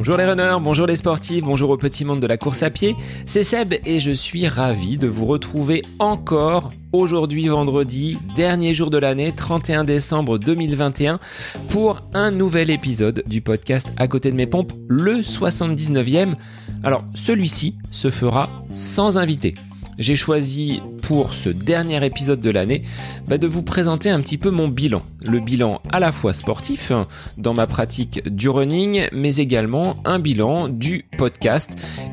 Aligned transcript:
Bonjour 0.00 0.16
les 0.16 0.24
runners, 0.24 0.56
bonjour 0.62 0.86
les 0.86 0.96
sportifs, 0.96 1.44
bonjour 1.44 1.68
au 1.70 1.76
petit 1.76 2.04
monde 2.04 2.20
de 2.20 2.26
la 2.26 2.38
course 2.38 2.62
à 2.62 2.70
pied, 2.70 2.96
c'est 3.26 3.44
Seb 3.44 3.74
et 3.84 4.00
je 4.00 4.10
suis 4.10 4.48
ravi 4.48 4.96
de 4.96 5.06
vous 5.06 5.26
retrouver 5.26 5.82
encore 5.98 6.72
aujourd'hui 6.92 7.48
vendredi, 7.48 8.16
dernier 8.34 8.72
jour 8.72 8.88
de 8.88 8.98
l'année, 8.98 9.32
31 9.32 9.84
décembre 9.84 10.38
2021, 10.38 11.20
pour 11.68 12.00
un 12.14 12.30
nouvel 12.30 12.70
épisode 12.70 13.22
du 13.26 13.42
podcast 13.42 13.88
À 13.98 14.08
côté 14.08 14.30
de 14.30 14.36
mes 14.36 14.46
pompes, 14.46 14.72
le 14.88 15.20
79e. 15.20 16.34
Alors 16.82 17.04
celui-ci 17.14 17.76
se 17.90 18.10
fera 18.10 18.48
sans 18.72 19.18
invité 19.18 19.54
j'ai 20.00 20.16
choisi 20.16 20.82
pour 21.02 21.34
ce 21.34 21.50
dernier 21.50 22.04
épisode 22.04 22.40
de 22.40 22.50
l'année 22.50 22.82
bah, 23.28 23.38
de 23.38 23.46
vous 23.46 23.62
présenter 23.62 24.10
un 24.10 24.20
petit 24.20 24.38
peu 24.38 24.50
mon 24.50 24.66
bilan. 24.66 25.02
Le 25.20 25.38
bilan 25.38 25.80
à 25.92 26.00
la 26.00 26.10
fois 26.10 26.32
sportif 26.32 26.90
hein, 26.90 27.06
dans 27.36 27.54
ma 27.54 27.66
pratique 27.66 28.26
du 28.26 28.48
running, 28.48 29.06
mais 29.12 29.36
également 29.36 29.98
un 30.04 30.18
bilan 30.18 30.68
du 30.68 31.04
podcast 31.18 31.70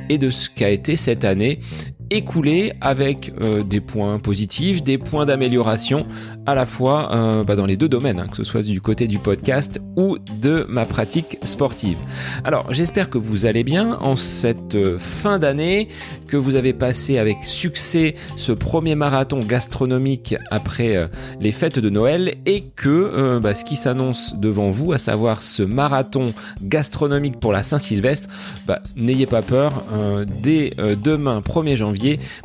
et 0.10 0.18
de 0.18 0.30
ce 0.30 0.50
qu'a 0.50 0.70
été 0.70 0.98
cette 0.98 1.24
année 1.24 1.60
écoulé 2.10 2.74
avec 2.82 3.34
euh, 3.42 3.64
des 3.64 3.82
points 3.82 4.20
positifs, 4.20 4.84
des 4.84 4.98
points 4.98 5.26
d'amélioration, 5.26 6.06
à 6.46 6.56
la 6.56 6.66
fois 6.66 7.12
euh, 7.14 7.44
bah, 7.44 7.56
dans 7.56 7.66
les 7.66 7.78
deux 7.78 7.90
domaines, 7.90 8.20
hein, 8.20 8.28
que 8.28 8.38
ce 8.38 8.44
soit 8.44 8.62
du 8.62 8.82
côté 8.82 9.08
du 9.08 9.20
podcast 9.20 9.82
ou 9.96 10.18
de 10.42 10.66
ma 10.70 10.86
pratique 10.86 11.38
sportive. 11.44 11.98
Alors 12.44 12.72
j'espère 12.72 13.10
que 13.10 13.18
vous 13.18 13.46
allez 13.46 13.64
bien 13.64 13.98
en 14.00 14.16
cette 14.16 14.76
euh, 14.76 14.98
fin 14.98 15.40
d'année, 15.40 15.90
que 16.28 16.38
vous 16.38 16.56
avez 16.56 16.74
passé 16.74 17.18
avec 17.18 17.44
succès 17.44 18.16
ce 18.38 18.52
premier 18.52 18.96
marathon 18.96 19.40
gastronomique 19.40 20.36
après 20.52 21.10
les 21.40 21.52
fêtes 21.52 21.80
de 21.80 21.90
Noël 21.90 22.36
et 22.46 22.64
que 22.76 23.40
bah, 23.40 23.56
ce 23.56 23.64
qui 23.64 23.76
s'annonce 23.78 24.36
devant 24.36 24.70
vous, 24.70 24.92
à 24.92 24.98
savoir 24.98 25.42
ce 25.42 25.64
marathon 25.64 26.28
gastronomique 26.62 27.40
pour 27.40 27.54
la 27.54 27.64
Saint-Sylvestre, 27.64 28.28
bah, 28.66 28.82
n'ayez 28.98 29.26
pas 29.26 29.42
peur, 29.42 29.86
dès 30.44 30.72
demain 31.02 31.40
1er 31.40 31.76
janvier, 31.78 31.97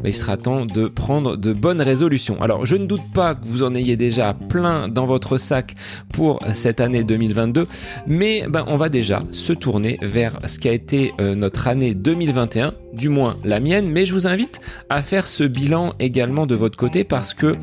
il 0.05 0.15
sera 0.15 0.37
temps 0.37 0.67
de 0.67 0.87
prendre 0.87 1.37
de 1.37 1.53
bonnes 1.53 1.81
résolutions. 1.81 2.41
Alors 2.41 2.67
je 2.67 2.77
ne 2.77 2.87
doute 2.87 3.13
pas 3.15 3.35
que 3.35 3.45
vous 3.45 3.63
en 3.63 3.75
ayez 3.75 3.97
déjà 3.97 4.35
plein 4.35 4.89
dans 4.89 5.07
votre 5.07 5.39
sac 5.39 5.75
pour 6.13 6.41
cette 6.55 6.81
année 6.81 7.05
2022, 7.05 7.67
mais 8.07 8.45
ben, 8.49 8.65
on 8.69 8.77
va 8.77 8.89
déjà 8.89 9.23
se 9.33 9.53
tourner 9.53 9.99
vers 10.03 10.39
ce 10.47 10.59
qui 10.59 10.69
a 10.69 10.73
été 10.73 11.13
euh, 11.21 11.35
notre 11.35 11.69
année 11.69 11.95
2021, 11.95 12.73
du 12.93 13.09
moins 13.09 13.37
la 13.45 13.61
mienne, 13.61 13.89
mais 13.89 14.07
je 14.07 14.13
vous 14.13 14.27
invite 14.27 14.61
à 14.89 15.03
faire 15.03 15.27
ce 15.27 15.45
bilan 15.45 15.95
également 15.99 16.47
de 16.47 16.55
votre 16.55 16.77
côté 16.77 17.05
parce 17.05 17.35
que 17.35 17.57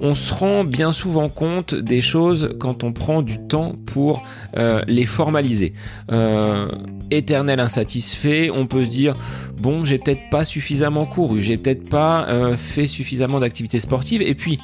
on 0.00 0.14
se 0.14 0.32
rend 0.32 0.64
bien 0.64 0.92
souvent 0.92 1.28
compte 1.28 1.74
des 1.74 2.00
choses 2.00 2.54
quand 2.58 2.84
on 2.84 2.92
prend 2.92 3.22
du 3.22 3.38
temps 3.38 3.74
pour 3.86 4.22
euh, 4.56 4.82
les 4.86 5.06
formaliser. 5.06 5.72
Euh, 6.12 6.68
éternel 7.10 7.60
insatisfait, 7.60 8.50
on 8.50 8.66
peut 8.66 8.84
se 8.84 8.90
dire 8.90 9.16
bon, 9.58 9.84
j'ai 9.84 9.98
peut-être 9.98 10.28
pas 10.30 10.44
suffisamment 10.44 11.06
couru, 11.06 11.40
j'ai 11.42 11.56
peut-être 11.56 11.88
pas 11.88 12.26
euh, 12.28 12.56
fait 12.56 12.86
suffisamment 12.86 13.40
d'activités 13.40 13.80
sportives, 13.80 14.22
et 14.22 14.34
puis 14.34 14.58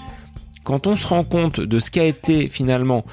quand 0.64 0.86
on 0.86 0.96
se 0.96 1.06
rend 1.06 1.24
compte 1.24 1.60
de 1.60 1.80
ce 1.80 1.90
qu'a 1.90 2.04
été 2.04 2.48
finalement 2.48 3.04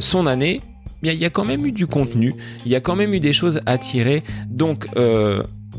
son 0.00 0.24
année, 0.24 0.62
il 1.02 1.12
y 1.12 1.24
a 1.26 1.30
quand 1.30 1.44
même 1.44 1.66
eu 1.66 1.72
du 1.72 1.86
contenu, 1.86 2.34
il 2.64 2.72
y 2.72 2.74
a 2.74 2.80
quand 2.80 2.96
même 2.96 3.12
eu 3.12 3.20
des 3.20 3.34
choses 3.34 3.60
à 3.66 3.76
tirer, 3.76 4.22
donc 4.48 4.86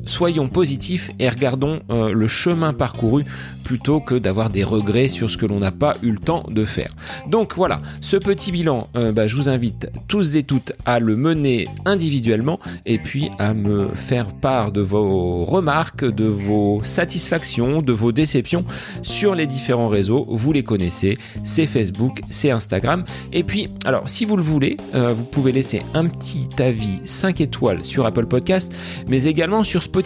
soyons 0.08 0.50
positifs 0.50 1.12
et 1.20 1.30
regardons 1.30 1.80
le 1.90 2.28
chemin 2.28 2.74
parcouru 2.74 3.26
plutôt 3.68 4.00
que 4.00 4.16
d'avoir 4.16 4.50
des 4.50 4.64
regrets 4.64 5.10
sur 5.10 5.30
ce 5.30 5.36
que 5.36 5.46
l'on 5.46 5.60
n'a 5.60 5.72
pas 5.72 5.98
eu 6.02 6.12
le 6.12 6.20
temps 6.20 6.46
de 6.50 6.64
faire. 6.64 6.96
Donc 7.28 7.56
voilà, 7.56 7.82
ce 8.00 8.16
petit 8.16 8.54
bilan, 8.54 8.88
euh, 8.96 9.12
bah, 9.12 9.28
je 9.28 9.36
vous 9.36 9.50
invite 9.50 9.90
tous 10.08 10.38
et 10.38 10.44
toutes 10.44 10.72
à 10.86 11.00
le 11.00 11.18
mener 11.18 11.68
individuellement 11.84 12.62
et 12.86 12.98
puis 12.98 13.30
à 13.40 13.54
me 13.54 13.90
faire 13.94 14.28
part 14.28 14.72
de 14.72 14.80
vos 14.80 15.44
remarques, 15.44 16.06
de 16.06 16.24
vos 16.24 16.80
satisfactions, 16.86 17.82
de 17.82 17.92
vos 17.92 18.14
déceptions 18.14 18.64
sur 19.02 19.36
les 19.36 19.48
différents 19.48 19.90
réseaux. 19.90 20.26
Vous 20.30 20.54
les 20.54 20.64
connaissez, 20.64 21.18
c'est 21.44 21.66
Facebook, 21.66 22.22
c'est 22.30 22.52
Instagram. 22.52 23.04
Et 23.34 23.44
puis, 23.44 23.68
alors 23.84 24.08
si 24.08 24.24
vous 24.24 24.38
le 24.38 24.44
voulez, 24.44 24.78
euh, 24.96 25.14
vous 25.14 25.26
pouvez 25.26 25.52
laisser 25.52 25.82
un 25.94 26.06
petit 26.06 26.48
avis 26.60 27.00
5 27.04 27.42
étoiles 27.42 27.84
sur 27.84 28.06
Apple 28.06 28.28
Podcast, 28.28 28.72
mais 29.10 29.26
également 29.26 29.64
sur 29.66 29.84
Spotify. 29.84 29.97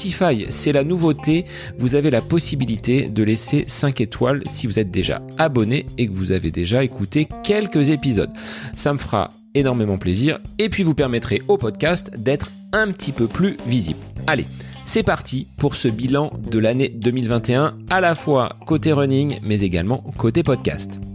C'est 0.50 0.72
la 0.72 0.84
nouveauté, 0.86 1.46
vous 1.78 1.96
avez 1.96 2.12
la 2.12 2.22
possibilité 2.22 3.10
de 3.10 3.24
laisser 3.24 3.66
5 3.68 4.00
étoiles 4.00 4.42
si 4.48 4.66
vous 4.66 4.80
êtes 4.80 4.90
déjà 4.90 5.22
abonné 5.38 5.86
et 5.98 6.08
que 6.08 6.14
vous 6.14 6.32
avez 6.32 6.50
déjà 6.50 6.84
écouté 6.84 7.28
quelques 7.44 7.90
épisodes. 7.90 8.32
Ça 8.74 8.94
me 8.94 8.98
fera 8.98 9.30
énormément 9.54 9.98
plaisir 9.98 10.40
et 10.60 10.70
puis 10.70 10.84
vous 10.84 10.94
permettrez 10.94 11.42
au 11.50 11.58
podcast 11.58 12.12
d'être 12.18 12.52
un 12.72 12.92
petit 12.92 13.12
peu 13.12 13.28
plus 13.28 13.58
visible. 13.68 14.00
Allez, 14.28 14.46
c'est 14.86 15.04
parti 15.04 15.48
pour 15.58 15.76
ce 15.76 15.90
bilan 15.90 16.32
de 16.50 16.60
l'année 16.60 16.90
2021, 16.90 17.76
à 17.90 18.00
la 18.00 18.16
fois 18.16 18.58
côté 18.66 18.94
running 18.94 19.40
mais 19.44 19.60
également 19.60 20.06
côté 20.18 20.42
podcast. 20.42 21.11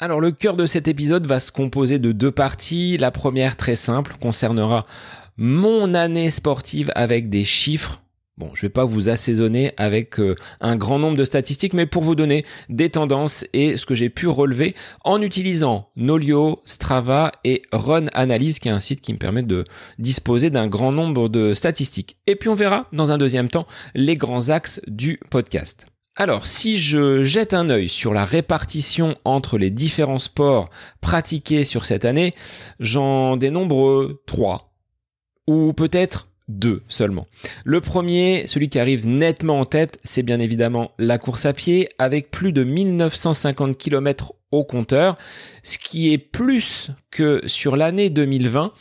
Alors 0.00 0.20
le 0.20 0.32
cœur 0.32 0.56
de 0.56 0.66
cet 0.66 0.88
épisode 0.88 1.26
va 1.26 1.38
se 1.40 1.52
composer 1.52 1.98
de 1.98 2.12
deux 2.12 2.32
parties. 2.32 2.98
La 2.98 3.10
première 3.10 3.56
très 3.56 3.76
simple 3.76 4.16
concernera 4.20 4.86
mon 5.36 5.94
année 5.94 6.30
sportive 6.30 6.90
avec 6.94 7.30
des 7.30 7.44
chiffres 7.44 8.00
Bon, 8.36 8.50
je 8.52 8.62
vais 8.62 8.68
pas 8.68 8.84
vous 8.84 9.08
assaisonner 9.08 9.72
avec 9.76 10.18
euh, 10.18 10.34
un 10.60 10.74
grand 10.74 10.98
nombre 10.98 11.16
de 11.16 11.24
statistiques, 11.24 11.72
mais 11.72 11.86
pour 11.86 12.02
vous 12.02 12.16
donner 12.16 12.44
des 12.68 12.90
tendances 12.90 13.46
et 13.52 13.76
ce 13.76 13.86
que 13.86 13.94
j'ai 13.94 14.08
pu 14.08 14.26
relever 14.26 14.74
en 15.04 15.22
utilisant 15.22 15.90
Nolio, 15.94 16.60
Strava 16.64 17.30
et 17.44 17.62
Run 17.70 18.06
Analyse, 18.12 18.58
qui 18.58 18.66
est 18.66 18.72
un 18.72 18.80
site 18.80 19.00
qui 19.00 19.12
me 19.12 19.18
permet 19.18 19.44
de 19.44 19.64
disposer 20.00 20.50
d'un 20.50 20.66
grand 20.66 20.90
nombre 20.90 21.28
de 21.28 21.54
statistiques. 21.54 22.16
Et 22.26 22.34
puis 22.34 22.48
on 22.48 22.56
verra 22.56 22.88
dans 22.92 23.12
un 23.12 23.18
deuxième 23.18 23.48
temps 23.48 23.68
les 23.94 24.16
grands 24.16 24.48
axes 24.48 24.80
du 24.88 25.20
podcast. 25.30 25.86
Alors, 26.16 26.46
si 26.46 26.78
je 26.78 27.24
jette 27.24 27.54
un 27.54 27.70
œil 27.70 27.88
sur 27.88 28.14
la 28.14 28.24
répartition 28.24 29.16
entre 29.24 29.58
les 29.58 29.70
différents 29.70 30.20
sports 30.20 30.70
pratiqués 31.00 31.64
sur 31.64 31.84
cette 31.84 32.04
année, 32.04 32.34
j'en 32.78 33.36
dénombre 33.36 34.20
trois, 34.24 34.72
ou 35.48 35.72
peut-être 35.72 36.28
deux 36.46 36.82
seulement. 36.88 37.26
Le 37.64 37.80
premier, 37.80 38.46
celui 38.46 38.68
qui 38.68 38.78
arrive 38.78 39.08
nettement 39.08 39.58
en 39.58 39.64
tête, 39.64 39.98
c'est 40.04 40.22
bien 40.22 40.38
évidemment 40.38 40.92
la 41.00 41.18
course 41.18 41.46
à 41.46 41.52
pied 41.52 41.88
avec 41.98 42.30
plus 42.30 42.52
de 42.52 42.62
1950 42.62 43.76
km 43.76 44.34
au 44.52 44.62
compteur, 44.62 45.18
ce 45.64 45.78
qui 45.78 46.12
est 46.12 46.18
plus 46.18 46.92
que 47.10 47.42
sur 47.46 47.76
l'année 47.76 48.08
2020 48.08 48.72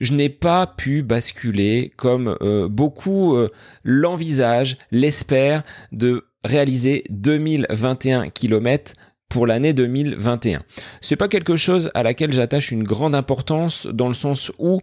je 0.00 0.12
n'ai 0.12 0.28
pas 0.28 0.66
pu 0.66 1.02
basculer 1.02 1.92
comme 1.96 2.36
euh, 2.42 2.68
beaucoup 2.68 3.36
euh, 3.36 3.50
l'envisagent, 3.84 4.76
l'espèrent, 4.90 5.62
de 5.92 6.26
réaliser 6.44 7.04
2021 7.10 8.30
km 8.30 8.94
pour 9.28 9.46
l'année 9.46 9.72
2021. 9.72 10.62
C'est 11.00 11.16
pas 11.16 11.28
quelque 11.28 11.56
chose 11.56 11.90
à 11.94 12.02
laquelle 12.02 12.32
j'attache 12.32 12.70
une 12.70 12.84
grande 12.84 13.14
importance 13.14 13.86
dans 13.86 14.08
le 14.08 14.14
sens 14.14 14.52
où 14.58 14.80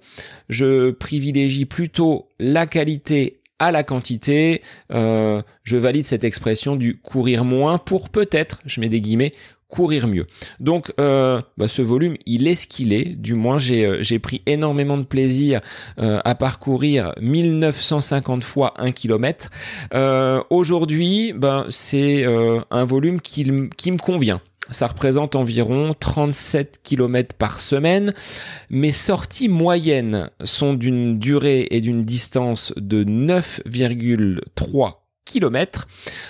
je 0.50 0.92
privilégie 0.92 1.66
plutôt 1.66 2.28
la 2.40 2.68
qualité 2.68 3.42
à 3.60 3.72
la 3.72 3.84
quantité. 3.84 4.62
Euh, 4.92 5.42
je 5.64 5.78
valide 5.78 6.08
cette 6.08 6.24
expression 6.24 6.76
du 6.76 6.98
courir 6.98 7.46
moins 7.46 7.78
pour 7.78 8.10
peut-être, 8.10 8.60
je 8.66 8.82
mets 8.82 8.90
des 8.90 9.02
guillemets, 9.02 9.32
courir 9.72 10.08
mieux. 10.08 10.28
Donc 10.60 10.94
euh, 11.00 11.42
bah, 11.58 11.68
ce 11.68 11.82
volume, 11.82 12.16
il 12.28 12.48
est 12.48 12.56
ce 12.56 12.68
qu'il 12.68 12.94
est. 12.94 13.16
Du 13.16 13.34
moins, 13.34 13.58
j'ai 13.58 13.86
euh, 13.86 14.20
pris 14.22 14.44
énormément 14.46 14.98
de 14.98 15.04
plaisir 15.04 15.62
euh, 15.98 16.20
à 16.24 16.36
parcourir 16.36 17.14
1950 17.20 18.44
fois 18.44 18.74
1 18.78 18.92
km. 18.92 19.50
Aujourd'hui, 20.50 21.34
ben 21.34 21.66
c'est 21.70 22.26
un 22.70 22.86
volume 22.86 23.22
qui, 23.22 23.50
qui 23.78 23.92
me 23.92 23.98
convient. 23.98 24.42
Ça 24.70 24.88
représente 24.88 25.36
environ 25.36 25.96
37 26.00 26.82
km 26.84 27.36
par 27.36 27.60
semaine. 27.60 28.14
Mes 28.70 28.92
sorties 28.92 29.50
moyennes 29.50 30.30
sont 30.44 30.74
d'une 30.74 31.18
durée 31.18 31.68
et 31.72 31.82
d'une 31.82 32.04
distance 32.04 32.74
de 32.78 33.04
9,3 33.04 35.01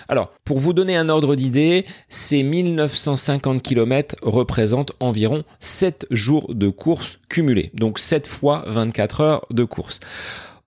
Alors, 0.07 0.31
pour 0.45 0.59
vous 0.59 0.74
donner 0.74 0.95
un 0.95 1.09
ordre 1.09 1.36
d'idée, 1.36 1.86
ces 2.09 2.44
1950 2.44 3.62
km 3.62 4.15
représentent 4.21 4.94
environ 5.00 5.44
7 5.59 6.07
jours 6.12 6.53
de 6.53 6.69
course 6.69 7.19
cumulés. 7.30 7.71
Donc 7.74 8.00
7 8.00 8.27
fois 8.27 8.63
24 8.68 9.21
heures 9.21 9.45
de 9.50 9.63
course. 9.63 10.00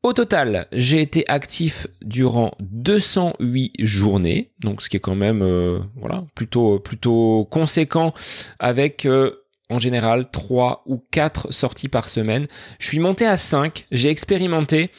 Au 0.03 0.13
total, 0.13 0.67
j'ai 0.71 1.01
été 1.01 1.25
actif 1.29 1.87
durant 2.03 2.53
208 2.61 3.73
journées, 3.79 4.51
donc 4.61 4.83
ce 4.83 4.91
qui 4.91 4.99
est 4.99 5.01
quand 5.01 5.15
même 5.15 5.41
euh, 5.43 5.79
voilà 5.97 6.25
plutôt 6.35 6.79
plutôt 6.79 7.49
conséquent 7.51 8.13
avec 8.59 9.07
euh, 9.07 9.31
en 9.71 9.79
général 9.79 10.31
3 10.31 10.83
ou 10.85 11.03
4 11.11 11.55
sorties 11.55 11.89
par 11.89 12.11
semaine. 12.11 12.49
Je 12.79 12.89
suis 12.89 12.99
monté 12.99 13.25
à 13.25 13.39
5, 13.39 13.87
j'ai 13.93 14.11
expérimenté 14.11 14.91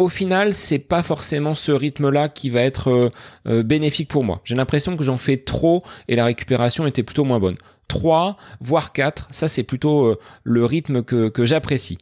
au 0.00 0.08
final, 0.08 0.54
c'est 0.54 0.78
pas 0.78 1.02
forcément 1.02 1.54
ce 1.54 1.72
rythme-là 1.72 2.30
qui 2.30 2.48
va 2.48 2.62
être 2.62 2.88
euh, 2.88 3.10
euh, 3.46 3.62
bénéfique 3.62 4.08
pour 4.08 4.24
moi. 4.24 4.40
J'ai 4.44 4.54
l'impression 4.54 4.96
que 4.96 5.04
j'en 5.04 5.18
fais 5.18 5.36
trop 5.36 5.84
et 6.08 6.16
la 6.16 6.24
récupération 6.24 6.86
était 6.86 7.02
plutôt 7.02 7.24
moins 7.24 7.38
bonne. 7.38 7.56
3, 7.88 8.36
voire 8.60 8.92
4, 8.92 9.28
ça 9.30 9.46
c'est 9.46 9.62
plutôt 9.62 10.06
euh, 10.06 10.18
le 10.42 10.64
rythme 10.64 11.02
que, 11.02 11.28
que 11.28 11.44
j'apprécie. 11.44 11.98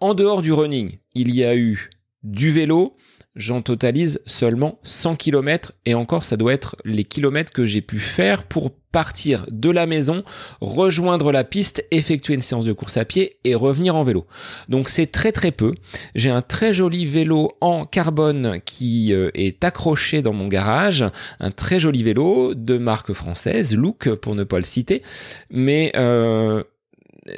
En 0.00 0.14
dehors 0.14 0.42
du 0.42 0.52
running, 0.52 0.98
il 1.14 1.34
y 1.34 1.44
a 1.44 1.54
eu 1.54 1.90
du 2.24 2.50
vélo, 2.50 2.96
j'en 3.36 3.62
totalise 3.62 4.20
seulement 4.26 4.78
100 4.82 5.16
km 5.16 5.72
et 5.84 5.94
encore 5.94 6.24
ça 6.24 6.36
doit 6.36 6.52
être 6.52 6.76
les 6.84 7.04
kilomètres 7.04 7.52
que 7.52 7.66
j'ai 7.66 7.82
pu 7.82 7.98
faire 7.98 8.44
pour 8.44 8.72
partir 8.96 9.44
de 9.50 9.68
la 9.68 9.84
maison, 9.84 10.24
rejoindre 10.62 11.30
la 11.30 11.44
piste, 11.44 11.84
effectuer 11.90 12.32
une 12.32 12.40
séance 12.40 12.64
de 12.64 12.72
course 12.72 12.96
à 12.96 13.04
pied 13.04 13.36
et 13.44 13.54
revenir 13.54 13.94
en 13.94 14.02
vélo. 14.04 14.26
Donc 14.70 14.88
c'est 14.88 15.06
très 15.06 15.32
très 15.32 15.50
peu. 15.50 15.74
J'ai 16.14 16.30
un 16.30 16.40
très 16.40 16.72
joli 16.72 17.04
vélo 17.04 17.52
en 17.60 17.84
carbone 17.84 18.58
qui 18.64 19.12
euh, 19.12 19.30
est 19.34 19.62
accroché 19.64 20.22
dans 20.22 20.32
mon 20.32 20.48
garage, 20.48 21.04
un 21.40 21.50
très 21.50 21.78
joli 21.78 22.02
vélo 22.02 22.54
de 22.54 22.78
marque 22.78 23.12
française, 23.12 23.76
Look 23.76 24.08
pour 24.14 24.34
ne 24.34 24.44
pas 24.44 24.56
le 24.56 24.64
citer, 24.64 25.02
mais 25.50 25.92
euh, 25.96 26.64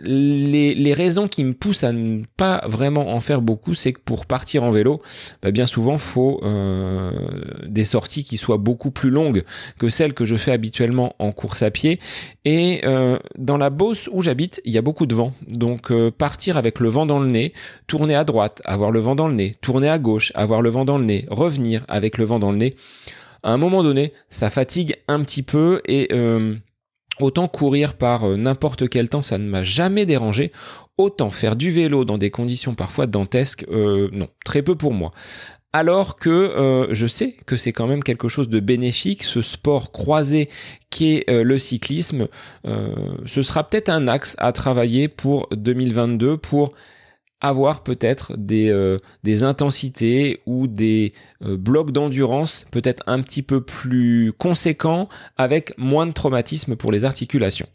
les, 0.03 0.93
raisons 0.93 1.29
qui 1.29 1.45
me 1.45 1.53
poussent 1.53 1.85
à 1.85 1.93
ne 1.93 2.23
pas 2.37 2.63
vraiment 2.67 3.15
en 3.15 3.21
faire 3.21 3.41
beaucoup, 3.41 3.75
c'est 3.75 3.93
que 3.93 4.01
pour 4.05 4.27
partir 4.27 4.65
en 4.65 4.71
vélo, 4.71 5.01
bah, 5.43 5.51
bien 5.51 5.67
souvent, 5.67 5.99
faut 5.99 6.41
euh, 6.43 7.13
des 7.67 7.85
sorties 7.85 8.25
qui 8.25 8.37
soient 8.37 8.57
beaucoup 8.57 8.91
plus 8.91 9.11
longues 9.11 9.45
que 9.79 9.89
celles 9.89 10.15
que 10.15 10.25
je 10.25 10.37
fais 10.37 10.53
habituellement 10.53 11.15
en 11.19 11.33
course 11.33 11.63
à 11.63 11.71
pied. 11.71 11.99
Et 12.45 12.83
euh, 12.85 13.19
dans 13.37 13.57
la 13.57 13.71
Beauce 13.71 14.09
où 14.13 14.23
j'habite, 14.23 14.61
il 14.65 14.73
y 14.73 14.79
a 14.79 14.83
beaucoup 14.83 15.07
de 15.07 15.15
vent. 15.15 15.33
Donc 15.47 15.91
euh, 15.91 16.11
partir 16.11 16.57
avec 16.57 16.81
le 16.81 16.89
vent 16.89 17.07
dans 17.07 17.19
le 17.19 17.29
nez, 17.29 17.53
tourner 17.87 18.15
à 18.15 18.25
droite, 18.25 18.63
avoir 18.65 18.91
le 18.91 19.01
vent 19.01 19.15
dans 19.15 19.29
le 19.29 19.35
nez, 19.35 19.57
tourner 19.61 19.89
à 19.89 19.99
gauche, 19.99 20.33
avoir 20.35 20.63
le 20.63 20.71
vent 20.71 20.85
dans 20.85 20.99
le 20.99 21.05
nez, 21.05 21.27
revenir 21.31 21.85
avec 21.89 22.19
le 22.19 22.25
vent 22.25 22.39
dans 22.39 22.53
le 22.53 22.59
nez, 22.59 22.75
à 23.43 23.53
un 23.53 23.57
moment 23.57 23.83
donné, 23.83 24.13
ça 24.31 24.51
fatigue 24.51 24.97
un 25.07 25.23
petit 25.23 25.43
peu 25.43 25.81
et 25.87 26.09
Autant 27.21 27.49
courir 27.49 27.95
par 27.95 28.25
euh, 28.25 28.37
n'importe 28.37 28.89
quel 28.89 29.09
temps, 29.09 29.23
ça 29.23 29.39
ne 29.39 29.49
m'a 29.49 29.65
jamais 29.65 30.07
dérangé. 30.07 30.53
Autant 30.97 31.31
faire 31.31 31.57
du 31.57 31.71
vélo 31.71 32.05
dans 32.05 32.19
des 32.19 32.31
conditions 32.31 32.75
parfois 32.75 33.07
dantesques, 33.07 33.65
euh, 33.71 34.09
non, 34.13 34.29
très 34.45 34.63
peu 34.63 34.75
pour 34.75 34.93
moi. 34.93 35.13
Alors 35.73 36.17
que 36.17 36.31
euh, 36.31 36.95
je 36.95 37.07
sais 37.07 37.37
que 37.45 37.57
c'est 37.57 37.73
quand 37.73 37.87
même 37.87 38.03
quelque 38.03 38.29
chose 38.29 38.49
de 38.49 38.59
bénéfique, 38.59 39.23
ce 39.23 39.43
sport 39.43 39.93
croisé 39.93 40.49
qui 40.91 41.17
est 41.17 41.31
le 41.31 41.59
cyclisme, 41.59 42.29
ce 42.65 43.43
sera 43.43 43.69
peut-être 43.69 43.91
un 43.91 44.09
axe 44.09 44.35
à 44.39 44.53
travailler 44.53 45.09
pour 45.09 45.47
2022 45.53 46.39
pour 46.39 46.73
avoir 47.41 47.83
peut-être 47.83 48.37
des, 48.37 48.71
euh, 48.71 48.99
des 49.23 49.45
intensités 49.45 50.41
ou 50.47 50.67
des 50.67 51.13
euh, 51.45 51.57
blocs 51.57 51.93
d'endurance 51.93 52.67
peut-être 52.71 53.03
un 53.07 53.23
petit 53.23 53.43
peu 53.43 53.61
plus 53.61 54.33
conséquents 54.37 55.09
avec 55.37 55.77
moins 55.79 56.07
de 56.07 56.13
traumatisme 56.13 56.77
pour 56.77 56.91
les 56.91 57.05
articulations. 57.05 57.69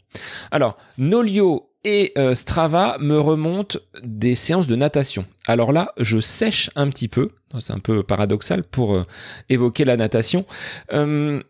Alors, 0.50 0.76
Nolio 0.98 1.70
et 1.84 2.12
euh, 2.16 2.34
Strava 2.34 2.96
me 2.98 3.18
remontent 3.18 3.78
des 4.02 4.34
séances 4.34 4.66
de 4.66 4.76
natation. 4.76 5.26
Alors 5.46 5.72
là, 5.72 5.92
je 5.98 6.20
sèche 6.20 6.70
un 6.76 6.88
petit 6.88 7.08
peu, 7.08 7.30
c'est 7.60 7.72
un 7.72 7.78
peu 7.78 8.02
paradoxal 8.02 8.64
pour 8.64 9.04
évoquer 9.48 9.84
la 9.84 9.96
natation. 9.96 10.46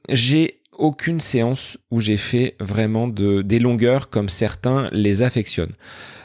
j'ai 0.09 0.61
aucune 0.79 1.21
séance 1.21 1.79
où 1.91 2.01
j'ai 2.01 2.17
fait 2.17 2.57
vraiment 2.61 3.09
de, 3.09 3.43
des 3.43 3.59
longueurs 3.59 4.11
comme 4.11 4.29
certains 4.29 4.89
les 4.93 5.23
affectionnent. 5.23 5.75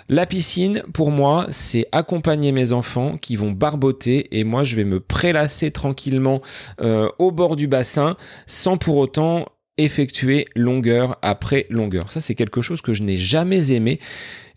La 0.08 0.26
piscine, 0.26 0.82
pour 0.94 1.12
moi, 1.12 1.46
c'est 1.50 1.88
accompagner 1.92 2.52
mes 2.52 2.74
enfants 2.74 3.18
qui 3.18 3.36
vont 3.36 3.52
barboter 3.52 4.40
et 4.40 4.44
moi, 4.44 4.64
je 4.64 4.76
vais 4.76 4.84
me 4.84 5.00
prélasser 5.00 5.70
tranquillement 5.70 6.42
euh, 6.82 7.10
au 7.20 7.32
bord 7.32 7.56
du 7.56 7.68
bassin 7.68 8.18
sans 8.48 8.78
pour 8.78 8.98
autant 8.98 9.46
effectuer 9.78 10.46
longueur 10.56 11.18
après 11.22 11.68
longueur. 11.70 12.12
Ça, 12.12 12.20
c'est 12.20 12.36
quelque 12.36 12.62
chose 12.62 12.82
que 12.82 12.94
je 12.94 13.04
n'ai 13.04 13.18
jamais 13.18 13.72
aimé 13.72 14.00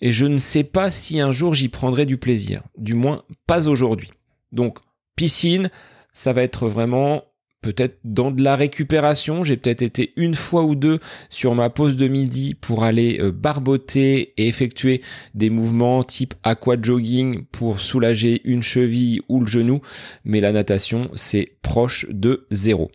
et 0.01 0.11
je 0.11 0.27
ne 0.27 0.39
sais 0.39 0.65
pas 0.65 0.91
si 0.91 1.21
un 1.21 1.33
jour 1.33 1.55
j'y 1.55 1.69
prendrai 1.69 2.07
du 2.07 2.17
plaisir. 2.17 2.63
Du 2.77 2.95
moins, 2.95 3.23
pas 3.47 3.69
aujourd'hui. 3.69 4.11
Donc, 4.51 4.79
piscine, 5.17 5.71
ça 6.13 6.33
va 6.33 6.43
être 6.43 6.67
vraiment 6.67 7.25
peut-être 7.63 7.99
dans 8.05 8.31
de 8.31 8.43
la 8.43 8.57
récupération. 8.57 9.45
J'ai 9.45 9.57
peut-être 9.57 9.83
été 9.83 10.13
une 10.17 10.35
fois 10.35 10.65
ou 10.65 10.75
deux 10.75 10.99
sur 11.31 11.55
ma 11.55 11.71
pause 11.71 11.97
de 11.97 12.09
midi 12.09 12.55
pour 12.55 12.85
aller 12.85 13.19
euh, 13.21 13.31
barboter 13.33 14.35
et 14.37 14.49
effectuer 14.49 15.01
des 15.35 15.49
mouvements 15.49 16.05
type 16.05 16.35
aqua 16.43 16.77
jogging 16.81 17.45
pour 17.47 17.81
soulager 17.81 18.43
une 18.45 18.63
cheville 18.63 19.23
ou 19.29 19.41
le 19.41 19.47
genou. 19.47 19.81
Mais 20.25 20.41
la 20.41 20.53
natation, 20.53 21.11
c'est 21.15 21.53
proche 21.63 22.07
de 22.11 22.47
zéro. 22.51 22.91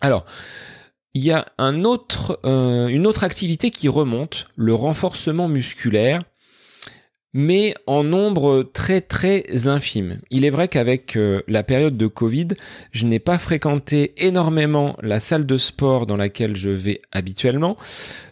Alors, 0.00 0.26
il 1.14 1.24
y 1.24 1.30
a 1.30 1.46
un 1.58 1.84
autre, 1.84 2.40
euh, 2.44 2.88
une 2.88 3.06
autre 3.06 3.22
activité 3.22 3.70
qui 3.70 3.88
remonte, 3.88 4.48
le 4.56 4.74
renforcement 4.74 5.48
musculaire 5.48 6.18
mais 7.34 7.74
en 7.86 8.04
nombre 8.04 8.62
très 8.72 9.00
très 9.00 9.66
infime. 9.66 10.20
Il 10.30 10.44
est 10.44 10.50
vrai 10.50 10.68
qu'avec 10.68 11.16
euh, 11.16 11.42
la 11.48 11.64
période 11.64 11.96
de 11.96 12.06
Covid, 12.06 12.48
je 12.92 13.04
n'ai 13.06 13.18
pas 13.18 13.38
fréquenté 13.38 14.14
énormément 14.16 14.96
la 15.02 15.20
salle 15.20 15.44
de 15.44 15.58
sport 15.58 16.06
dans 16.06 16.16
laquelle 16.16 16.56
je 16.56 16.70
vais 16.70 17.02
habituellement, 17.12 17.76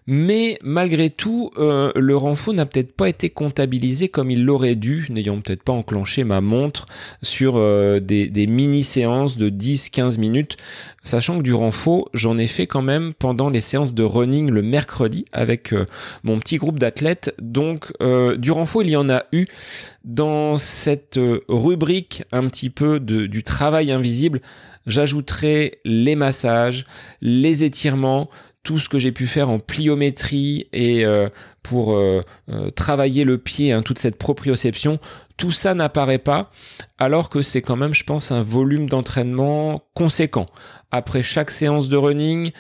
mais 0.07 0.59
malgré 0.63 1.11
tout, 1.11 1.51
euh, 1.59 1.93
le 1.95 2.17
renfort 2.17 2.55
n'a 2.55 2.67
peut-être 2.67 2.93
pas 2.93 3.09
été 3.09 3.31
comptabilisé 3.31 4.09
comme 4.09 4.31
il 4.31 4.45
l'aurait 4.45 4.75
dû, 4.75 5.07
n'ayant 5.11 5.41
peut-être 5.41 5.63
pas 5.63 5.73
enclenché 5.73 6.25
ma 6.25 6.41
montre 6.41 6.87
sur 7.23 7.55
euh, 7.57 8.01
des, 8.01 8.47
mini-séances 8.47 9.37
de 9.37 9.49
10-15 9.49 10.19
minutes, 10.19 10.57
sachant 11.05 11.39
que 11.39 11.43
du 11.43 11.55
renfort, 11.55 12.09
j'en 12.15 12.37
ai 12.37 12.49
fait 12.49 12.67
quand 12.67 12.83
même 12.83 13.15
pendant 13.15 13.49
les 13.49 13.61
séances 13.61 13.95
de 13.95 14.03
running 14.03 14.51
le 14.51 14.63
mercredi 14.63 15.25
avec 15.33 15.73
euh, 15.73 15.87
mon 16.25 16.41
petit 16.41 16.57
groupe 16.57 16.79
d'athlètes. 16.79 17.35
Donc 17.41 17.93
du 18.39 18.51
renfort, 18.51 18.83
il 18.83 18.91
y 18.91 18.97
en 18.97 19.09
a 19.09 19.25
eu 19.33 19.47
dans 20.05 20.59
cette 20.59 21.19
rubrique 21.49 22.25
un 22.33 22.49
petit 22.49 22.71
peu 22.71 22.99
de, 22.99 23.27
du 23.27 23.43
travail 23.43 23.93
invisible. 23.93 24.41
J'ajouterai 24.87 25.79
les 25.85 26.17
massages, 26.17 26.87
les 27.21 27.63
étirements, 27.63 28.29
tout 28.63 28.79
ce 28.79 28.89
que 28.89 28.99
j'ai 28.99 29.13
pu 29.13 29.27
faire 29.27 29.51
en 29.51 29.59
pliométrie 29.59 30.69
et 30.73 31.05
euh, 31.05 31.29
pour 31.63 31.95
euh, 31.95 32.23
euh, 32.49 32.71
travailler 32.71 33.25
le 33.25 33.39
pied, 33.39 33.73
hein, 33.73 33.83
toute 33.83 33.99
cette 33.99 34.17
proprioception, 34.17 35.01
tout 35.37 35.51
ça 35.51 35.75
n'apparaît 35.75 36.19
pas, 36.19 36.51
alors 36.99 37.29
que 37.29 37.43
c'est 37.43 37.63
quand 37.63 37.77
même, 37.77 37.95
je 37.95 38.05
pense, 38.05 38.31
un 38.31 38.43
volume 38.43 38.89
d'entraînement 38.89 39.83
conséquent. 39.95 40.47
Après 40.93 41.23
chaque 41.23 41.51
séance 41.51 41.89
de 41.89 41.97
running, 41.97 42.53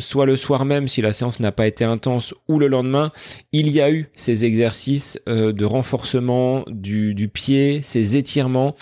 soit 0.00 0.26
le 0.26 0.36
soir 0.36 0.64
même 0.64 0.88
si 0.88 1.02
la 1.02 1.12
séance 1.12 1.38
n'a 1.38 1.52
pas 1.52 1.68
été 1.68 1.84
intense 1.84 2.34
ou 2.48 2.58
le 2.58 2.66
lendemain, 2.66 3.12
il 3.52 3.70
y 3.70 3.80
a 3.80 3.92
eu 3.92 4.10
ces 4.16 4.44
exercices 4.44 5.20
de 5.26 5.64
renforcement 5.64 6.64
du, 6.66 7.14
du 7.14 7.28
pied, 7.28 7.80
ces 7.80 8.16
étirements 8.16 8.74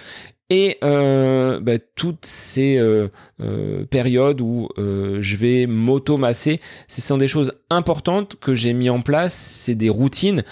et 0.51 0.79
euh, 0.83 1.61
bah, 1.61 1.79
toutes 1.95 2.27
ces 2.27 2.77
euh, 2.77 3.09
euh, 3.41 3.87
périodes 3.87 4.41
où 4.41 4.69
je 4.77 5.37
vais 5.37 5.67
m'auto-masser, 5.67 6.61
ce 6.89 7.01
sont 7.01 7.17
des 7.17 7.29
choses 7.29 7.53
importantes 7.71 8.37
que 8.41 8.55
j'ai 8.55 8.73
mis 8.73 8.91
en 8.91 9.01
place, 9.01 9.35
c'est 9.35 9.77
des 9.77 9.89
routines. 9.89 10.43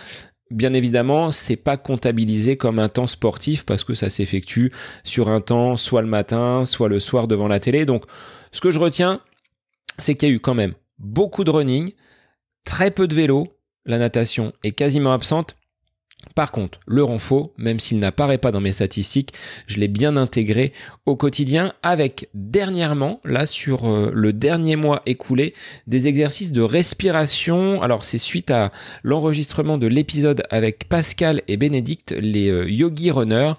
Bien 0.50 0.72
évidemment, 0.72 1.30
c'est 1.30 1.56
pas 1.56 1.76
comptabilisé 1.76 2.56
comme 2.56 2.78
un 2.78 2.88
temps 2.88 3.06
sportif 3.06 3.66
parce 3.66 3.84
que 3.84 3.92
ça 3.92 4.08
s'effectue 4.08 4.72
sur 5.04 5.28
un 5.28 5.42
temps 5.42 5.76
soit 5.76 6.00
le 6.00 6.08
matin, 6.08 6.64
soit 6.64 6.88
le 6.88 7.00
soir 7.00 7.28
devant 7.28 7.48
la 7.48 7.60
télé. 7.60 7.84
Donc, 7.84 8.04
ce 8.52 8.62
que 8.62 8.70
je 8.70 8.78
retiens, 8.78 9.20
c'est 9.98 10.14
qu'il 10.14 10.28
y 10.28 10.32
a 10.32 10.34
eu 10.34 10.40
quand 10.40 10.54
même 10.54 10.72
beaucoup 10.98 11.44
de 11.44 11.50
running, 11.50 11.92
très 12.64 12.90
peu 12.90 13.06
de 13.08 13.14
vélo, 13.14 13.48
la 13.84 13.98
natation 13.98 14.52
est 14.62 14.72
quasiment 14.72 15.12
absente, 15.12 15.57
par 16.34 16.52
contre, 16.52 16.80
le 16.86 17.02
renfort, 17.02 17.50
même 17.58 17.80
s'il 17.80 17.98
n'apparaît 17.98 18.38
pas 18.38 18.52
dans 18.52 18.60
mes 18.60 18.72
statistiques, 18.72 19.32
je 19.66 19.78
l'ai 19.78 19.88
bien 19.88 20.16
intégré 20.16 20.72
au 21.06 21.16
quotidien 21.16 21.72
avec 21.82 22.28
dernièrement, 22.34 23.20
là 23.24 23.46
sur 23.46 23.88
euh, 23.88 24.10
le 24.14 24.32
dernier 24.32 24.76
mois 24.76 25.02
écoulé, 25.06 25.54
des 25.86 26.08
exercices 26.08 26.52
de 26.52 26.62
respiration. 26.62 27.82
Alors 27.82 28.04
c'est 28.04 28.18
suite 28.18 28.50
à 28.50 28.72
l'enregistrement 29.02 29.78
de 29.78 29.86
l'épisode 29.86 30.42
avec 30.50 30.88
Pascal 30.88 31.42
et 31.48 31.56
Bénédicte, 31.56 32.14
les 32.18 32.48
euh, 32.50 32.68
yogi 32.68 33.10
runners, 33.10 33.54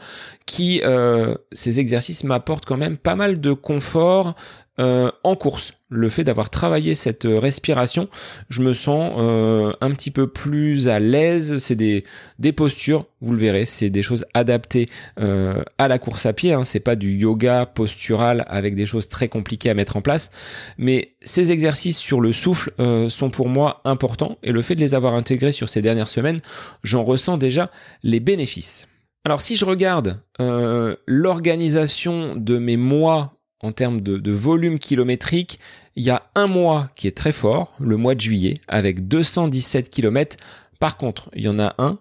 qui 0.46 0.82
euh, 0.84 1.36
ces 1.52 1.80
exercices 1.80 2.24
m'apportent 2.24 2.66
quand 2.66 2.78
même 2.78 2.98
pas 2.98 3.16
mal 3.16 3.40
de 3.40 3.54
confort 3.54 4.36
en 4.79 5.36
course 5.36 5.74
le 5.89 6.09
fait 6.09 6.24
d'avoir 6.24 6.50
travaillé 6.50 6.93
cette 6.95 7.25
euh, 7.25 7.39
respiration, 7.39 8.09
je 8.50 8.62
me 8.62 8.74
sens 8.74 9.13
euh, 9.17 9.74
un 9.81 9.91
petit 9.91 10.12
peu 10.12 10.27
plus 10.27 10.88
à 10.88 11.00
l'aise. 11.00 11.57
C'est 11.57 11.75
des, 11.75 12.05
des 12.38 12.51
postures, 12.51 13.07
vous 13.21 13.31
le 13.31 13.39
verrez, 13.39 13.65
c'est 13.65 13.89
des 13.89 14.03
choses 14.03 14.25
adaptées 14.36 14.88
euh, 15.19 15.63
à 15.79 15.88
la 15.88 15.98
course 15.98 16.27
à 16.27 16.33
pied. 16.33 16.53
Hein. 16.53 16.63
C'est 16.63 16.79
pas 16.79 16.95
du 16.95 17.13
yoga 17.17 17.65
postural 17.65 18.45
avec 18.48 18.75
des 18.75 18.86
choses 18.86 19.07
très 19.07 19.27
compliquées 19.27 19.71
à 19.71 19.74
mettre 19.74 19.98
en 19.98 20.01
place. 20.01 20.29
Mais 20.77 21.15
ces 21.24 21.51
exercices 21.51 21.98
sur 21.98 22.21
le 22.21 22.33
souffle 22.33 22.71
sont 23.09 23.29
pour 23.29 23.50
moi 23.50 23.81
importants 23.83 24.38
et 24.43 24.51
le 24.51 24.62
fait 24.62 24.75
de 24.75 24.79
les 24.79 24.95
avoir 24.95 25.15
intégrés 25.15 25.51
sur 25.51 25.69
ces 25.69 25.81
dernières 25.81 26.07
semaines, 26.07 26.39
j'en 26.83 27.03
ressens 27.03 27.38
déjà 27.38 27.71
les 28.03 28.19
bénéfices. 28.19 28.88
Alors 29.25 29.41
si 29.41 29.57
je 29.57 29.65
regarde 29.65 30.21
euh, 30.39 30.95
l'organisation 31.05 32.36
de 32.36 32.57
mes 32.57 32.77
mois 32.77 33.38
en 33.62 33.72
termes 33.72 34.01
de, 34.01 34.32
volume 34.32 34.80
kilométrique, 34.80 35.60
il 35.96 36.04
y 36.04 36.10
a 36.10 36.24
un 36.36 36.48
mois 36.48 36.89
qui 36.96 37.08
est 37.08 37.18
très 37.18 37.32
fort, 37.32 37.74
le 37.80 37.98
mois 37.98 38.16
de 38.16 38.22
juillet, 38.22 38.62
avec 38.68 39.08
217 39.08 39.89
km. 39.89 40.38
Par 40.80 40.98
contre, 40.98 41.30
il 41.36 41.44
y 41.44 41.50
en 41.50 41.60
a 41.60 41.75
un 41.78 42.00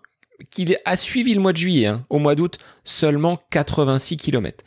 qui 0.50 0.76
a 0.84 0.96
suivi 0.96 1.34
le 1.34 1.40
mois 1.40 1.52
de 1.52 1.58
juillet. 1.58 1.86
Hein. 1.86 2.04
Au 2.10 2.18
mois 2.18 2.34
d'août, 2.34 2.58
seulement 2.84 3.40
86 3.50 4.16
km. 4.16 4.64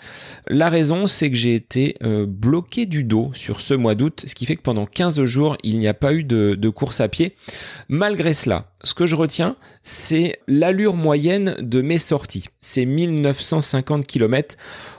La 0.48 0.70
raison, 0.70 1.08
c'est 1.08 1.30
que 1.30 1.38
j'ai 1.38 1.56
été 1.56 1.96
euh, 2.04 2.26
bloqué 2.28 2.86
du 2.86 3.04
dos 3.04 3.32
sur 3.34 3.62
ce 3.62 3.74
mois 3.74 3.96
d'août, 3.96 4.24
ce 4.28 4.36
qui 4.36 4.46
fait 4.46 4.56
que 4.56 4.62
pendant 4.62 4.86
15 4.86 5.24
jours, 5.26 5.58
il 5.64 5.80
n'y 5.80 5.88
a 5.88 5.94
pas 5.94 6.14
eu 6.14 6.24
de, 6.24 6.56
de, 6.56 6.70
course 6.70 7.00
à 7.00 7.08
pied. 7.08 7.36
Malgré 7.88 8.34
cela, 8.34 8.70
ce 8.84 8.94
que 8.94 9.06
je 9.06 9.16
retiens, 9.16 9.56
c'est 9.84 10.40
l'allure 10.48 10.96
moyenne 10.96 11.56
de 11.60 11.82
mes 11.82 12.00
sorties. 12.00 12.48
Ces 12.60 12.86
1950 12.86 14.06
km 14.06 14.56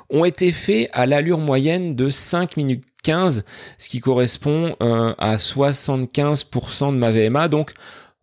ont 0.08 0.24
été 0.24 0.52
faits 0.52 0.88
à 0.92 1.06
l'allure 1.06 1.38
moyenne 1.38 1.96
de 1.96 2.10
5 2.10 2.56
minutes 2.56 2.84
15, 3.02 3.44
ce 3.78 3.88
qui 3.88 4.00
correspond 4.00 4.76
euh, 4.82 5.14
à 5.18 5.36
75% 5.36 6.92
de 6.92 6.98
ma 6.98 7.10
VMA. 7.10 7.48
Donc, 7.48 7.72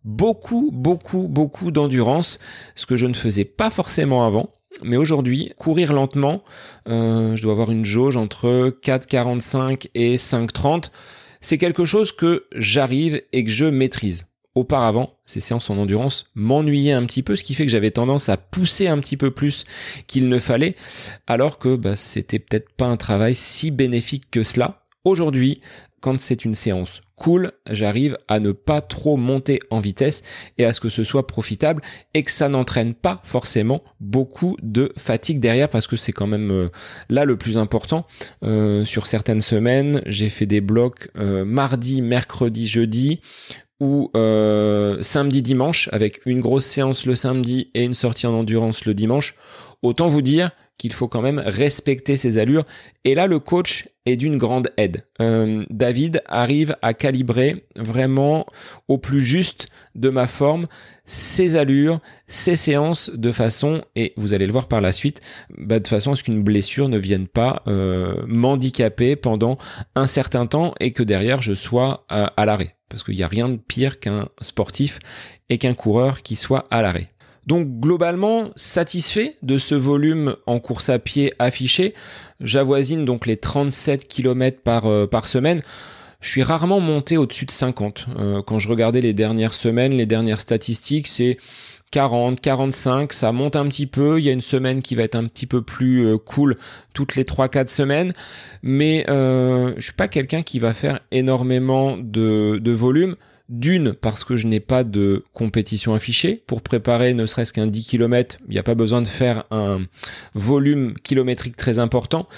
beaucoup, 0.04 0.70
beaucoup, 0.72 1.28
beaucoup 1.28 1.70
d'endurance, 1.70 2.38
ce 2.74 2.86
que 2.86 2.96
je 2.96 3.06
ne 3.06 3.14
faisais 3.14 3.44
pas 3.44 3.70
forcément 3.70 4.24
avant. 4.26 4.50
Mais 4.82 4.96
aujourd'hui, 4.96 5.52
courir 5.58 5.92
lentement, 5.92 6.42
euh, 6.88 7.36
je 7.36 7.42
dois 7.42 7.52
avoir 7.52 7.70
une 7.70 7.84
jauge 7.84 8.16
entre 8.16 8.74
4,45 8.82 9.88
et 9.94 10.16
5,30. 10.16 10.90
C'est 11.40 11.58
quelque 11.58 11.84
chose 11.84 12.12
que 12.12 12.46
j'arrive 12.54 13.22
et 13.32 13.44
que 13.44 13.50
je 13.50 13.66
maîtrise. 13.66 14.26
Auparavant, 14.56 15.14
ces 15.26 15.40
séances 15.40 15.70
en 15.70 15.78
endurance 15.78 16.26
m'ennuyaient 16.34 16.92
un 16.92 17.06
petit 17.06 17.22
peu, 17.22 17.36
ce 17.36 17.44
qui 17.44 17.54
fait 17.54 17.64
que 17.64 17.70
j'avais 17.70 17.92
tendance 17.92 18.28
à 18.28 18.36
pousser 18.36 18.88
un 18.88 18.98
petit 18.98 19.16
peu 19.16 19.30
plus 19.30 19.64
qu'il 20.08 20.28
ne 20.28 20.38
fallait, 20.40 20.74
alors 21.28 21.58
que 21.58 21.76
bah, 21.76 21.94
c'était 21.94 22.40
peut-être 22.40 22.72
pas 22.72 22.86
un 22.86 22.96
travail 22.96 23.34
si 23.36 23.70
bénéfique 23.70 24.28
que 24.30 24.42
cela. 24.42 24.82
Aujourd'hui, 25.04 25.60
quand 26.00 26.18
c'est 26.18 26.44
une 26.44 26.54
séance 26.54 27.02
cool, 27.20 27.52
j'arrive 27.70 28.16
à 28.28 28.40
ne 28.40 28.50
pas 28.50 28.80
trop 28.80 29.16
monter 29.16 29.60
en 29.70 29.78
vitesse 29.78 30.22
et 30.58 30.64
à 30.64 30.72
ce 30.72 30.80
que 30.80 30.88
ce 30.88 31.04
soit 31.04 31.26
profitable 31.26 31.82
et 32.14 32.22
que 32.22 32.30
ça 32.30 32.48
n'entraîne 32.48 32.94
pas 32.94 33.20
forcément 33.24 33.82
beaucoup 34.00 34.56
de 34.62 34.92
fatigue 34.96 35.38
derrière 35.38 35.68
parce 35.68 35.86
que 35.86 35.96
c'est 35.96 36.12
quand 36.12 36.26
même 36.26 36.50
euh, 36.50 36.68
là 37.10 37.26
le 37.26 37.36
plus 37.36 37.58
important. 37.58 38.06
Euh, 38.42 38.86
sur 38.86 39.06
certaines 39.06 39.42
semaines, 39.42 40.02
j'ai 40.06 40.30
fait 40.30 40.46
des 40.46 40.62
blocs 40.62 41.10
euh, 41.18 41.44
mardi, 41.44 42.00
mercredi, 42.00 42.66
jeudi 42.66 43.20
ou 43.80 44.10
samedi, 44.14 45.40
dimanche 45.40 45.88
avec 45.92 46.26
une 46.26 46.40
grosse 46.40 46.66
séance 46.66 47.06
le 47.06 47.14
samedi 47.14 47.70
et 47.72 47.82
une 47.82 47.94
sortie 47.94 48.26
en 48.26 48.34
endurance 48.34 48.84
le 48.84 48.92
dimanche. 48.92 49.36
Autant 49.82 50.08
vous 50.08 50.20
dire 50.20 50.50
qu'il 50.80 50.94
faut 50.94 51.08
quand 51.08 51.20
même 51.20 51.42
respecter 51.44 52.16
ses 52.16 52.38
allures. 52.38 52.64
Et 53.04 53.14
là, 53.14 53.26
le 53.26 53.38
coach 53.38 53.86
est 54.06 54.16
d'une 54.16 54.38
grande 54.38 54.70
aide. 54.78 55.04
Euh, 55.20 55.62
David 55.68 56.22
arrive 56.24 56.74
à 56.80 56.94
calibrer 56.94 57.66
vraiment 57.76 58.46
au 58.88 58.96
plus 58.96 59.20
juste 59.20 59.68
de 59.94 60.08
ma 60.08 60.26
forme 60.26 60.68
ses 61.04 61.56
allures, 61.56 62.00
ses 62.26 62.56
séances 62.56 63.10
de 63.12 63.30
façon, 63.30 63.82
et 63.94 64.14
vous 64.16 64.32
allez 64.32 64.46
le 64.46 64.52
voir 64.52 64.68
par 64.68 64.80
la 64.80 64.94
suite, 64.94 65.20
bah, 65.58 65.80
de 65.80 65.86
façon 65.86 66.12
à 66.12 66.16
ce 66.16 66.22
qu'une 66.22 66.42
blessure 66.42 66.88
ne 66.88 66.96
vienne 66.96 67.28
pas 67.28 67.62
euh, 67.66 68.14
m'handicaper 68.26 69.16
pendant 69.16 69.58
un 69.94 70.06
certain 70.06 70.46
temps 70.46 70.72
et 70.80 70.92
que 70.92 71.02
derrière 71.02 71.42
je 71.42 71.52
sois 71.52 72.06
à, 72.08 72.24
à 72.24 72.46
l'arrêt. 72.46 72.74
Parce 72.88 73.04
qu'il 73.04 73.16
n'y 73.16 73.22
a 73.22 73.28
rien 73.28 73.50
de 73.50 73.58
pire 73.58 74.00
qu'un 74.00 74.28
sportif 74.40 74.98
et 75.50 75.58
qu'un 75.58 75.74
coureur 75.74 76.22
qui 76.22 76.36
soit 76.36 76.66
à 76.70 76.80
l'arrêt. 76.80 77.10
Donc 77.50 77.80
globalement 77.80 78.50
satisfait 78.54 79.34
de 79.42 79.58
ce 79.58 79.74
volume 79.74 80.36
en 80.46 80.60
course 80.60 80.88
à 80.88 81.00
pied 81.00 81.32
affiché. 81.40 81.94
J'avoisine 82.40 83.04
donc 83.04 83.26
les 83.26 83.36
37 83.36 84.06
km 84.06 84.60
par, 84.62 84.86
euh, 84.86 85.08
par 85.08 85.26
semaine. 85.26 85.60
Je 86.20 86.28
suis 86.28 86.44
rarement 86.44 86.78
monté 86.78 87.16
au-dessus 87.16 87.46
de 87.46 87.50
50. 87.50 88.06
Euh, 88.16 88.40
quand 88.42 88.60
je 88.60 88.68
regardais 88.68 89.00
les 89.00 89.14
dernières 89.14 89.54
semaines, 89.54 89.94
les 89.94 90.06
dernières 90.06 90.40
statistiques, 90.40 91.08
c'est 91.08 91.38
40, 91.90 92.40
45, 92.40 93.12
ça 93.12 93.32
monte 93.32 93.56
un 93.56 93.66
petit 93.66 93.88
peu. 93.88 94.20
Il 94.20 94.26
y 94.26 94.28
a 94.28 94.32
une 94.32 94.42
semaine 94.42 94.80
qui 94.80 94.94
va 94.94 95.02
être 95.02 95.16
un 95.16 95.24
petit 95.24 95.46
peu 95.46 95.60
plus 95.60 96.06
euh, 96.06 96.18
cool 96.18 96.56
toutes 96.94 97.16
les 97.16 97.24
3-4 97.24 97.66
semaines. 97.66 98.12
Mais 98.62 99.04
euh, 99.10 99.72
je 99.76 99.82
suis 99.82 99.92
pas 99.92 100.06
quelqu'un 100.06 100.42
qui 100.42 100.60
va 100.60 100.72
faire 100.72 101.00
énormément 101.10 101.96
de, 101.96 102.60
de 102.62 102.70
volume. 102.70 103.16
D'une, 103.50 103.94
parce 103.94 104.22
que 104.22 104.36
je 104.36 104.46
n'ai 104.46 104.60
pas 104.60 104.84
de 104.84 105.24
compétition 105.34 105.92
affichée. 105.92 106.40
Pour 106.46 106.62
préparer 106.62 107.14
ne 107.14 107.26
serait-ce 107.26 107.52
qu'un 107.52 107.66
10 107.66 107.88
km, 107.88 108.38
il 108.46 108.52
n'y 108.52 108.58
a 108.58 108.62
pas 108.62 108.76
besoin 108.76 109.02
de 109.02 109.08
faire 109.08 109.44
un 109.50 109.80
volume 110.34 110.94
kilométrique 111.02 111.56
très 111.56 111.80
important. 111.80 112.28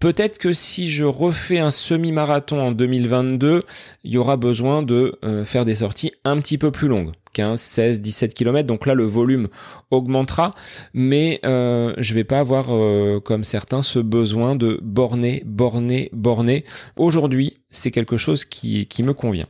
Peut-être 0.00 0.38
que 0.38 0.54
si 0.54 0.88
je 0.88 1.04
refais 1.04 1.58
un 1.58 1.70
semi-marathon 1.70 2.58
en 2.58 2.72
2022, 2.72 3.64
il 4.04 4.12
y 4.12 4.16
aura 4.16 4.38
besoin 4.38 4.82
de 4.82 5.18
euh, 5.24 5.44
faire 5.44 5.66
des 5.66 5.76
sorties 5.76 6.12
un 6.24 6.40
petit 6.40 6.56
peu 6.56 6.70
plus 6.70 6.88
longues. 6.88 7.12
15, 7.34 7.60
16, 7.60 8.00
17 8.00 8.34
km. 8.34 8.66
Donc 8.66 8.86
là, 8.86 8.94
le 8.94 9.04
volume 9.04 9.48
augmentera, 9.90 10.52
mais 10.94 11.40
euh, 11.44 11.94
je 11.98 12.14
vais 12.14 12.24
pas 12.24 12.38
avoir, 12.38 12.66
euh, 12.70 13.20
comme 13.20 13.44
certains, 13.44 13.82
ce 13.82 13.98
besoin 13.98 14.56
de 14.56 14.80
borner, 14.82 15.42
borner, 15.44 16.10
borner. 16.12 16.64
Aujourd'hui, 16.96 17.58
c'est 17.70 17.90
quelque 17.90 18.16
chose 18.16 18.44
qui, 18.44 18.86
qui 18.86 19.02
me 19.02 19.14
convient. 19.14 19.48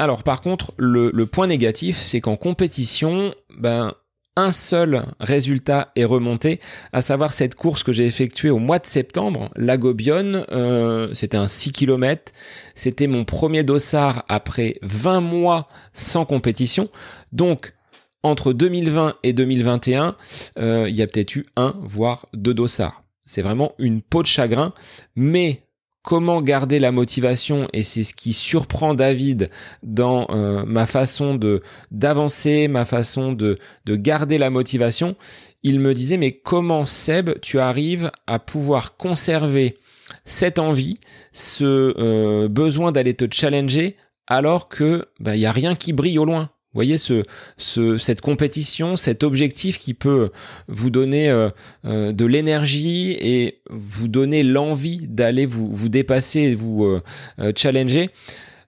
Alors 0.00 0.22
par 0.22 0.40
contre, 0.40 0.72
le, 0.78 1.12
point 1.26 1.46
négatif, 1.46 1.98
c'est 1.98 2.22
qu'en 2.22 2.36
compétition, 2.36 3.34
ben 3.54 3.92
un 4.34 4.50
seul 4.50 5.04
résultat 5.20 5.92
est 5.94 6.06
remonté, 6.06 6.58
à 6.94 7.02
savoir 7.02 7.34
cette 7.34 7.54
course 7.54 7.82
que 7.82 7.92
j'ai 7.92 8.06
effectuée 8.06 8.48
au 8.48 8.58
mois 8.58 8.78
de 8.78 8.86
septembre, 8.86 9.50
la 9.56 9.76
Gobion, 9.76 10.46
euh, 10.52 11.12
c'était 11.12 11.36
un 11.36 11.48
6 11.48 11.72
km, 11.72 12.32
c'était 12.74 13.08
mon 13.08 13.26
premier 13.26 13.62
dossard 13.62 14.24
après 14.30 14.76
20 14.80 15.20
mois 15.20 15.68
sans 15.92 16.24
compétition, 16.24 16.88
donc 17.32 17.74
entre 18.22 18.54
2020 18.54 19.16
et 19.22 19.34
2021, 19.34 20.16
euh, 20.58 20.86
il 20.88 20.96
y 20.96 21.02
a 21.02 21.06
peut-être 21.08 21.36
eu 21.36 21.44
un, 21.56 21.74
voire 21.82 22.24
deux 22.32 22.54
dossards. 22.54 23.02
C'est 23.26 23.42
vraiment 23.42 23.74
une 23.78 24.00
peau 24.00 24.22
de 24.22 24.28
chagrin, 24.28 24.72
mais 25.14 25.66
comment 26.02 26.40
garder 26.40 26.78
la 26.78 26.92
motivation 26.92 27.68
et 27.72 27.82
c'est 27.82 28.04
ce 28.04 28.14
qui 28.14 28.32
surprend 28.32 28.94
David 28.94 29.50
dans 29.82 30.26
euh, 30.30 30.64
ma 30.66 30.86
façon 30.86 31.34
de 31.34 31.62
d'avancer, 31.90 32.68
ma 32.68 32.84
façon 32.84 33.32
de 33.32 33.58
de 33.84 33.96
garder 33.96 34.38
la 34.38 34.50
motivation. 34.50 35.16
Il 35.62 35.80
me 35.80 35.94
disait 35.94 36.16
mais 36.16 36.32
comment 36.32 36.86
Seb 36.86 37.40
tu 37.40 37.58
arrives 37.58 38.10
à 38.26 38.38
pouvoir 38.38 38.96
conserver 38.96 39.78
cette 40.24 40.58
envie, 40.58 40.98
ce 41.32 41.94
euh, 41.98 42.48
besoin 42.48 42.92
d'aller 42.92 43.14
te 43.14 43.26
challenger 43.30 43.96
alors 44.26 44.68
que 44.68 45.06
bah 45.18 45.36
il 45.36 45.40
y 45.40 45.46
a 45.46 45.52
rien 45.52 45.74
qui 45.74 45.92
brille 45.92 46.18
au 46.18 46.24
loin? 46.24 46.50
Vous 46.72 46.78
voyez 46.78 46.98
ce, 46.98 47.24
ce, 47.56 47.98
cette 47.98 48.20
compétition, 48.20 48.94
cet 48.94 49.24
objectif 49.24 49.80
qui 49.80 49.92
peut 49.92 50.30
vous 50.68 50.90
donner 50.90 51.28
euh, 51.28 51.50
euh, 51.84 52.12
de 52.12 52.24
l'énergie 52.24 53.10
et 53.20 53.60
vous 53.70 54.06
donner 54.06 54.44
l'envie 54.44 55.08
d'aller 55.08 55.46
vous, 55.46 55.88
dépasser 55.88 56.54
vous 56.54 56.84
euh, 56.84 57.52
challenger. 57.56 58.10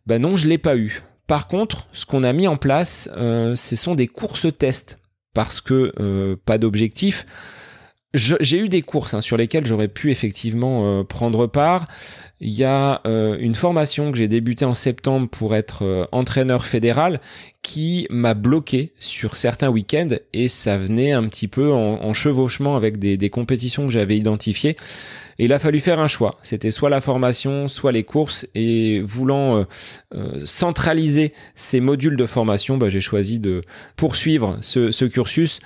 Ben 0.07 0.21
non, 0.21 0.35
je 0.35 0.49
l'ai 0.49 0.59
pas 0.59 0.77
eu. 0.77 1.01
Par 1.29 1.47
contre, 1.47 1.87
ce 1.93 2.05
qu'on 2.05 2.25
a 2.25 2.33
mis 2.33 2.49
en 2.49 2.57
place, 2.57 3.09
ce 3.15 3.77
sont 3.77 3.95
des 3.95 4.09
courses 4.09 4.49
tests 4.53 4.99
parce 5.33 5.61
que 5.61 6.35
pas 6.45 6.59
d'objectif. 6.59 7.25
J'ai 8.15 8.59
eu 8.59 8.69
des 8.69 8.83
courses 8.83 9.15
hein, 9.15 9.23
sur 9.23 9.39
lesquelles 9.39 9.67
j'aurais 9.67 9.89
pu 9.89 10.11
effectivement 10.11 10.83
euh, 10.85 11.03
prendre 11.03 11.47
part. 11.47 11.87
Il 12.41 12.51
y 12.51 12.65
a 12.65 13.01
euh, 13.07 13.39
une 13.41 13.55
formation 13.55 14.13
que 14.13 14.19
j'ai 14.19 14.29
débutée 14.29 14.67
en 14.67 14.75
septembre 14.75 15.31
pour 15.31 15.55
être 15.55 15.83
euh, 15.87 16.05
entraîneur 16.13 16.67
fédéral 16.67 17.21
qui 17.63 18.07
m'a 18.11 18.35
bloqué 18.35 18.93
sur 19.01 19.37
certains 19.37 19.71
week-ends 19.71 20.17
et 20.35 20.49
ça 20.49 20.77
venait 20.77 21.13
un 21.13 21.27
petit 21.29 21.49
peu 21.49 21.73
en, 21.73 22.13
chevauchement 22.13 22.77
avec 22.77 22.99
des, 22.99 23.31
compétitions 23.31 23.87
que 23.87 23.93
j'avais 23.93 24.19
identifiées. 24.19 24.77
Il 25.39 25.53
a 25.53 25.61
fallu 25.61 25.79
faire 25.79 26.01
un 26.01 26.09
choix. 26.09 26.35
C'était 26.43 26.73
soit 26.73 26.91
la 26.91 27.01
formation, 27.01 27.69
soit 27.69 27.93
les 27.93 28.03
courses. 28.03 28.49
Et 28.57 29.01
voulant 29.05 29.65
centraliser 30.45 31.33
ces 31.55 31.79
modules 31.79 32.17
de 32.17 32.27
formation, 32.27 32.79
bah, 32.79 32.89
j'ai 32.89 33.01
choisi 33.01 33.39
de 33.39 33.63
poursuivre 33.95 34.59
ce 34.61 35.05
cursus 35.05 35.61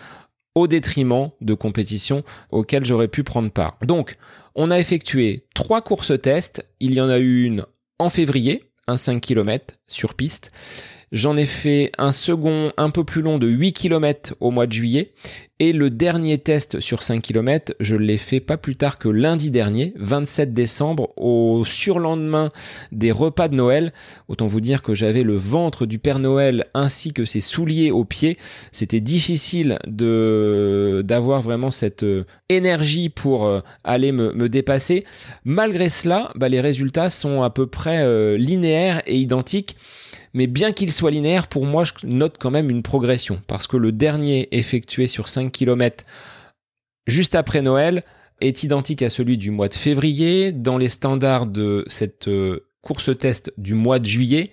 au 0.57 0.67
détriment 0.67 1.31
de 1.43 1.55
compétitions 1.55 2.25
auxquelles 2.51 2.87
j'aurais 2.87 3.09
pu 3.09 3.23
prendre 3.23 3.51
part. 3.51 3.77
Donc, 3.83 4.17
on 4.55 4.71
a 4.71 4.81
effectué 4.81 5.45
trois 5.55 5.83
courses 5.83 6.19
tests. 6.21 6.67
Il 6.81 6.95
y 6.95 7.01
en 7.01 7.11
a 7.11 7.19
eu 7.19 7.45
une 7.45 7.67
en 7.99 8.09
février, 8.09 8.65
un 8.89 8.97
5 8.97 9.21
km 9.21 9.75
sur 9.87 10.15
piste. 10.15 10.51
J'en 11.17 11.39
ai 11.39 11.47
fait 11.47 11.93
un 11.97 12.13
second 12.13 12.73
un 12.77 12.91
peu 12.91 13.03
plus 13.03 13.23
long 13.23 13.39
de 13.39 13.47
8 13.47 13.73
km 13.73 14.35
au 14.41 14.51
mois 14.51 14.67
de 14.67 14.73
juillet. 14.73 15.13
Et 15.59 15.73
le 15.73 15.89
dernier 15.89 16.37
test 16.37 16.81
sur 16.81 17.03
5 17.03 17.23
km, 17.23 17.73
je 17.81 17.97
l'ai 17.97 18.19
fait 18.19 18.41
pas 18.41 18.59
plus 18.59 18.77
tard 18.77 18.99
que 18.99 19.09
lundi 19.09 19.51
dernier, 19.51 19.95
27 19.97 20.53
décembre, 20.53 21.15
au 21.17 21.65
surlendemain 21.65 22.51
des 22.93 23.13
repas 23.13 23.49
de 23.49 23.55
Noël. 23.55 23.95
Autant 24.29 24.47
vous 24.47 24.61
dire 24.61 24.83
que 24.83 24.95
j'avais 24.95 25.23
le 25.23 25.37
ventre 25.37 25.87
du 25.87 25.99
Père 25.99 26.19
Noël 26.19 26.67
ainsi 26.75 27.15
que 27.15 27.25
ses 27.25 27.41
souliers 27.41 27.91
aux 27.91 28.05
pieds. 28.05 28.37
C'était 28.71 29.01
difficile 29.01 29.79
de 29.87 31.03
d'avoir 31.03 31.41
vraiment 31.41 31.71
cette 31.71 32.03
euh, 32.03 32.27
énergie 32.51 33.09
pour 33.09 33.47
euh, 33.47 33.61
aller 33.85 34.13
me, 34.13 34.35
me 34.35 34.51
dépasser. 34.51 35.07
Malgré 35.47 35.89
cela, 35.89 36.31
bah, 36.35 36.51
les 36.51 36.61
résultats 36.61 37.09
sont 37.09 37.41
à 37.41 37.49
peu 37.49 37.67
près 37.67 38.03
euh, 38.03 38.37
linéaires 38.37 39.01
et 39.07 39.17
identiques. 39.17 39.77
Mais 40.37 40.47
bien 40.47 40.73
qu'il 40.73 40.93
soit 40.93 41.11
linéaire, 41.11 41.47
pour 41.47 41.65
moi, 41.65 41.85
je 41.85 41.93
note 42.07 42.37
quand 42.39 42.51
même 42.51 42.69
une 42.69 42.83
progression. 42.83 43.41
Parce 43.47 43.67
que 43.67 43.79
le 43.79 43.91
dernier 43.91 44.49
effectué 44.51 45.07
sur 45.07 45.31
5 45.31 45.51
km 45.51 46.05
juste 47.07 47.35
après 47.35 47.63
Noël 47.63 48.05
est 48.43 48.63
identique 48.63 49.01
à 49.01 49.09
celui 49.09 49.39
du 49.39 49.51
mois 49.51 49.69
de 49.69 49.75
février, 49.75 50.53
dans 50.53 50.77
les 50.77 50.91
standards 50.91 51.47
de 51.47 51.87
cette 51.87 52.29
euh, 52.29 52.69
course 52.83 53.17
test 53.19 53.51
du 53.57 53.73
mois 53.73 53.99
de 53.99 54.05
juillet. 54.05 54.51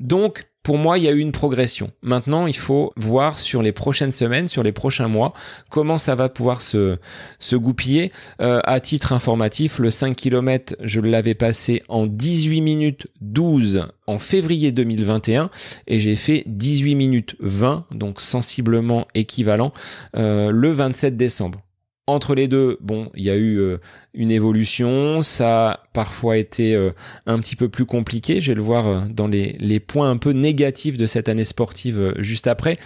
Donc, 0.00 0.46
pour 0.68 0.76
moi, 0.76 0.98
il 0.98 1.04
y 1.04 1.08
a 1.08 1.12
eu 1.12 1.20
une 1.20 1.32
progression. 1.32 1.92
Maintenant, 2.02 2.46
il 2.46 2.54
faut 2.54 2.92
voir 2.94 3.38
sur 3.38 3.62
les 3.62 3.72
prochaines 3.72 4.12
semaines, 4.12 4.48
sur 4.48 4.62
les 4.62 4.70
prochains 4.70 5.08
mois, 5.08 5.32
comment 5.70 5.96
ça 5.96 6.14
va 6.14 6.28
pouvoir 6.28 6.60
se, 6.60 6.98
se 7.38 7.56
goupiller. 7.56 8.12
Euh, 8.42 8.60
à 8.64 8.78
titre 8.78 9.14
informatif, 9.14 9.78
le 9.78 9.90
5 9.90 10.14
km, 10.14 10.76
je 10.82 11.00
l'avais 11.00 11.32
passé 11.32 11.82
en 11.88 12.04
18 12.04 12.60
minutes 12.60 13.06
12 13.22 13.86
en 14.06 14.18
février 14.18 14.70
2021 14.70 15.48
et 15.86 16.00
j'ai 16.00 16.16
fait 16.16 16.42
18 16.44 16.96
minutes 16.96 17.36
20, 17.40 17.86
donc 17.92 18.20
sensiblement 18.20 19.08
équivalent, 19.14 19.72
euh, 20.18 20.50
le 20.50 20.70
27 20.70 21.16
décembre 21.16 21.62
entre 22.08 22.34
les 22.34 22.48
deux, 22.48 22.78
bon, 22.80 23.10
il 23.14 23.22
y 23.22 23.30
a 23.30 23.36
eu 23.36 23.58
euh, 23.58 23.76
une 24.14 24.30
évolution, 24.30 25.20
ça 25.20 25.70
a 25.70 25.80
parfois 25.92 26.38
été 26.38 26.74
euh, 26.74 26.90
un 27.26 27.38
petit 27.38 27.54
peu 27.54 27.68
plus 27.68 27.84
compliqué, 27.84 28.40
je 28.40 28.50
vais 28.50 28.54
le 28.54 28.62
voir 28.62 28.86
euh, 28.86 29.00
dans 29.10 29.26
les, 29.26 29.80
points 29.80 30.10
un 30.10 30.16
peu 30.16 30.30
négatifs 30.30 30.96
de 30.96 31.06
cette 31.06 31.28
année 31.28 31.44
sportive 31.44 32.14
juste 32.16 32.46
après, 32.46 32.78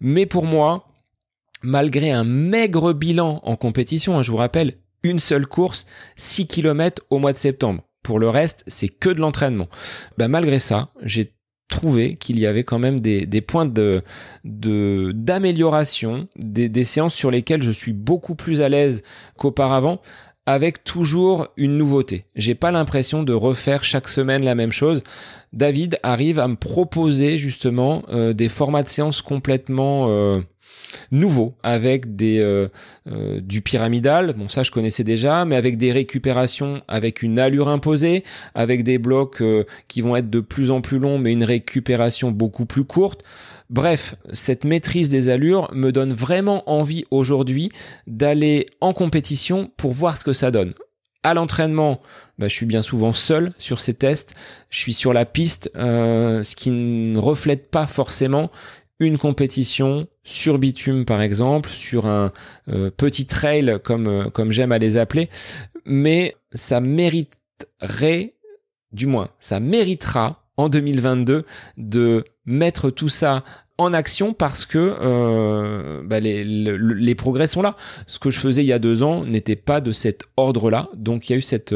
mais 0.00 0.24
pour 0.24 0.46
moi, 0.46 0.88
malgré 1.62 2.10
un 2.10 2.24
maigre 2.24 2.94
bilan 2.94 3.40
en 3.44 3.54
compétition, 3.54 4.18
hein, 4.18 4.22
je 4.22 4.30
vous 4.30 4.38
rappelle, 4.38 4.74
une 5.02 5.20
seule 5.20 5.46
course, 5.46 5.86
6 6.16 6.46
km 6.46 7.02
au 7.10 7.18
mois 7.18 7.34
de 7.34 7.38
septembre. 7.38 7.82
Pour 8.02 8.18
le 8.18 8.30
reste, 8.30 8.64
c'est 8.66 8.88
que 8.88 9.10
de 9.10 9.20
l'entraînement. 9.20 9.68
Ben, 10.16 10.28
malgré 10.28 10.58
ça, 10.58 10.88
j'ai 11.02 11.34
trouvé 11.70 12.16
qu'il 12.16 12.38
y 12.38 12.46
avait 12.46 12.64
quand 12.64 12.78
même 12.78 13.00
des, 13.00 13.40
points 13.40 13.66
de 13.66 14.02
d'amélioration, 14.44 16.28
des, 16.36 16.68
des 16.68 16.84
séances 16.84 17.14
sur 17.14 17.30
lesquelles 17.30 17.62
je 17.62 17.72
suis 17.72 17.92
beaucoup 17.92 18.34
plus 18.34 18.60
à 18.60 18.68
l'aise 18.68 19.02
qu'auparavant 19.36 20.00
avec 20.46 20.84
toujours 20.84 21.48
une 21.56 21.76
nouveauté. 21.76 22.24
J'ai 22.34 22.54
pas 22.54 22.70
l'impression 22.70 23.22
de 23.22 23.32
refaire 23.32 23.84
chaque 23.84 24.08
semaine 24.08 24.44
la 24.44 24.54
même 24.54 24.72
chose. 24.72 25.02
David 25.52 25.98
arrive 26.02 26.38
à 26.38 26.48
me 26.48 26.56
proposer 26.56 27.38
justement 27.38 28.02
euh, 28.08 28.32
des 28.32 28.48
formats 28.48 28.82
de 28.82 28.88
séances 28.88 29.22
complètement 29.22 30.06
euh, 30.08 30.40
nouveau 31.10 31.54
avec 31.62 32.16
des 32.16 32.38
euh, 32.40 32.68
euh, 33.10 33.40
du 33.40 33.60
pyramidal 33.60 34.34
bon 34.36 34.48
ça 34.48 34.62
je 34.62 34.70
connaissais 34.70 35.04
déjà 35.04 35.44
mais 35.44 35.56
avec 35.56 35.76
des 35.76 35.92
récupérations 35.92 36.82
avec 36.88 37.22
une 37.22 37.38
allure 37.38 37.68
imposée 37.68 38.24
avec 38.54 38.84
des 38.84 38.98
blocs 38.98 39.40
euh, 39.40 39.64
qui 39.88 40.00
vont 40.00 40.16
être 40.16 40.30
de 40.30 40.40
plus 40.40 40.70
en 40.70 40.80
plus 40.80 40.98
longs 40.98 41.18
mais 41.18 41.32
une 41.32 41.44
récupération 41.44 42.30
beaucoup 42.30 42.66
plus 42.66 42.84
courte 42.84 43.22
bref 43.68 44.14
cette 44.32 44.64
maîtrise 44.64 45.08
des 45.10 45.28
allures 45.28 45.70
me 45.72 45.92
donne 45.92 46.12
vraiment 46.12 46.68
envie 46.70 47.04
aujourd'hui 47.10 47.70
d'aller 48.06 48.66
en 48.80 48.92
compétition 48.92 49.70
pour 49.76 49.92
voir 49.92 50.16
ce 50.16 50.24
que 50.24 50.32
ça 50.32 50.50
donne 50.50 50.74
à 51.22 51.34
l'entraînement, 51.34 52.00
bah, 52.38 52.48
je 52.48 52.54
suis 52.54 52.64
bien 52.64 52.80
souvent 52.80 53.12
seul 53.12 53.52
sur 53.58 53.78
ces 53.78 53.92
tests. 53.92 54.34
Je 54.70 54.78
suis 54.78 54.94
sur 54.94 55.12
la 55.12 55.26
piste, 55.26 55.70
ce 55.74 56.54
qui 56.54 56.70
ne 56.70 57.18
reflète 57.18 57.70
pas 57.70 57.86
forcément 57.86 58.50
une 59.00 59.18
compétition 59.18 60.06
sur 60.22 60.58
bitume 60.58 61.04
par 61.04 61.22
exemple, 61.22 61.70
sur 61.70 62.06
un 62.06 62.32
euh, 62.68 62.90
petit 62.90 63.26
trail 63.26 63.78
comme, 63.82 64.06
euh, 64.06 64.30
comme 64.30 64.52
j'aime 64.52 64.72
à 64.72 64.78
les 64.78 64.96
appeler, 64.96 65.28
mais 65.86 66.36
ça 66.52 66.80
mériterait, 66.80 68.34
du 68.92 69.06
moins, 69.06 69.30
ça 69.40 69.58
méritera 69.58 70.44
en 70.56 70.68
2022 70.68 71.44
de 71.78 72.24
mettre 72.44 72.90
tout 72.90 73.08
ça 73.08 73.42
en 73.78 73.94
action 73.94 74.34
parce 74.34 74.66
que 74.66 74.96
euh, 75.00 76.02
bah 76.04 76.20
les, 76.20 76.44
les, 76.44 77.14
progrès 77.14 77.46
sont 77.46 77.62
là. 77.62 77.76
Ce 78.06 78.18
que 78.18 78.30
je 78.30 78.38
faisais 78.38 78.62
il 78.62 78.66
y 78.66 78.74
a 78.74 78.78
deux 78.78 79.02
ans 79.02 79.24
n'était 79.24 79.56
pas 79.56 79.80
de 79.80 79.92
cet 79.92 80.24
ordre-là, 80.36 80.90
donc 80.94 81.28
il 81.28 81.32
y 81.32 81.34
a 81.34 81.38
eu 81.38 81.42
cette, 81.42 81.74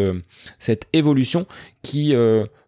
cette 0.58 0.84
évolution 0.92 1.46
qui 1.80 2.14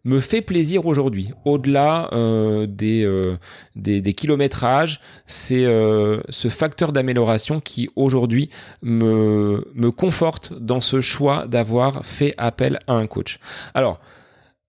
me 0.06 0.20
fait 0.20 0.40
plaisir 0.40 0.86
aujourd'hui. 0.86 1.30
Au-delà 1.44 2.08
euh, 2.12 2.66
des, 2.66 3.02
euh, 3.04 3.36
des, 3.74 4.00
des, 4.00 4.12
kilométrages, 4.14 5.00
c'est 5.26 5.64
euh, 5.64 6.20
ce 6.28 6.48
facteur 6.48 6.92
d'amélioration 6.92 7.60
qui 7.60 7.90
aujourd'hui 7.96 8.48
me, 8.82 9.66
me 9.74 9.90
conforte 9.90 10.52
dans 10.54 10.80
ce 10.80 11.00
choix 11.00 11.46
d'avoir 11.48 12.06
fait 12.06 12.34
appel 12.38 12.78
à 12.86 12.94
un 12.94 13.08
coach. 13.08 13.40
Alors, 13.74 14.00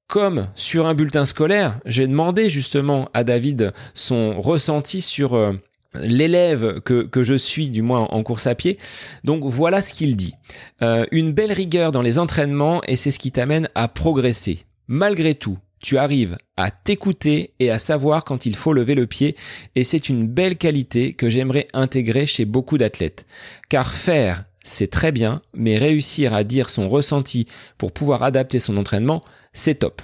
comme 0.08 0.48
sur 0.56 0.88
un 0.88 0.96
bulletin 0.96 1.26
scolaire, 1.26 1.80
j'ai 1.86 2.08
demandé 2.08 2.50
justement 2.50 3.10
à 3.14 3.24
David 3.24 3.74
son 3.94 4.42
ressenti 4.42 5.02
sur 5.02 5.38
l'élève 5.94 6.80
que, 6.80 7.04
que, 7.04 7.24
je 7.24 7.36
suis, 7.36 7.70
du 7.70 7.82
moins 7.82 8.08
en 8.10 8.24
course 8.24 8.48
à 8.48 8.56
pied. 8.56 8.80
Donc 9.26 9.44
voilà 9.44 9.82
ce 9.82 9.94
qu'il 9.94 10.16
dit. 10.16 10.34
Une 10.80 11.34
belle 11.34 11.52
rigueur 11.52 11.92
dans 11.92 12.02
les 12.02 12.20
entraînements 12.20 12.82
et 12.88 12.96
c'est 12.96 13.12
ce 13.12 13.20
qui 13.20 13.34
t'amène 13.34 13.68
à 13.76 13.90
progresser. 13.90 14.66
Malgré 14.88 15.36
tout, 15.36 15.58
tu 15.80 15.98
arrives 15.98 16.38
à 16.56 16.72
t'écouter 16.72 17.54
et 17.60 17.70
à 17.70 17.80
savoir 17.80 18.24
quand 18.24 18.46
il 18.46 18.56
faut 18.56 18.74
lever 18.74 18.96
le 18.96 19.08
pied 19.08 19.36
et 19.76 19.84
c'est 19.84 20.10
une 20.10 20.28
belle 20.28 20.58
qualité 20.58 21.14
que 21.14 21.30
j'aimerais 21.30 21.68
intégrer 21.74 22.26
chez 22.26 22.46
beaucoup 22.46 22.78
d'athlètes. 22.78 23.26
Car 23.70 23.94
faire, 23.94 24.46
c'est 24.64 24.90
très 24.90 25.12
bien, 25.12 25.42
mais 25.54 25.78
réussir 25.78 26.34
à 26.34 26.44
dire 26.44 26.70
son 26.70 26.90
ressenti 26.90 27.48
pour 27.78 27.92
pouvoir 27.92 28.24
adapter 28.24 28.60
son 28.60 28.78
entraînement, 28.78 29.22
c'est 29.54 29.76
top. 29.76 30.02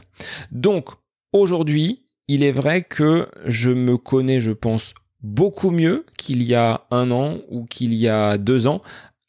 Donc, 0.52 0.90
aujourd'hui, 1.32 2.04
il 2.28 2.44
est 2.44 2.52
vrai 2.52 2.84
que 2.84 3.28
je 3.46 3.70
me 3.70 3.98
connais, 3.98 4.40
je 4.40 4.52
pense, 4.52 4.94
beaucoup 5.22 5.72
mieux 5.72 6.06
qu'il 6.18 6.44
y 6.44 6.56
a 6.56 6.86
un 6.92 7.12
an 7.12 7.40
ou 7.50 7.66
qu'il 7.66 7.94
y 7.94 8.08
a 8.08 8.38
deux 8.38 8.68
ans 8.68 8.82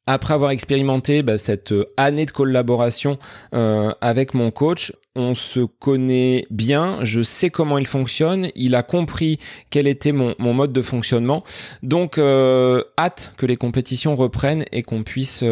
après 0.06 0.34
avoir 0.34 0.50
expérimenté 0.50 1.22
bah, 1.22 1.38
cette 1.38 1.72
euh, 1.72 1.86
année 1.96 2.26
de 2.26 2.30
collaboration 2.30 3.18
euh, 3.54 3.92
avec 4.00 4.34
mon 4.34 4.50
coach, 4.50 4.92
on 5.16 5.34
se 5.34 5.60
connaît 5.60 6.44
bien, 6.50 6.98
je 7.02 7.22
sais 7.22 7.48
comment 7.48 7.78
il 7.78 7.86
fonctionne, 7.86 8.48
il 8.56 8.74
a 8.74 8.82
compris 8.82 9.38
quel 9.70 9.86
était 9.86 10.12
mon, 10.12 10.34
mode 10.38 10.72
de 10.72 10.82
fonctionnement. 10.82 11.44
Donc, 11.84 12.18
euh, 12.18 12.82
hâte 12.98 13.32
que 13.36 13.46
les 13.46 13.56
compétitions 13.56 14.16
reprennent 14.16 14.64
et 14.72 14.82
qu'on 14.82 15.04
puisse 15.04 15.44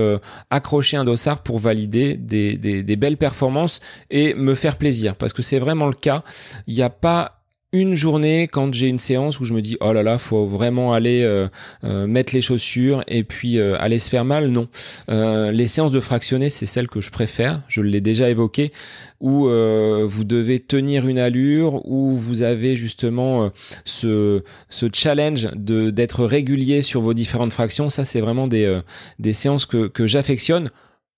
accrocher 0.51 0.97
un 0.97 1.05
dossard 1.05 1.45
pour 1.45 1.61
valider 1.61 2.17
des, 2.17 2.57
des, 2.57 2.83
des 2.83 2.97
belles 2.97 3.17
performances 3.17 3.81
et 4.11 4.35
me 4.35 4.57
faire 4.57 4.79
plaisir. 4.79 5.15
Parce 5.15 5.33
que 5.33 5.43
c'est 5.43 5.61
vraiment 5.61 5.87
le 5.87 5.95
cas. 5.95 6.25
Il 6.67 6.75
n'y 6.75 6.83
a 6.83 6.91
pas 6.91 7.42
une 7.73 7.95
journée 7.95 8.49
quand 8.49 8.75
j'ai 8.75 8.89
une 8.89 8.99
séance 8.99 9.41
où 9.41 9.45
je 9.45 9.55
me 9.55 9.63
dis 9.63 9.79
oh 9.81 9.93
là 9.93 10.03
là 10.03 10.19
faut 10.19 10.47
vraiment 10.47 10.93
aller 10.93 11.23
euh, 11.23 11.49
euh, 11.85 12.07
mettre 12.07 12.35
les 12.35 12.43
chaussures 12.43 13.03
et 13.09 13.25
puis 13.25 13.59
euh, 13.59 13.77
aller 13.79 13.99
se 13.99 14.11
faire 14.11 14.27
mal. 14.27 14.49
Non. 14.49 14.69
Les 15.09 15.67
séances 15.67 15.93
de 15.93 16.01
fractionner 16.01 16.51
c'est 16.51 16.67
celles 16.67 16.89
que 16.89 17.01
je 17.01 17.11
préfère. 17.11 17.63
Je 17.69 17.81
l'ai 17.81 18.01
déjà 18.01 18.29
évoqué. 18.29 18.73
Où 19.21 19.45
vous 19.45 20.25
devez 20.25 20.59
tenir 20.59 21.07
une 21.07 21.19
allure 21.19 21.89
où 21.89 22.17
vous 22.17 22.43
avez 22.43 22.75
justement 22.75 23.53
ce 23.85 24.43
ce 24.69 24.87
challenge 24.93 25.49
de 25.55 25.91
d'être 25.91 26.25
régulier 26.25 26.83
sur 26.83 27.01
vos 27.01 27.15
différentes 27.15 27.53
fractions. 27.53 27.89
Ça 27.89 28.05
c'est 28.05 28.21
vraiment 28.21 28.49
des 28.49 28.81
des 29.21 29.33
séances 29.33 29.65
que 29.65 29.87
que 29.87 30.09
j'affectionne 30.09 30.71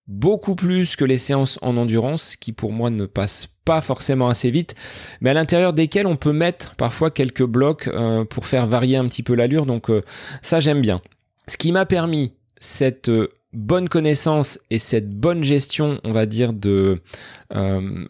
beaucoup 0.07 0.55
plus 0.55 0.97
que 0.97 1.05
les 1.05 1.19
séances 1.19 1.59
en 1.63 1.77
endurance 1.77 2.37
qui 2.37 2.53
pour 2.53 2.73
moi 2.73 2.91
ne 2.91 3.07
passent 3.07 3.49
pas 3.65 3.81
forcément 3.81 4.29
assez 4.29 4.51
vite, 4.51 4.75
mais 5.21 5.31
à 5.31 5.35
l'intérieur 5.35 5.73
desquels 5.73 6.07
on 6.07 6.17
peut 6.17 6.33
mettre 6.33 6.75
parfois 6.75 7.11
quelques 7.11 7.45
blocs 7.45 7.89
euh, 7.89 8.25
pour 8.25 8.47
faire 8.47 8.67
varier 8.67 8.97
un 8.97 9.07
petit 9.07 9.23
peu 9.23 9.35
l'allure. 9.35 9.67
Donc 9.67 9.89
euh, 9.91 10.03
ça 10.43 10.61
j'aime 10.61 10.83
bien. 10.83 11.01
Ce 11.49 11.57
qui 11.57 11.73
m'a 11.73 11.87
permis 11.87 12.35
cette 12.61 13.09
euh, 13.09 13.29
bonne 13.53 13.89
connaissance 13.89 14.59
et 14.71 14.79
cette 14.79 15.11
bonne 15.11 15.43
gestion, 15.43 16.01
on 16.05 16.13
va 16.13 16.27
dire, 16.27 16.53
de 16.53 17.01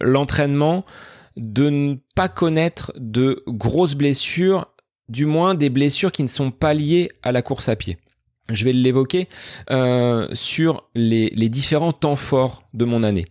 l'entraînement, 0.01 0.83
de 1.37 1.69
ne 1.69 1.95
pas 2.15 2.29
connaître 2.29 2.91
de 2.97 3.43
grosses 3.47 3.93
blessures, 3.93 4.65
du 5.07 5.27
moins 5.27 5.53
des 5.53 5.69
blessures 5.69 6.11
qui 6.11 6.23
ne 6.23 6.27
sont 6.27 6.49
pas 6.49 6.73
liées 6.73 7.11
à 7.21 7.31
la 7.31 7.43
course 7.43 7.69
à 7.69 7.75
pied 7.75 7.99
je 8.49 8.65
vais 8.65 8.73
l'évoquer 8.73 9.27
euh, 9.71 10.27
sur 10.33 10.89
les, 10.93 11.29
les, 11.29 11.49
différents 11.49 11.93
temps 11.93 12.15
forts 12.15 12.63
de 12.73 12.85
mon 12.85 13.03
année. 13.03 13.25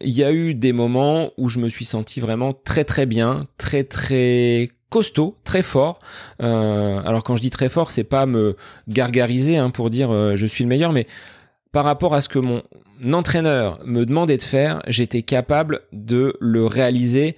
Il 0.00 0.12
y 0.12 0.24
a 0.24 0.32
eu 0.32 0.54
des 0.54 0.72
moments 0.72 1.30
où 1.36 1.48
je 1.48 1.58
me 1.58 1.68
suis 1.68 1.84
senti 1.84 2.20
vraiment 2.20 2.54
très 2.54 2.84
très 2.84 3.06
bien, 3.06 3.46
très 3.58 3.84
très 3.84 4.70
costaud, 4.90 5.36
très 5.44 5.62
fort. 5.62 5.98
alors 6.38 7.24
quand 7.24 7.36
je 7.36 7.42
dis 7.42 7.50
très 7.50 7.68
fort, 7.68 7.90
c'est 7.90 8.04
pas 8.04 8.26
me 8.26 8.56
gargariser 8.86 9.56
hein, 9.56 9.70
pour 9.70 9.90
dire 9.90 10.36
je 10.36 10.46
suis 10.46 10.62
le 10.62 10.68
meilleur, 10.68 10.92
mais 10.92 11.06
par 11.72 11.84
rapport 11.84 12.14
à 12.14 12.20
ce 12.20 12.28
que 12.28 12.38
mon 12.38 12.62
entraîneur 13.12 13.80
me 13.84 14.06
demandait 14.06 14.36
de 14.36 14.42
faire, 14.42 14.82
j'étais 14.86 15.22
capable 15.22 15.80
de 15.92 16.36
le 16.40 16.66
réaliser 16.66 17.36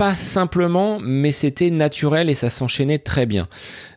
pas 0.00 0.14
simplement, 0.14 0.98
mais 0.98 1.30
c'était 1.30 1.68
naturel 1.70 2.30
et 2.30 2.34
ça 2.34 2.48
s'enchaînait 2.48 3.00
très 3.00 3.26
bien. 3.26 3.48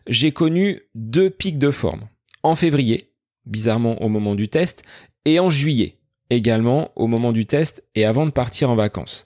J'ai 0.06 0.32
connu 0.32 0.82
deux 0.94 1.30
pics 1.30 1.58
de 1.58 1.70
forme. 1.70 2.02
En 2.44 2.54
février, 2.54 3.10
bizarrement 3.46 4.00
au 4.02 4.08
moment 4.08 4.36
du 4.36 4.48
test, 4.48 4.84
et 5.24 5.40
en 5.40 5.50
juillet, 5.50 5.98
également 6.30 6.92
au 6.94 7.06
moment 7.06 7.32
du 7.32 7.46
test 7.46 7.82
et 7.94 8.04
avant 8.04 8.26
de 8.26 8.30
partir 8.30 8.70
en 8.70 8.76
vacances. 8.76 9.24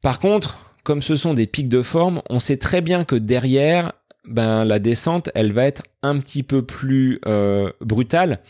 Par 0.00 0.18
contre, 0.18 0.58
comme 0.84 1.02
ce 1.02 1.16
sont 1.16 1.34
des 1.34 1.46
pics 1.46 1.68
de 1.68 1.82
forme, 1.82 2.22
on 2.30 2.40
sait 2.40 2.56
très 2.56 2.80
bien 2.80 3.04
que 3.04 3.14
derrière, 3.14 3.92
ben 4.26 4.64
la 4.64 4.78
descente, 4.78 5.30
elle 5.34 5.52
va 5.52 5.64
être 5.66 5.82
un 6.02 6.18
petit 6.18 6.42
peu 6.42 6.64
plus 6.64 7.20
euh, 7.26 7.70
brutale. 7.80 8.40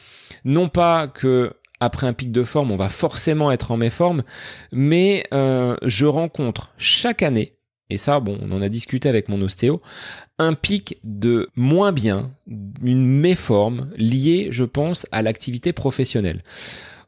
Non 0.44 0.68
pas 0.68 1.08
que 1.08 1.52
après 1.80 2.06
un 2.06 2.12
pic 2.12 2.30
de 2.32 2.44
forme, 2.44 2.70
on 2.70 2.76
va 2.76 2.88
forcément 2.88 3.50
être 3.50 3.72
en 3.72 3.76
méforme, 3.76 4.22
mais 4.72 5.24
euh, 5.34 5.76
je 5.82 6.06
rencontre 6.06 6.72
chaque 6.78 7.22
année, 7.22 7.56
et 7.94 7.96
ça, 7.96 8.20
bon, 8.20 8.38
on 8.42 8.52
en 8.52 8.60
a 8.60 8.68
discuté 8.68 9.08
avec 9.08 9.28
mon 9.28 9.40
ostéo, 9.40 9.80
un 10.38 10.54
pic 10.54 10.98
de 11.04 11.48
moins 11.56 11.92
bien, 11.92 12.32
une 12.82 13.06
méforme 13.06 13.90
liée, 13.96 14.48
je 14.50 14.64
pense, 14.64 15.06
à 15.12 15.22
l'activité 15.22 15.72
professionnelle. 15.72 16.42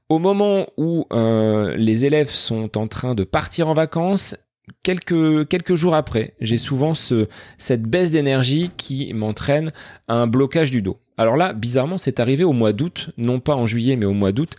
Au 0.09 0.19
moment 0.19 0.69
où 0.77 1.07
euh, 1.13 1.77
les 1.77 2.05
élèves 2.05 2.31
sont 2.31 2.79
en 2.79 2.87
train 2.87 3.15
de 3.17 3.25
partir 3.25 3.67
en 3.69 3.75
vacances, 3.75 4.37
quelques, 4.85 5.49
quelques 5.49 5.75
jours 5.75 5.97
après, 5.97 6.35
j'ai 6.41 6.59
souvent 6.59 6.95
ce, 6.95 7.27
cette 7.59 7.83
baisse 7.83 8.13
d'énergie 8.13 8.71
qui 8.77 9.13
m'entraîne 9.13 9.73
à 10.07 10.15
un 10.15 10.29
blocage 10.29 10.71
du 10.71 10.83
dos. 10.83 10.99
Alors 11.19 11.37
là, 11.37 11.53
bizarrement, 11.53 11.99
c'est 11.99 12.21
arrivé 12.21 12.45
au 12.45 12.53
mois 12.53 12.73
d'août, 12.73 13.11
non 13.17 13.41
pas 13.41 13.57
en 13.57 13.67
juillet, 13.67 13.97
mais 13.97 14.07
au 14.07 14.13
mois 14.13 14.33
d'août. 14.33 14.55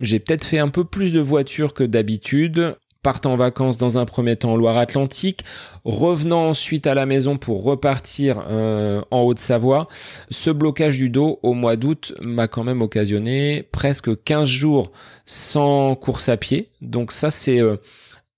J'ai 0.00 0.18
peut-être 0.18 0.44
fait 0.44 0.58
un 0.58 0.68
peu 0.68 0.84
plus 0.84 1.12
de 1.12 1.20
voitures 1.20 1.72
que 1.72 1.84
d'habitude, 1.84 2.76
partant 3.04 3.34
en 3.34 3.36
vacances 3.36 3.76
dans 3.76 3.98
un 3.98 4.06
premier 4.06 4.34
temps 4.34 4.54
en 4.54 4.56
Loire-Atlantique, 4.56 5.44
revenant 5.84 6.48
ensuite 6.48 6.88
à 6.88 6.94
la 6.94 7.06
maison 7.06 7.36
pour 7.36 7.62
repartir 7.62 8.42
euh, 8.48 9.02
en 9.12 9.20
Haute-Savoie. 9.20 9.86
Ce 10.30 10.50
blocage 10.50 10.96
du 10.96 11.10
dos 11.10 11.38
au 11.42 11.52
mois 11.52 11.76
d'août 11.76 12.14
m'a 12.20 12.48
quand 12.48 12.64
même 12.64 12.82
occasionné 12.82 13.62
presque 13.70 14.24
15 14.24 14.48
jours 14.48 14.90
sans 15.26 15.94
course 15.94 16.28
à 16.28 16.36
pied. 16.36 16.70
Donc 16.80 17.12
ça 17.12 17.30
c'est 17.30 17.60
euh, 17.60 17.76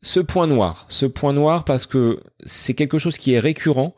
ce 0.02 0.18
point 0.20 0.48
noir, 0.48 0.84
ce 0.88 1.06
point 1.06 1.32
noir 1.32 1.64
parce 1.64 1.86
que 1.86 2.20
c'est 2.44 2.74
quelque 2.74 2.98
chose 2.98 3.18
qui 3.18 3.32
est 3.32 3.38
récurrent. 3.38 3.94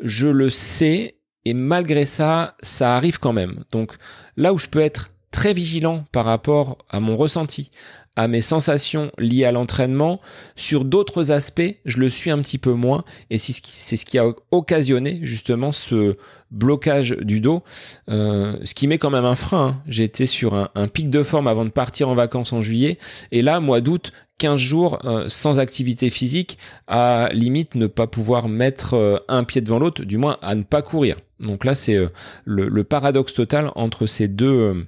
Je 0.00 0.28
le 0.28 0.50
sais 0.50 1.16
et 1.44 1.52
malgré 1.52 2.04
ça, 2.04 2.56
ça 2.62 2.96
arrive 2.96 3.18
quand 3.18 3.32
même. 3.32 3.64
Donc 3.72 3.92
là 4.36 4.54
où 4.54 4.58
je 4.58 4.68
peux 4.68 4.80
être 4.80 5.10
très 5.32 5.52
vigilant 5.52 6.04
par 6.12 6.24
rapport 6.24 6.78
à 6.88 7.00
mon 7.00 7.16
ressenti, 7.16 7.72
à 8.16 8.28
mes 8.28 8.40
sensations 8.40 9.12
liées 9.18 9.44
à 9.44 9.52
l'entraînement. 9.52 10.20
Sur 10.56 10.84
d'autres 10.84 11.30
aspects, 11.30 11.76
je 11.84 11.98
le 11.98 12.10
suis 12.10 12.30
un 12.30 12.38
petit 12.38 12.58
peu 12.58 12.72
moins 12.72 13.04
et 13.30 13.38
c'est 13.38 13.52
ce 13.96 14.04
qui, 14.04 14.18
a 14.18 14.26
occasionné 14.50 15.20
justement 15.22 15.72
ce 15.72 16.16
blocage 16.50 17.10
du 17.20 17.40
dos, 17.40 17.62
euh, 18.08 18.56
ce 18.64 18.74
qui 18.74 18.86
met 18.86 18.98
quand 18.98 19.10
même 19.10 19.24
un 19.24 19.36
frein. 19.36 19.66
Hein. 19.66 19.82
J'étais 19.86 20.26
sur 20.26 20.54
un, 20.54 20.88
pic 20.88 21.10
de 21.10 21.22
forme 21.22 21.46
avant 21.46 21.64
de 21.64 21.70
partir 21.70 22.08
en 22.08 22.14
vacances 22.14 22.52
en 22.52 22.62
juillet 22.62 22.98
et 23.32 23.42
là, 23.42 23.60
mois 23.60 23.80
d'août, 23.82 24.12
15 24.38 24.58
jours 24.58 24.98
euh, 25.04 25.28
sans 25.28 25.58
activité 25.58 26.08
physique, 26.10 26.58
à 26.86 27.28
limite 27.32 27.74
ne 27.74 27.86
pas 27.86 28.06
pouvoir 28.06 28.48
mettre 28.48 28.94
euh, 28.94 29.18
un 29.28 29.44
pied 29.44 29.60
devant 29.60 29.78
l'autre, 29.78 30.04
du 30.04 30.16
moins 30.16 30.38
à 30.40 30.54
ne 30.54 30.62
pas 30.62 30.82
courir. 30.82 31.16
Donc 31.40 31.64
là, 31.64 31.74
c'est 31.74 31.98
le, 32.46 32.68
le, 32.68 32.84
paradoxe 32.84 33.34
total 33.34 33.70
entre 33.74 34.06
ces 34.06 34.26
deux 34.26 34.86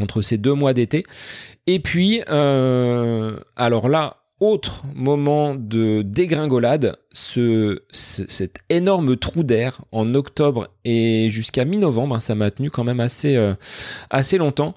entre 0.00 0.22
ces 0.22 0.38
deux 0.38 0.54
mois 0.54 0.72
d'été. 0.72 1.04
Et 1.66 1.80
puis, 1.80 2.22
euh, 2.28 3.38
alors 3.56 3.88
là, 3.88 4.18
autre 4.40 4.84
moment 4.94 5.54
de 5.54 6.02
dégringolade, 6.02 6.98
ce, 7.12 7.82
cet 7.90 8.58
énorme 8.68 9.16
trou 9.16 9.42
d'air 9.42 9.80
en 9.92 10.14
octobre 10.14 10.68
et 10.84 11.28
jusqu'à 11.30 11.64
mi-novembre, 11.64 12.16
hein, 12.16 12.20
ça 12.20 12.34
m'a 12.34 12.50
tenu 12.50 12.70
quand 12.70 12.84
même 12.84 13.00
assez, 13.00 13.36
euh, 13.36 13.54
assez 14.10 14.36
longtemps. 14.38 14.74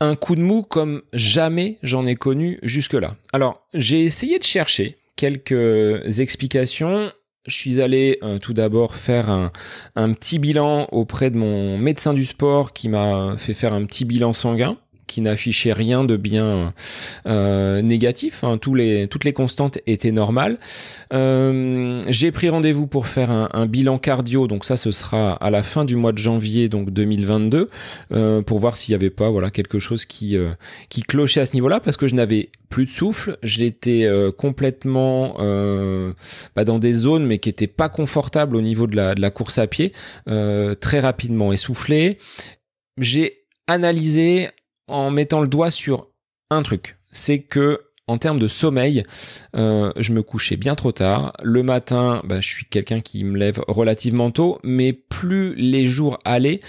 Un 0.00 0.16
coup 0.16 0.36
de 0.36 0.40
mou 0.40 0.62
comme 0.62 1.02
jamais 1.12 1.78
j'en 1.82 2.06
ai 2.06 2.14
connu 2.14 2.58
jusque-là. 2.62 3.16
Alors, 3.32 3.66
j'ai 3.74 4.04
essayé 4.04 4.38
de 4.38 4.44
chercher 4.44 4.98
quelques 5.16 6.20
explications 6.20 7.12
je 7.46 7.56
suis 7.56 7.80
allé 7.80 8.18
euh, 8.22 8.38
tout 8.38 8.52
d'abord 8.52 8.94
faire 8.94 9.30
un, 9.30 9.52
un, 9.96 10.12
petit 10.12 10.38
bilan 10.38 10.88
auprès 10.92 11.30
de 11.30 11.36
mon 11.36 11.76
médecin 11.78 12.14
du 12.14 12.24
sport 12.24 12.72
qui 12.72 12.88
m'a 12.88 13.36
fait 13.38 13.54
faire 13.54 13.72
un 13.72 13.84
petit 13.84 14.04
bilan 14.04 14.32
sanguin 14.32 14.76
qui 15.12 15.20
n'affichait 15.20 15.74
rien 15.74 16.04
de 16.04 16.16
bien 16.16 16.72
euh, 17.26 17.82
négatif. 17.82 18.44
Hein. 18.44 18.56
Toutes 18.56 19.24
les 19.24 19.32
constantes 19.34 19.76
étaient 19.86 20.10
normales. 20.10 20.58
Euh, 21.12 21.98
j'ai 22.08 22.32
pris 22.32 22.48
rendez-vous 22.48 22.86
pour 22.86 23.06
faire 23.06 23.30
un, 23.30 23.66
bilan 23.66 23.98
cardio. 23.98 24.46
Donc 24.46 24.64
ça, 24.64 24.78
ce 24.78 24.90
sera 24.90 25.34
à 25.34 25.50
la 25.50 25.62
fin 25.62 25.84
du 25.84 25.96
mois 25.96 26.12
de 26.12 26.18
janvier 26.18 26.70
donc 26.70 26.90
2022 26.90 27.68
euh, 28.12 28.40
pour 28.40 28.58
voir 28.58 28.78
s'il 28.78 28.92
n'y 28.92 28.96
avait 28.96 29.10
pas 29.10 29.28
voilà 29.28 29.50
quelque 29.50 29.78
chose 29.78 30.06
qui 30.06 30.38
clochait 31.06 31.40
à 31.40 31.46
ce 31.46 31.52
niveau-là 31.52 31.78
parce 31.80 31.98
que 31.98 32.08
je 32.08 32.14
n'avais 32.14 32.48
plus 32.70 32.86
de 32.86 32.90
souffle. 32.90 33.36
J'étais 33.42 34.08
complètement 34.38 35.34
bah, 36.56 36.64
dans 36.64 36.78
des 36.78 36.94
zones 36.94 37.26
mais 37.26 37.36
qui 37.36 37.50
étaient 37.50 37.66
pas 37.66 37.90
confortables 37.90 38.56
au 38.56 38.62
niveau 38.62 38.86
de 38.86 38.96
la 38.96 39.30
course 39.30 39.58
à 39.58 39.66
pied, 39.66 39.92
très 40.24 41.00
rapidement 41.00 41.52
essoufflé. 41.52 42.16
J'ai 42.98 43.42
analysé 43.66 44.50
en 44.92 45.10
mettant 45.10 45.40
le 45.40 45.48
doigt 45.48 45.70
sur 45.70 46.08
un 46.50 46.62
truc. 46.62 46.96
C'est 47.10 47.40
que 47.40 47.80
en 48.08 48.18
termes 48.18 48.40
de 48.40 48.48
sommeil, 48.48 49.04
euh, 49.56 49.92
je 49.96 50.12
me 50.12 50.22
couchais 50.22 50.56
bien 50.56 50.74
trop 50.74 50.92
tard. 50.92 51.32
Le 51.42 51.62
matin, 51.62 52.20
bah, 52.24 52.40
je 52.40 52.48
suis 52.48 52.66
quelqu'un 52.66 53.00
qui 53.00 53.24
me 53.24 53.38
lève 53.38 53.62
relativement 53.68 54.30
tôt, 54.30 54.58
mais 54.64 54.92
plus 54.92 55.54
les 55.54 55.86
jours 55.86 56.18
allaient 56.24 56.60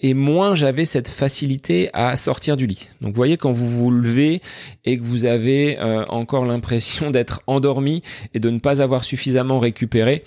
et 0.00 0.14
moins 0.14 0.54
j'avais 0.54 0.84
cette 0.84 1.10
facilité 1.10 1.90
à 1.92 2.16
sortir 2.16 2.56
du 2.56 2.66
lit. 2.66 2.88
Donc 3.00 3.10
vous 3.10 3.16
voyez 3.16 3.36
quand 3.36 3.52
vous 3.52 3.68
vous 3.68 3.90
levez 3.90 4.40
et 4.84 4.98
que 4.98 5.02
vous 5.02 5.26
avez 5.26 5.78
euh, 5.78 6.04
encore 6.06 6.44
l'impression 6.44 7.10
d'être 7.10 7.42
endormi 7.46 8.02
et 8.34 8.40
de 8.40 8.50
ne 8.50 8.58
pas 8.58 8.82
avoir 8.82 9.04
suffisamment 9.04 9.58
récupéré, 9.58 10.24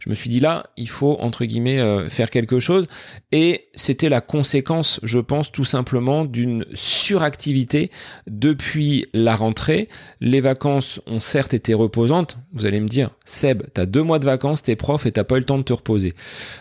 je 0.00 0.10
me 0.10 0.14
suis 0.14 0.28
dit 0.28 0.40
là, 0.40 0.66
il 0.76 0.88
faut 0.88 1.16
entre 1.20 1.44
guillemets 1.44 1.80
euh, 1.80 2.08
faire 2.08 2.30
quelque 2.30 2.60
chose 2.60 2.86
et 3.32 3.66
c'était 3.74 4.08
la 4.08 4.20
conséquence, 4.20 5.00
je 5.02 5.18
pense 5.18 5.50
tout 5.50 5.64
simplement 5.64 6.24
d'une 6.24 6.64
suractivité 6.74 7.90
depuis 8.26 9.06
la 9.14 9.34
rentrée. 9.36 9.88
Les 10.20 10.40
vacances 10.40 11.00
ont 11.06 11.20
certes 11.20 11.54
été 11.54 11.74
reposantes, 11.74 12.38
vous 12.52 12.66
allez 12.66 12.80
me 12.80 12.88
dire 12.88 13.10
Seb, 13.24 13.62
t'as 13.72 13.86
deux 13.86 14.02
mois 14.02 14.18
de 14.18 14.26
vacances, 14.26 14.62
t'es 14.62 14.76
prof 14.76 15.06
et 15.06 15.12
t'as 15.12 15.24
pas 15.24 15.36
eu 15.36 15.40
le 15.40 15.44
temps 15.46 15.58
de 15.58 15.62
te 15.62 15.72
reposer. 15.72 16.14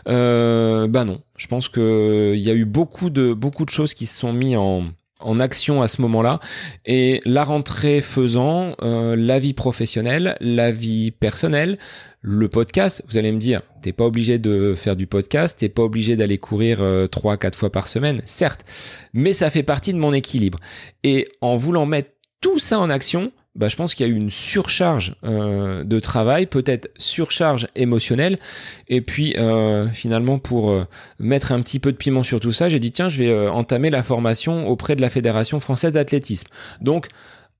Euh, 0.08 0.88
bah 0.88 1.06
non, 1.06 1.22
je 1.38 1.48
pense 1.48 1.68
que 1.68 2.34
il 2.36 2.42
y 2.42 2.50
a 2.50 2.54
eu 2.54 2.66
beaucoup 2.66 3.10
de 3.10 3.34
beaucoup 3.34 3.66
de 3.66 3.70
choses 3.70 3.94
qui 3.94 4.06
se 4.06 4.20
sont 4.20 4.34
mis 4.34 4.56
en 4.56 4.86
en 5.24 5.40
action 5.40 5.82
à 5.82 5.88
ce 5.88 6.02
moment-là. 6.02 6.40
Et 6.86 7.22
la 7.26 7.44
rentrée 7.44 8.02
faisant, 8.02 8.76
euh, 8.82 9.16
la 9.16 9.40
vie 9.40 9.54
professionnelle, 9.54 10.38
la 10.40 10.72
vie 10.72 11.12
personnelle, 11.12 11.78
le 12.22 12.48
podcast, 12.48 13.04
vous 13.08 13.18
allez 13.18 13.32
me 13.32 13.40
dire, 13.40 13.62
t'es 13.82 13.94
pas 13.94 14.06
obligé 14.06 14.38
de 14.38 14.76
faire 14.76 14.96
du 14.96 15.08
podcast, 15.08 15.60
t'es 15.60 15.70
pas 15.70 15.84
obligé 15.84 16.16
d'aller 16.16 16.38
courir 16.38 16.82
euh, 16.82 17.08
trois, 17.08 17.38
quatre 17.38 17.58
fois 17.58 17.72
par 17.72 17.88
semaine, 17.88 18.22
certes, 18.26 18.66
mais 19.14 19.34
ça 19.34 19.50
fait 19.50 19.64
partie 19.64 19.94
de 19.94 20.00
mon 20.00 20.14
équilibre. 20.14 20.60
Et 21.04 21.28
en 21.42 21.56
voulant 21.56 21.86
mettre 21.86 22.12
tout 22.42 22.60
ça 22.60 22.80
en 22.80 22.90
action, 22.90 23.32
bah, 23.56 23.70
je 23.70 23.76
pense 23.76 23.94
qu'il 23.94 24.06
y 24.06 24.10
a 24.10 24.12
eu 24.12 24.16
une 24.16 24.32
surcharge 24.32 25.16
euh, 25.24 25.84
de 25.84 26.00
travail, 26.00 26.48
peut-être 26.48 26.90
surcharge 26.98 27.68
émotionnelle. 27.76 28.40
Et 28.88 29.02
puis 29.02 29.36
euh, 29.38 29.88
finalement, 29.90 30.40
pour 30.40 30.72
euh, 30.72 30.86
mettre 31.20 31.52
un 31.52 31.62
petit 31.62 31.80
peu 31.80 31.92
de 31.92 31.98
piment 31.98 32.24
sur 32.24 32.40
tout 32.40 32.52
ça, 32.52 32.70
j'ai 32.70 32.80
dit 32.80 32.92
tiens, 32.92 33.10
je 33.10 33.22
vais 33.22 33.48
entamer 33.48 33.92
la 33.92 34.02
formation 34.02 34.68
auprès 34.68 34.96
de 34.96 35.02
la 35.02 35.10
Fédération 35.10 35.60
française 35.60 35.92
d'athlétisme. 35.92 36.48
Donc 36.82 37.10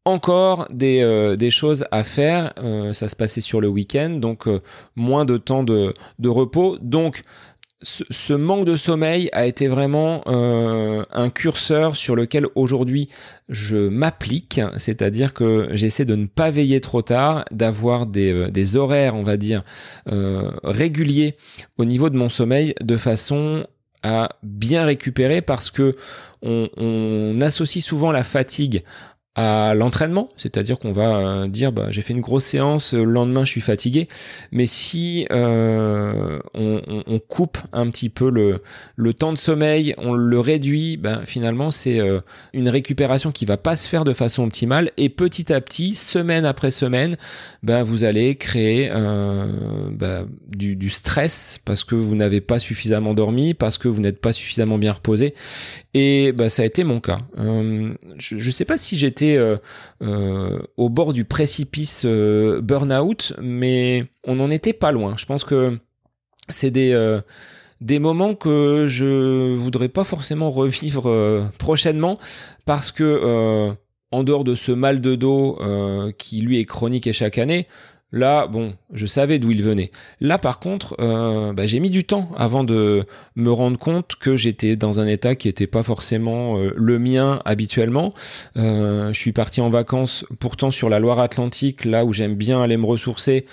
encore 0.06 0.68
des, 0.70 1.36
des, 1.38 1.50
choses 1.50 1.86
à 1.92 2.04
faire. 2.04 2.52
ça 2.92 3.08
se 3.08 3.16
passait 3.16 3.40
sur 3.40 3.62
le 3.62 3.70
week-end, 3.70 4.10
donc 4.10 4.50
moins 4.98 5.24
de 5.24 5.38
temps 5.38 5.64
de, 5.64 5.94
de 6.20 6.30
repos. 6.30 6.78
Donc 6.82 7.24
ce, 7.84 8.34
manque 8.34 8.66
de 8.66 8.76
sommeil 8.76 9.30
a 9.34 9.46
été 9.46 9.68
vraiment 9.68 10.24
euh, 10.28 11.04
un 11.12 11.30
curseur 11.30 11.96
sur 11.96 12.16
lequel 12.16 12.48
aujourd'hui 12.56 13.10
je 13.50 13.90
m'applique, 13.90 14.62
c'est-à-dire 14.78 15.34
que 15.34 15.70
j'essaie 15.74 16.06
de 16.06 16.16
ne 16.16 16.26
pas 16.26 16.50
veiller 16.50 16.82
trop 16.82 17.02
tard, 17.02 17.46
d'avoir 17.52 18.06
des, 18.06 18.34
euh, 18.34 18.78
horaires, 18.78 19.16
on 19.16 19.24
va 19.24 19.38
dire, 19.38 19.64
euh, 20.12 20.52
réguliers 20.64 21.38
au 21.78 21.86
niveau 21.86 22.10
de 22.10 22.18
mon 22.18 22.30
sommeil, 22.30 22.74
de 22.82 22.98
façon 22.98 23.68
à 24.02 24.30
bien 24.44 24.86
récupérer, 24.86 25.42
parce 25.42 25.72
que 25.72 25.96
on 26.46 27.40
associe 27.40 27.82
souvent 27.82 28.12
la 28.12 28.26
fatigue 28.26 28.84
à 29.36 29.74
l'entraînement, 29.74 30.30
c'est-à-dire 30.38 30.78
qu'on 30.78 30.92
va 30.92 31.16
euh, 31.16 31.48
dire 31.48 31.72
bah, 31.72 31.88
j'ai 31.90 32.04
fait 32.04 32.14
une 32.14 32.22
grosse 32.22 32.46
séance, 32.46 32.94
le 32.94 33.04
lendemain 33.04 33.46
je 33.46 33.50
suis 33.50 33.62
fatigué, 33.62 34.08
mais 34.52 34.68
si 34.68 35.26
euh, 35.32 36.40
on, 36.54 37.20
coupe 37.28 37.58
un 37.72 37.90
petit 37.90 38.10
peu 38.10 38.30
le, 38.30 39.14
temps 39.14 39.34
de 39.34 39.38
sommeil, 39.38 39.96
on 39.98 40.14
le 40.14 40.40
réduit, 40.40 40.98
ben, 40.98 41.22
finalement 41.26 41.72
c'est 41.72 42.00
euh, 42.00 42.20
une 42.54 42.70
récupération 42.70 43.32
qui 43.32 43.46
va 43.46 43.58
pas 43.58 43.76
se 43.76 43.88
faire 43.88 44.04
de 44.04 44.14
façon 44.14 44.44
optimale. 44.44 44.92
Et 44.98 45.10
petit 45.10 45.52
à 45.52 45.62
petit, 45.62 45.96
semaine 45.96 46.46
après 46.46 46.70
semaine, 46.70 47.18
ben, 47.64 47.82
vous 47.82 48.04
allez 48.04 48.36
créer 48.36 48.92
du, 50.48 50.76
du 50.76 50.90
stress 50.90 51.60
parce 51.66 51.84
que 51.84 51.96
vous 51.96 52.16
n'avez 52.16 52.42
pas 52.42 52.60
suffisamment 52.60 53.16
dormi, 53.16 53.56
parce 53.56 53.80
que 53.80 53.88
vous 53.88 54.02
n'êtes 54.02 54.22
pas 54.22 54.34
suffisamment 54.34 54.78
bien 54.78 54.92
reposé 54.92 55.34
et 55.94 56.32
ben, 56.32 56.50
ça 56.50 56.64
a 56.64 56.66
été 56.66 56.84
mon 56.84 57.00
cas. 57.00 57.20
je 57.38 58.36
ne 58.36 58.52
sais 58.52 58.66
pas 58.66 58.78
si 58.78 58.98
j'étais 58.98 59.36
euh, 59.38 59.58
euh, 60.02 60.60
au 60.76 60.90
bord 60.90 61.14
du 61.14 61.24
précipice 61.24 62.04
euh, 62.06 62.62
burn-out, 62.62 63.34
mais 63.42 64.06
on 64.26 64.36
n'en 64.36 64.50
était 64.50 64.74
pas 64.74 64.92
loin. 64.92 65.16
Je 65.18 65.26
pense 65.26 65.44
que 65.44 65.78
c'est 66.50 66.72
des 66.72 67.20
des 67.82 68.00
moments 68.00 68.34
que 68.34 68.86
je 68.88 69.56
voudrais 69.56 69.90
pas 69.90 70.04
forcément 70.04 70.50
revivre 70.50 71.52
prochainement 71.58 72.18
parce 72.66 72.92
que 72.92 73.74
en 74.12 74.24
dehors 74.24 74.44
de 74.44 74.56
ce 74.56 74.72
mal 74.72 75.00
de 75.00 75.16
dos 75.16 75.60
qui 76.18 76.42
lui 76.42 76.60
est 76.60 76.66
chronique 76.66 77.08
et 77.08 77.14
chaque 77.14 77.38
année, 77.38 77.68
Là, 78.14 78.46
bon, 78.46 78.76
je 78.94 79.08
savais 79.08 79.40
d'où 79.40 79.50
il 79.50 79.64
venait. 79.64 79.90
Là, 80.22 80.38
par 80.38 80.60
contre, 80.60 80.96
euh, 81.00 81.52
bah, 81.52 81.66
j'ai 81.66 81.80
mis 81.80 81.90
du 81.90 82.04
temps 82.04 82.30
avant 82.38 82.64
de 82.64 83.06
me 83.36 83.52
rendre 83.52 83.80
compte 83.80 84.16
que 84.20 84.38
j'étais 84.38 84.76
dans 84.76 85.00
un 85.00 85.08
état 85.08 85.36
qui 85.36 85.48
n'était 85.48 85.66
pas 85.66 85.82
forcément 85.82 86.60
euh, 86.60 86.72
le 86.76 87.00
mien 87.00 87.42
habituellement. 87.44 88.12
Euh, 88.56 89.12
je 89.12 89.20
suis 89.20 89.32
parti 89.32 89.62
en 89.62 89.72
vacances, 89.72 90.26
pourtant 90.40 90.70
sur 90.70 90.90
la 90.90 91.00
Loire-Atlantique, 91.00 91.86
là 91.86 92.06
où 92.06 92.14
j'aime 92.14 92.36
bien 92.36 92.62
aller 92.62 92.78
me 92.78 92.86
ressourcer 92.86 93.46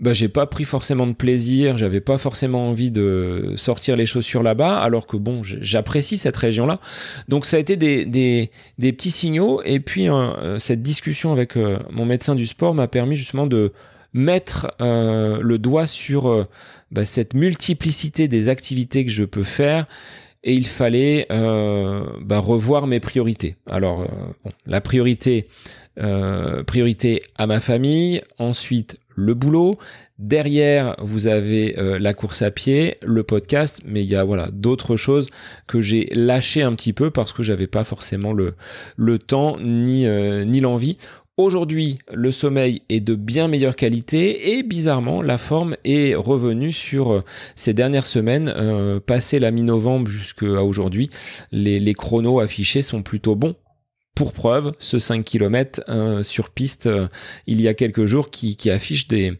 bah, 0.00 0.14
j'ai 0.14 0.28
pas 0.28 0.46
pris 0.46 0.64
forcément 0.64 1.06
de 1.06 1.12
plaisir, 1.12 1.76
j'avais 1.76 2.00
pas 2.00 2.16
forcément 2.16 2.68
envie 2.68 2.90
de 2.90 3.52
sortir 3.56 3.96
les 3.96 4.06
chaussures 4.06 4.42
là-bas, 4.42 4.78
alors 4.78 5.06
que 5.06 5.16
bon, 5.16 5.42
j'apprécie 5.42 6.16
cette 6.16 6.36
région-là. 6.36 6.80
Donc 7.28 7.44
ça 7.44 7.58
a 7.58 7.60
été 7.60 7.76
des, 7.76 8.06
des, 8.06 8.50
des 8.78 8.92
petits 8.92 9.10
signaux, 9.10 9.62
et 9.64 9.78
puis 9.78 10.06
hein, 10.06 10.36
euh, 10.38 10.58
cette 10.58 10.82
discussion 10.82 11.32
avec 11.32 11.56
euh, 11.56 11.78
mon 11.90 12.06
médecin 12.06 12.34
du 12.34 12.46
sport 12.46 12.74
m'a 12.74 12.88
permis 12.88 13.16
justement 13.16 13.46
de 13.46 13.72
mettre 14.14 14.72
euh, 14.80 15.38
le 15.42 15.58
doigt 15.58 15.86
sur 15.86 16.46
bah, 16.90 17.04
cette 17.04 17.34
multiplicité 17.34 18.26
des 18.26 18.48
activités 18.48 19.04
que 19.04 19.10
je 19.10 19.24
peux 19.24 19.44
faire. 19.44 19.86
Et 20.42 20.54
il 20.54 20.66
fallait 20.66 21.26
bah, 21.28 22.38
revoir 22.38 22.86
mes 22.86 22.98
priorités. 22.98 23.56
Alors, 23.68 24.06
la 24.64 24.80
priorité, 24.80 25.48
priorité 26.66 27.22
à 27.36 27.46
ma 27.46 27.60
famille, 27.60 28.22
ensuite 28.38 28.96
le 29.20 29.34
boulot. 29.34 29.78
Derrière, 30.18 30.96
vous 30.98 31.26
avez 31.26 31.78
euh, 31.78 31.98
la 31.98 32.14
course 32.14 32.42
à 32.42 32.50
pied, 32.50 32.96
le 33.02 33.22
podcast, 33.22 33.80
mais 33.86 34.02
il 34.02 34.10
y 34.10 34.16
a 34.16 34.24
voilà 34.24 34.50
d'autres 34.52 34.96
choses 34.96 35.30
que 35.66 35.80
j'ai 35.80 36.08
lâché 36.12 36.62
un 36.62 36.74
petit 36.74 36.92
peu 36.92 37.10
parce 37.10 37.32
que 37.32 37.42
j'avais 37.42 37.66
pas 37.66 37.84
forcément 37.84 38.32
le, 38.32 38.54
le 38.96 39.18
temps 39.18 39.56
ni, 39.60 40.06
euh, 40.06 40.44
ni 40.44 40.60
l'envie. 40.60 40.96
Aujourd'hui, 41.36 42.00
le 42.12 42.32
sommeil 42.32 42.82
est 42.90 43.00
de 43.00 43.14
bien 43.14 43.48
meilleure 43.48 43.76
qualité 43.76 44.58
et 44.58 44.62
bizarrement, 44.62 45.22
la 45.22 45.38
forme 45.38 45.74
est 45.84 46.14
revenue 46.14 46.72
sur 46.72 47.12
euh, 47.12 47.24
ces 47.56 47.72
dernières 47.72 48.06
semaines. 48.06 48.52
passé 49.06 49.38
la 49.38 49.50
mi-novembre 49.50 50.08
jusqu'à 50.08 50.62
aujourd'hui, 50.62 51.08
les 51.52 51.94
chronos 51.94 52.40
affichés 52.40 52.82
sont 52.82 53.02
plutôt 53.02 53.36
bons 53.36 53.54
pour 54.20 54.34
preuve, 54.34 54.74
ce 54.80 54.98
5 54.98 55.24
km 55.24 55.80
euh, 55.88 56.22
sur 56.22 56.50
piste 56.50 56.84
euh, 56.84 57.08
il 57.46 57.58
y 57.58 57.68
a 57.68 57.72
quelques 57.72 58.04
jours 58.04 58.28
qui, 58.28 58.54
affiche 58.68 59.08
des, 59.08 59.38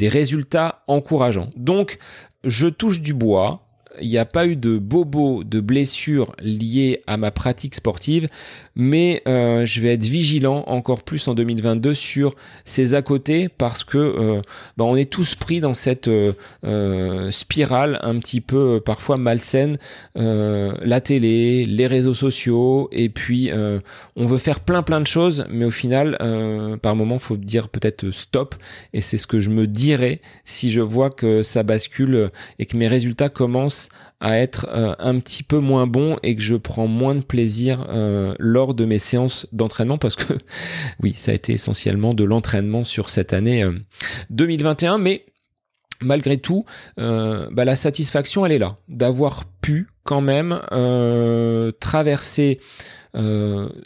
résultats 0.00 0.84
encourageants. 0.86 1.50
Donc, 1.56 1.98
je 2.44 2.68
touche 2.68 3.00
du 3.00 3.14
bois, 3.14 3.66
il 4.00 4.08
n'y 4.08 4.18
a 4.18 4.24
pas 4.24 4.46
eu 4.46 4.56
de 4.56 4.78
bobos, 4.78 5.44
de 5.44 5.60
blessures 5.60 6.34
liées 6.40 7.02
à 7.06 7.16
ma 7.16 7.30
pratique 7.30 7.74
sportive, 7.74 8.28
mais 8.74 9.22
euh, 9.28 9.66
je 9.66 9.80
vais 9.80 9.92
être 9.92 10.04
vigilant 10.04 10.64
encore 10.66 11.02
plus 11.02 11.28
en 11.28 11.34
2022 11.34 11.94
sur 11.94 12.34
ces 12.64 12.94
à 12.94 13.02
côté 13.02 13.48
parce 13.48 13.84
que 13.84 13.98
euh, 13.98 14.40
bah, 14.76 14.84
on 14.84 14.96
est 14.96 15.10
tous 15.10 15.34
pris 15.34 15.60
dans 15.60 15.74
cette 15.74 16.08
euh, 16.08 17.30
spirale 17.30 17.98
un 18.02 18.18
petit 18.18 18.40
peu 18.40 18.80
parfois 18.84 19.18
malsaine, 19.18 19.76
la 20.14 21.00
télé, 21.00 21.66
les 21.66 21.86
réseaux 21.86 22.14
sociaux, 22.14 22.88
et 22.92 23.08
puis 23.08 23.50
on 24.16 24.26
veut 24.26 24.38
faire 24.38 24.60
plein 24.60 24.82
plein 24.82 25.00
de 25.00 25.06
choses, 25.06 25.44
mais 25.50 25.64
au 25.64 25.70
final, 25.70 26.16
par 26.82 26.96
moment, 26.96 27.18
faut 27.18 27.36
dire 27.36 27.68
peut-être 27.68 28.10
stop, 28.10 28.54
et 28.92 29.00
c'est 29.00 29.18
ce 29.18 29.26
que 29.26 29.40
je 29.40 29.50
me 29.50 29.66
dirais 29.66 30.20
si 30.44 30.70
je 30.70 30.80
vois 30.80 31.10
que 31.10 31.42
ça 31.42 31.62
bascule 31.62 32.30
et 32.58 32.66
que 32.66 32.76
mes 32.76 32.88
résultats 32.88 33.28
commencent 33.28 33.89
à 34.20 34.38
être 34.38 34.66
euh, 34.70 34.94
un 34.98 35.18
petit 35.18 35.42
peu 35.42 35.58
moins 35.58 35.86
bon 35.86 36.18
et 36.22 36.36
que 36.36 36.42
je 36.42 36.54
prends 36.54 36.86
moins 36.86 37.14
de 37.14 37.22
plaisir 37.22 37.86
euh, 37.88 38.34
lors 38.38 38.74
de 38.74 38.84
mes 38.84 38.98
séances 38.98 39.46
d'entraînement 39.52 39.98
parce 39.98 40.14
que 40.14 40.34
oui, 41.02 41.14
ça 41.16 41.32
a 41.32 41.34
été 41.34 41.54
essentiellement 41.54 42.12
de 42.12 42.24
l'entraînement 42.24 42.84
sur 42.84 43.08
cette 43.08 43.32
année 43.32 43.64
2021, 44.28 44.94
euh, 44.94 44.98
mais 44.98 45.24
malgré 46.02 46.38
tout, 46.38 46.64
bah, 46.96 47.64
la 47.64 47.76
satisfaction 47.76 48.46
elle 48.46 48.52
est 48.52 48.58
là 48.58 48.76
d'avoir 48.88 49.44
pu 49.60 49.88
quand 50.04 50.22
même 50.22 50.60
traverser 51.78 52.58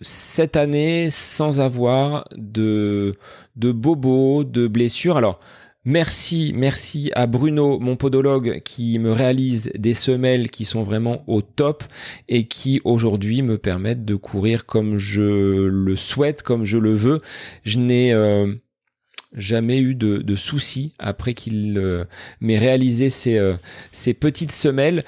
cette 0.00 0.56
année 0.56 1.08
sans 1.10 1.58
avoir 1.60 2.28
de 2.36 3.16
de 3.56 3.72
bobos, 3.72 4.44
de 4.44 4.68
blessures. 4.68 5.16
Alors 5.16 5.40
Merci, 5.86 6.52
merci 6.56 7.10
à 7.14 7.26
Bruno, 7.26 7.78
mon 7.78 7.96
podologue, 7.96 8.62
qui 8.64 8.98
me 8.98 9.12
réalise 9.12 9.70
des 9.74 9.92
semelles 9.92 10.50
qui 10.50 10.64
sont 10.64 10.82
vraiment 10.82 11.22
au 11.26 11.42
top 11.42 11.84
et 12.26 12.46
qui 12.46 12.80
aujourd'hui 12.84 13.42
me 13.42 13.58
permettent 13.58 14.06
de 14.06 14.14
courir 14.14 14.64
comme 14.64 14.96
je 14.96 15.66
le 15.66 15.96
souhaite, 15.96 16.42
comme 16.42 16.64
je 16.64 16.78
le 16.78 16.94
veux. 16.94 17.20
Je 17.64 17.78
n'ai 17.78 18.14
euh, 18.14 18.54
jamais 19.34 19.78
eu 19.78 19.94
de, 19.94 20.36
soucis 20.36 20.94
après 20.98 21.34
qu'il 21.34 21.76
euh, 21.76 22.06
m'ait 22.40 22.58
réalisé 22.58 23.08
euh, 23.38 23.54
ces 23.92 24.14
petites 24.14 24.52
semelles. 24.52 25.04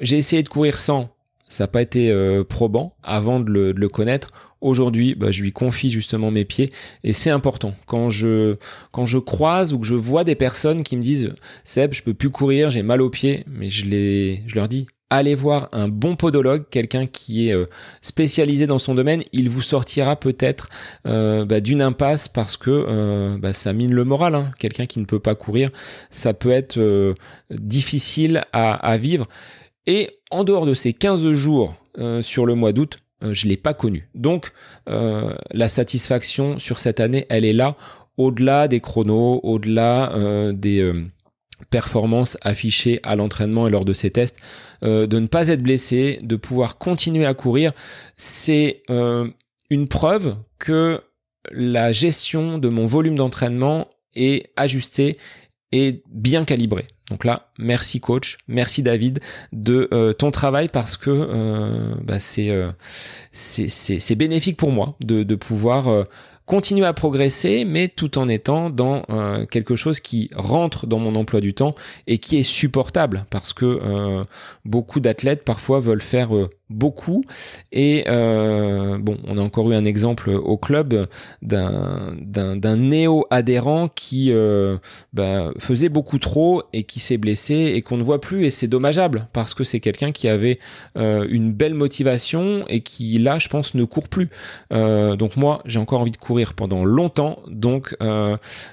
J'ai 0.00 0.16
essayé 0.16 0.42
de 0.42 0.48
courir 0.48 0.76
sans, 0.76 1.15
ça 1.48 1.64
n'a 1.64 1.68
pas 1.68 1.82
été 1.82 2.12
probant 2.48 2.94
avant 3.02 3.40
de 3.40 3.72
le 3.76 3.88
connaître. 3.88 4.30
Aujourd'hui, 4.62 5.14
bah, 5.14 5.30
je 5.30 5.42
lui 5.42 5.52
confie 5.52 5.90
justement 5.90 6.30
mes 6.30 6.44
pieds 6.44 6.72
et 7.04 7.12
c'est 7.12 7.30
important. 7.30 7.74
Quand 7.86 8.08
je, 8.08 8.56
quand 8.90 9.04
je 9.04 9.18
croise 9.18 9.72
ou 9.72 9.78
que 9.78 9.86
je 9.86 9.94
vois 9.94 10.24
des 10.24 10.34
personnes 10.34 10.82
qui 10.82 10.96
me 10.96 11.02
disent 11.02 11.34
Seb, 11.64 11.92
je 11.92 12.02
peux 12.02 12.14
plus 12.14 12.30
courir, 12.30 12.70
j'ai 12.70 12.82
mal 12.82 13.02
aux 13.02 13.10
pieds, 13.10 13.44
mais 13.46 13.68
je, 13.68 13.84
les, 13.84 14.42
je 14.46 14.54
leur 14.54 14.66
dis 14.66 14.86
allez 15.10 15.34
voir 15.34 15.68
un 15.72 15.88
bon 15.88 16.16
podologue, 16.16 16.64
quelqu'un 16.70 17.06
qui 17.06 17.48
est 17.48 17.54
euh, 17.54 17.66
spécialisé 18.02 18.66
dans 18.66 18.78
son 18.78 18.94
domaine, 18.94 19.22
il 19.32 19.48
vous 19.48 19.62
sortira 19.62 20.16
peut-être 20.16 20.68
euh, 21.06 21.44
bah, 21.44 21.60
d'une 21.60 21.80
impasse 21.80 22.28
parce 22.28 22.56
que 22.56 22.70
euh, 22.70 23.38
bah, 23.38 23.52
ça 23.52 23.72
mine 23.72 23.92
le 23.92 24.04
moral. 24.04 24.34
Hein. 24.34 24.50
Quelqu'un 24.58 24.86
qui 24.86 24.98
ne 24.98 25.04
peut 25.04 25.20
pas 25.20 25.34
courir, 25.34 25.70
ça 26.10 26.34
peut 26.34 26.50
être 26.50 27.14
difficile 27.50 28.42
à, 28.52 28.74
à, 28.74 28.96
vivre. 28.96 29.28
Et 29.86 30.18
en 30.30 30.44
dehors 30.44 30.66
de 30.66 30.74
ces 30.74 30.92
15 30.92 31.32
jours 31.32 31.74
sur 32.20 32.44
le 32.44 32.54
mois 32.54 32.72
d'août, 32.72 32.98
euh, 33.22 33.32
je 33.32 33.46
l'ai 33.46 33.56
pas 33.56 33.74
connu. 33.74 34.08
Donc 34.14 34.52
euh, 34.88 35.34
la 35.50 35.68
satisfaction 35.68 36.58
sur 36.58 36.78
cette 36.78 37.00
année, 37.00 37.26
elle 37.28 37.44
est 37.44 37.52
là, 37.52 37.76
au-delà 38.18 38.68
des 38.68 38.80
chronos, 38.80 39.40
au-delà 39.42 40.12
euh, 40.14 40.52
des 40.52 40.92
performances 41.70 42.36
affichées 42.42 43.00
à 43.02 43.16
l'entraînement 43.16 43.66
et 43.66 43.70
lors 43.70 43.86
de 43.86 43.94
ces 43.94 44.10
tests, 44.10 44.36
de 44.82 45.06
ne 45.06 45.26
pas 45.26 45.48
être 45.48 45.62
blessé, 45.62 46.20
de 46.22 46.36
pouvoir 46.36 46.76
continuer 46.76 47.24
à 47.24 47.32
courir, 47.32 47.72
c'est 48.18 48.82
une 49.70 49.88
preuve 49.88 50.36
que 50.58 51.00
la 51.50 51.92
gestion 51.92 52.58
de 52.58 52.68
mon 52.68 52.84
volume 52.84 53.14
d'entraînement 53.14 53.88
est 54.14 54.50
ajustée 54.56 55.16
et 55.72 56.02
bien 56.10 56.44
calibrée. 56.44 56.88
Donc 57.10 57.24
là, 57.24 57.48
merci 57.58 58.00
coach, 58.00 58.38
merci 58.48 58.82
David 58.82 59.20
de 59.52 59.88
euh, 59.92 60.12
ton 60.12 60.32
travail 60.32 60.68
parce 60.68 60.96
que 60.96 61.10
euh, 61.10 61.94
bah, 62.02 62.18
euh, 62.38 62.72
c'est 63.30 63.68
c'est 63.68 64.14
bénéfique 64.16 64.56
pour 64.56 64.72
moi 64.72 64.96
de, 65.00 65.22
de 65.22 65.34
pouvoir 65.36 66.06
continuer 66.46 66.86
à 66.86 66.92
progresser, 66.92 67.64
mais 67.64 67.88
tout 67.88 68.18
en 68.18 68.28
étant 68.28 68.70
dans 68.70 69.02
quelque 69.50 69.76
chose 69.76 70.00
qui 70.00 70.30
rentre 70.34 70.86
dans 70.86 70.98
mon 70.98 71.14
emploi 71.14 71.40
du 71.40 71.54
temps 71.54 71.72
et 72.06 72.18
qui 72.18 72.38
est 72.38 72.44
supportable 72.44 73.26
parce 73.30 73.52
que 73.52 74.24
beaucoup 74.64 75.00
d'athlètes 75.00 75.44
parfois 75.44 75.80
veulent 75.80 76.02
faire 76.02 76.30
beaucoup. 76.68 77.24
Et 77.72 78.04
euh, 78.08 78.98
bon, 78.98 79.18
on 79.26 79.38
a 79.38 79.40
encore 79.40 79.70
eu 79.70 79.74
un 79.74 79.84
exemple 79.84 80.30
au 80.30 80.56
club 80.56 81.06
d'un 81.42 82.76
néo-adhérent 82.76 83.88
qui 83.88 84.32
euh, 84.32 84.78
bah, 85.12 85.52
faisait 85.58 85.88
beaucoup 85.88 86.18
trop 86.18 86.62
et 86.72 86.84
qui 86.84 86.98
s'est 87.00 87.18
blessé 87.18 87.72
et 87.74 87.82
qu'on 87.82 87.96
ne 87.96 88.02
voit 88.02 88.20
plus. 88.20 88.46
Et 88.46 88.50
c'est 88.50 88.68
dommageable 88.68 89.28
parce 89.32 89.54
que 89.54 89.64
c'est 89.64 89.80
quelqu'un 89.80 90.12
qui 90.12 90.28
avait 90.28 90.58
euh, 90.98 91.26
une 91.30 91.52
belle 91.52 91.74
motivation 91.74 92.64
et 92.68 92.80
qui 92.80 93.18
là, 93.18 93.38
je 93.38 93.48
pense, 93.48 93.74
ne 93.74 93.84
court 93.84 94.08
plus. 94.08 94.28
donc 94.70 95.36
moi, 95.36 95.62
j'ai 95.64 95.78
encore 95.78 96.00
envie 96.00 96.10
de 96.10 96.16
courir 96.16 96.54
pendant 96.54 96.84
longtemps. 96.84 97.38
Donc 97.48 97.96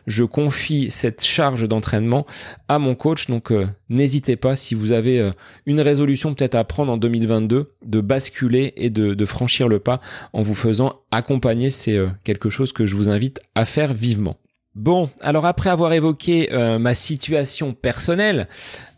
je 0.08 0.23
confie 0.23 0.89
cette 0.89 1.23
charge 1.23 1.67
d'entraînement 1.67 2.25
à 2.67 2.79
mon 2.79 2.95
coach. 2.95 3.27
Donc 3.27 3.51
n'hésitez 3.89 4.36
pas 4.36 4.56
si 4.56 4.73
vous 4.75 4.91
avez 4.91 5.32
une 5.65 5.82
résolution 5.82 6.34
peut-être 6.34 6.56
à 6.56 6.63
prendre 6.63 6.91
en 6.91 6.97
2022 6.97 7.73
de 7.86 8.02
basculer 8.02 8.74
et 8.76 8.89
de, 8.89 9.26
franchir 9.26 9.67
le 9.67 9.80
pas 9.80 10.02
en 10.34 10.41
vous 10.41 10.56
faisant 10.56 11.02
accompagner. 11.12 11.69
C'est 11.69 11.96
euh, 11.98 12.08
quelque 12.24 12.50
chose 12.50 12.74
que 12.74 12.86
je 12.86 12.96
vous 12.96 13.10
invite 13.10 13.39
à 13.56 13.65
faire 13.65 13.93
vivement. 13.93 14.38
Bon, 14.76 15.12
alors 15.22 15.46
après 15.46 15.69
avoir 15.69 15.93
évoqué 15.93 16.50
euh, 16.52 16.80
ma 16.80 16.96
situation 16.96 17.76
personnelle, 17.76 18.48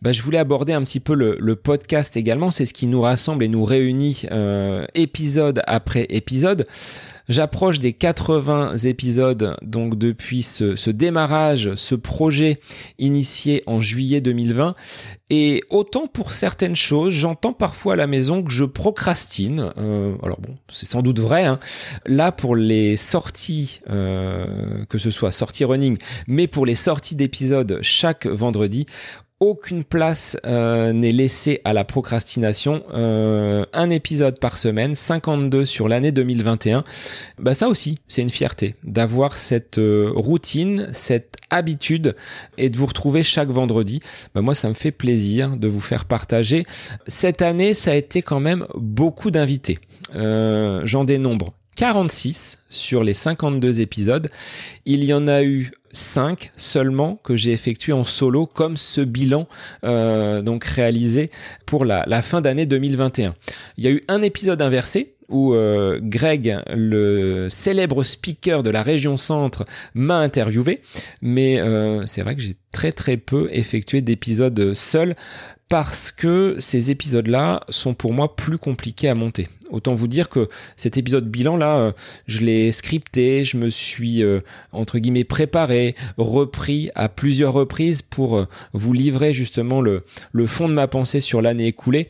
bah, 0.01 0.13
je 0.13 0.21
voulais 0.21 0.37
aborder 0.37 0.71
un 0.71 0.81
petit 0.83 1.01
peu 1.01 1.13
le, 1.13 1.55
podcast 1.57 2.15
également. 2.15 2.49
C'est 2.49 2.65
ce 2.65 2.73
qui 2.73 2.87
nous 2.87 3.01
rassemble 3.01 3.43
et 3.43 3.49
nous 3.49 3.65
réunit 3.65 4.23
euh, 4.31 4.85
épisode 4.93 5.61
après 5.67 6.05
épisode. 6.09 6.65
J'approche 7.27 7.79
des 7.79 7.93
80 7.93 8.77
épisodes 8.77 9.57
donc 9.63 9.97
depuis 9.97 10.43
ce, 10.43 10.89
démarrage, 10.89 11.73
ce 11.75 11.95
projet 11.95 12.59
initié 12.99 13.63
en 13.65 13.79
juillet 13.79 14.21
2020. 14.21 14.75
Et 15.31 15.63
autant 15.71 16.05
pour 16.07 16.33
certaines 16.33 16.75
choses, 16.75 17.13
j'entends 17.13 17.53
parfois 17.53 17.93
à 17.93 17.95
la 17.95 18.05
maison 18.05 18.43
que 18.43 18.51
je 18.51 18.63
procrastine. 18.63 19.71
Euh, 19.77 20.13
alors 20.21 20.39
bon, 20.39 20.53
c'est 20.71 20.85
sans 20.85 21.01
doute 21.01 21.19
vrai. 21.19 21.45
Hein. 21.45 21.59
Là, 22.05 22.31
pour 22.31 22.55
les 22.55 22.95
sorties, 22.95 23.81
euh, 23.89 24.85
que 24.85 24.99
ce 24.99 25.09
soit 25.09 25.31
sortie 25.31 25.65
running, 25.65 25.97
mais 26.27 26.45
pour 26.47 26.65
les 26.65 26.75
sorties 26.75 27.15
d'épisodes 27.15 27.79
chaque 27.81 28.27
vendredi, 28.27 28.85
aucune 29.39 29.83
place 29.83 30.37
euh, 30.45 30.93
n'est 30.93 31.11
laissée 31.11 31.59
à 31.65 31.73
la 31.73 31.83
procrastination. 31.83 32.83
Euh, 32.93 33.65
un 33.73 33.89
épisode 33.89 34.39
par 34.39 34.57
semaine, 34.57 34.95
52 34.95 35.65
sur 35.65 35.89
l'année 35.89 36.11
2021. 36.11 36.83
Bah 37.39 37.53
ça 37.53 37.67
aussi, 37.67 37.99
c'est 38.07 38.21
une 38.21 38.29
fierté 38.29 38.75
d'avoir 38.83 39.37
cette 39.37 39.77
euh, 39.77 40.11
routine, 40.15 40.87
cette 40.93 41.35
habitude 41.49 42.15
et 42.57 42.69
de 42.69 42.77
vous 42.77 42.85
retrouver 42.85 43.23
chaque 43.23 43.49
vendredi. 43.49 43.99
Bah 44.33 44.41
moi, 44.41 44.55
ça 44.55 44.69
me 44.69 44.73
fait 44.73 44.91
plaisir 44.91 45.57
de 45.57 45.67
vous 45.67 45.81
faire 45.81 46.05
partager. 46.05 46.65
Cette 47.07 47.41
année, 47.41 47.73
ça 47.73 47.91
a 47.91 47.95
été 47.95 48.21
quand 48.21 48.39
même 48.39 48.65
beaucoup 48.75 49.31
d'invités. 49.31 49.79
J'en 50.13 51.03
dénombre 51.03 51.53
46 51.75 52.59
sur 52.69 53.03
les 53.03 53.13
52 53.13 53.81
épisodes. 53.81 54.29
Il 54.85 55.03
y 55.03 55.13
en 55.13 55.27
a 55.27 55.43
eu 55.43 55.71
5 55.91 56.51
seulement 56.57 57.19
que 57.23 57.35
j'ai 57.35 57.51
effectué 57.53 57.93
en 57.93 58.03
solo 58.03 58.45
comme 58.45 58.77
ce 58.77 59.01
bilan 59.01 59.47
euh, 59.83 60.41
donc 60.41 60.65
réalisé 60.65 61.31
pour 61.65 61.85
la, 61.85 62.03
la 62.07 62.21
fin 62.21 62.41
d'année 62.41 62.65
2021. 62.65 63.35
Il 63.77 63.83
y 63.83 63.87
a 63.87 63.91
eu 63.91 64.03
un 64.07 64.21
épisode 64.21 64.61
inversé 64.61 65.14
où 65.29 65.53
euh, 65.53 65.99
Greg, 66.01 66.57
le 66.73 67.47
célèbre 67.49 68.03
speaker 68.03 68.63
de 68.63 68.69
la 68.69 68.81
région 68.81 69.17
centre, 69.17 69.65
m'a 69.93 70.17
interviewé, 70.17 70.81
mais 71.21 71.59
euh, 71.59 72.05
c'est 72.05 72.21
vrai 72.21 72.35
que 72.35 72.41
j'ai 72.41 72.55
très 72.71 72.91
très 72.91 73.17
peu 73.17 73.49
effectué 73.51 74.01
d'épisodes 74.01 74.73
seul 74.73 75.15
parce 75.67 76.11
que 76.11 76.57
ces 76.59 76.91
épisodes-là 76.91 77.61
sont 77.69 77.95
pour 77.95 78.13
moi 78.13 78.35
plus 78.35 78.59
compliqués 78.59 79.09
à 79.09 79.15
monter. 79.15 79.47
Autant 79.71 79.95
vous 79.95 80.07
dire 80.07 80.29
que 80.29 80.47
cet 80.77 80.95
épisode 80.95 81.27
bilan 81.27 81.57
là, 81.57 81.77
euh, 81.77 81.91
je 82.27 82.41
l'ai 82.41 82.71
scripté, 82.71 83.45
je 83.45 83.57
me 83.57 83.69
suis 83.69 84.23
entre 84.71 84.99
guillemets 84.99 85.23
préparé, 85.23 85.95
repris 86.17 86.91
à 86.93 87.09
plusieurs 87.09 87.53
reprises 87.53 88.03
pour 88.03 88.45
vous 88.73 88.93
livrer 88.93 89.33
justement 89.33 89.81
le 89.81 90.03
fond 90.45 90.69
de 90.69 90.73
ma 90.73 90.87
pensée 90.87 91.19
sur 91.19 91.41
l'année 91.41 91.67
écoulée. 91.67 92.09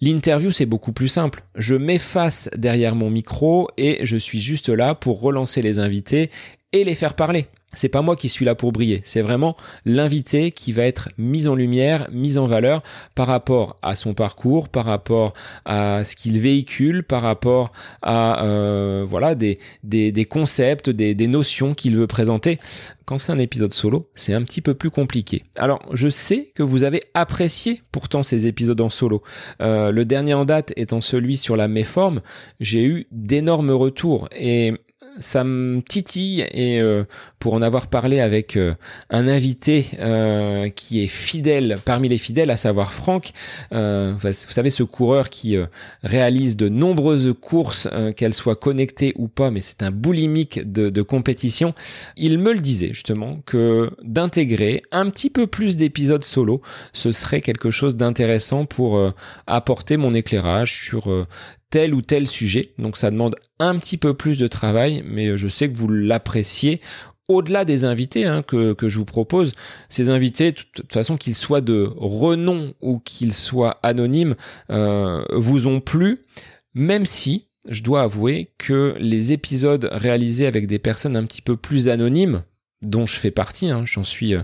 L'interview, 0.00 0.52
c'est 0.52 0.66
beaucoup 0.66 0.92
plus 0.92 1.08
simple. 1.08 1.42
Je 1.56 1.74
m'efface 1.74 2.48
derrière 2.56 2.94
mon 2.94 3.10
micro 3.10 3.68
et 3.76 3.98
je 4.04 4.16
suis 4.16 4.40
juste 4.40 4.68
là 4.68 4.94
pour 4.94 5.20
relancer 5.20 5.60
les 5.60 5.78
invités 5.78 6.30
et 6.72 6.84
les 6.84 6.94
faire 6.94 7.14
parler 7.14 7.48
c'est 7.74 7.88
pas 7.88 8.02
moi 8.02 8.16
qui 8.16 8.28
suis 8.28 8.44
là 8.44 8.54
pour 8.54 8.72
briller, 8.72 9.02
c'est 9.04 9.20
vraiment 9.20 9.56
l'invité 9.84 10.50
qui 10.50 10.72
va 10.72 10.84
être 10.84 11.10
mis 11.18 11.48
en 11.48 11.54
lumière, 11.54 12.08
mis 12.10 12.38
en 12.38 12.46
valeur 12.46 12.82
par 13.14 13.26
rapport 13.26 13.78
à 13.82 13.94
son 13.94 14.14
parcours, 14.14 14.68
par 14.68 14.86
rapport 14.86 15.32
à 15.64 16.04
ce 16.04 16.16
qu'il 16.16 16.38
véhicule, 16.40 17.02
par 17.02 17.22
rapport 17.22 17.72
à 18.02 18.44
euh, 18.44 19.04
voilà 19.06 19.34
des, 19.34 19.58
des, 19.84 20.12
des, 20.12 20.24
concepts, 20.24 20.90
des, 20.90 21.14
des 21.14 21.28
notions 21.28 21.74
qu'il 21.74 21.96
veut 21.96 22.06
présenter. 22.06 22.58
Quand 23.04 23.16
c'est 23.16 23.32
un 23.32 23.38
épisode 23.38 23.72
solo, 23.72 24.10
c'est 24.14 24.34
un 24.34 24.42
petit 24.42 24.60
peu 24.60 24.74
plus 24.74 24.90
compliqué. 24.90 25.44
Alors, 25.56 25.80
je 25.94 26.08
sais 26.10 26.52
que 26.54 26.62
vous 26.62 26.84
avez 26.84 27.02
apprécié 27.14 27.80
pourtant 27.90 28.22
ces 28.22 28.46
épisodes 28.46 28.80
en 28.82 28.90
solo. 28.90 29.22
Euh, 29.62 29.92
le 29.92 30.04
dernier 30.04 30.34
en 30.34 30.44
date 30.44 30.74
étant 30.76 31.00
celui 31.00 31.38
sur 31.38 31.56
la 31.56 31.68
méforme, 31.68 32.20
j'ai 32.60 32.84
eu 32.84 33.06
d'énormes 33.10 33.70
retours 33.70 34.28
et 34.38 34.74
ça 35.20 35.44
me 35.44 35.80
titille 35.80 36.46
et 36.52 36.80
euh, 36.80 37.04
pour 37.38 37.54
en 37.54 37.62
avoir 37.62 37.86
parlé 37.86 38.20
avec 38.20 38.56
euh, 38.56 38.74
un 39.10 39.28
invité 39.28 39.86
euh, 39.98 40.68
qui 40.70 41.02
est 41.02 41.08
fidèle 41.08 41.78
parmi 41.84 42.08
les 42.08 42.18
fidèles, 42.18 42.50
à 42.50 42.56
savoir 42.56 42.92
Franck, 42.92 43.30
vous 43.70 44.32
savez 44.32 44.70
ce 44.70 44.82
coureur 44.82 45.30
qui 45.30 45.56
réalise 46.02 46.56
de 46.56 46.68
nombreuses 46.68 47.34
courses, 47.40 47.88
qu'elles 48.16 48.34
soient 48.34 48.56
connectées 48.56 49.12
ou 49.16 49.28
pas, 49.28 49.50
mais 49.50 49.60
c'est 49.60 49.82
un 49.82 49.90
boulimique 49.90 50.70
de, 50.70 50.90
de, 50.90 51.02
compétition. 51.02 51.74
Il 52.16 52.38
me 52.38 52.52
le 52.52 52.60
disait 52.60 52.88
justement 52.88 53.40
que 53.46 53.90
d'intégrer 54.02 54.82
un 54.90 55.10
petit 55.10 55.30
peu 55.30 55.46
plus 55.46 55.76
d'épisodes 55.76 56.24
solo, 56.24 56.60
ce 56.92 57.12
serait 57.12 57.40
quelque 57.40 57.70
chose 57.70 57.96
d'intéressant 57.96 58.66
pour 58.66 59.00
apporter 59.46 59.96
mon 59.96 60.14
éclairage 60.14 60.74
sur 60.74 61.26
tel 61.70 61.94
ou 61.94 62.02
tel 62.02 62.26
sujet. 62.26 62.72
Donc 62.78 62.96
ça 62.96 63.10
demande 63.10 63.36
un 63.58 63.78
petit 63.78 63.96
peu 63.96 64.14
plus 64.14 64.38
de 64.38 64.46
travail, 64.46 65.04
mais 65.06 65.36
je 65.36 65.48
sais 65.48 65.70
que 65.70 65.76
vous 65.76 65.88
l'appréciez. 65.88 66.80
Au-delà 67.28 67.66
des 67.66 67.84
invités 67.84 68.24
hein, 68.24 68.42
que, 68.42 68.74
je 68.80 68.98
vous 68.98 69.04
propose, 69.04 69.54
ces 69.90 70.08
invités, 70.08 70.52
de 70.52 70.60
toute 70.72 70.92
façon 70.92 71.18
qu'ils 71.18 71.34
soient 71.34 71.60
de 71.60 71.90
renom 71.96 72.72
ou 72.80 73.00
qu'ils 73.00 73.34
soient 73.34 73.78
anonymes, 73.82 74.34
euh, 74.70 75.22
vous 75.32 75.66
ont 75.66 75.80
plu, 75.80 76.24
même 76.72 77.04
si 77.04 77.48
je 77.68 77.82
dois 77.82 78.00
avouer 78.00 78.54
que 78.56 78.94
les 78.98 79.32
épisodes 79.34 79.90
réalisés 79.92 80.46
avec 80.46 80.66
des 80.66 80.78
personnes 80.78 81.16
un 81.16 81.24
petit 81.24 81.42
peu 81.42 81.58
plus 81.58 81.90
anonymes, 81.90 82.44
dont 82.80 83.04
je 83.04 83.16
fais 83.16 83.30
partie, 83.30 83.68
hein, 83.68 83.82
j'en 83.84 84.04
suis, 84.04 84.34
euh, 84.34 84.40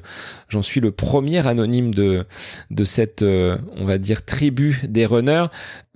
j'en 0.51 0.63
suis 0.63 0.81
le 0.81 0.91
premier 0.91 1.47
anonyme 1.47 1.95
de 1.95 2.27
cette, 2.85 3.23
euh, 3.23 3.57
on 3.77 3.87
va 3.87 3.97
dire, 3.97 4.27
tribu 4.27 4.83
des 4.87 5.07
runners, 5.07 5.47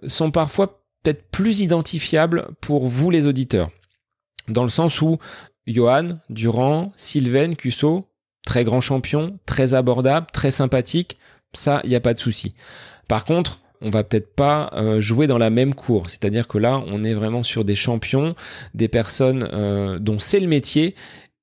sont 0.06 0.30
parfois 0.30 0.77
peut-être 1.02 1.30
plus 1.30 1.60
identifiable 1.60 2.48
pour 2.60 2.86
vous 2.88 3.10
les 3.10 3.26
auditeurs. 3.26 3.70
Dans 4.48 4.62
le 4.62 4.68
sens 4.68 5.02
où 5.02 5.18
Johan, 5.66 6.18
Durand, 6.30 6.88
Sylvain, 6.96 7.54
Cusso, 7.54 8.08
très 8.46 8.64
grand 8.64 8.80
champion, 8.80 9.38
très 9.46 9.74
abordable, 9.74 10.26
très 10.32 10.50
sympathique, 10.50 11.18
ça, 11.52 11.80
il 11.84 11.90
n'y 11.90 11.96
a 11.96 12.00
pas 12.00 12.14
de 12.14 12.18
souci. 12.18 12.54
Par 13.08 13.24
contre, 13.24 13.60
on 13.80 13.90
va 13.90 14.04
peut-être 14.04 14.34
pas 14.34 14.70
euh, 14.74 15.00
jouer 15.00 15.26
dans 15.26 15.38
la 15.38 15.50
même 15.50 15.74
cour. 15.74 16.10
C'est-à-dire 16.10 16.48
que 16.48 16.58
là, 16.58 16.82
on 16.86 17.04
est 17.04 17.14
vraiment 17.14 17.42
sur 17.42 17.64
des 17.64 17.76
champions, 17.76 18.34
des 18.74 18.88
personnes 18.88 19.48
euh, 19.52 19.98
dont 19.98 20.18
c'est 20.18 20.40
le 20.40 20.48
métier, 20.48 20.94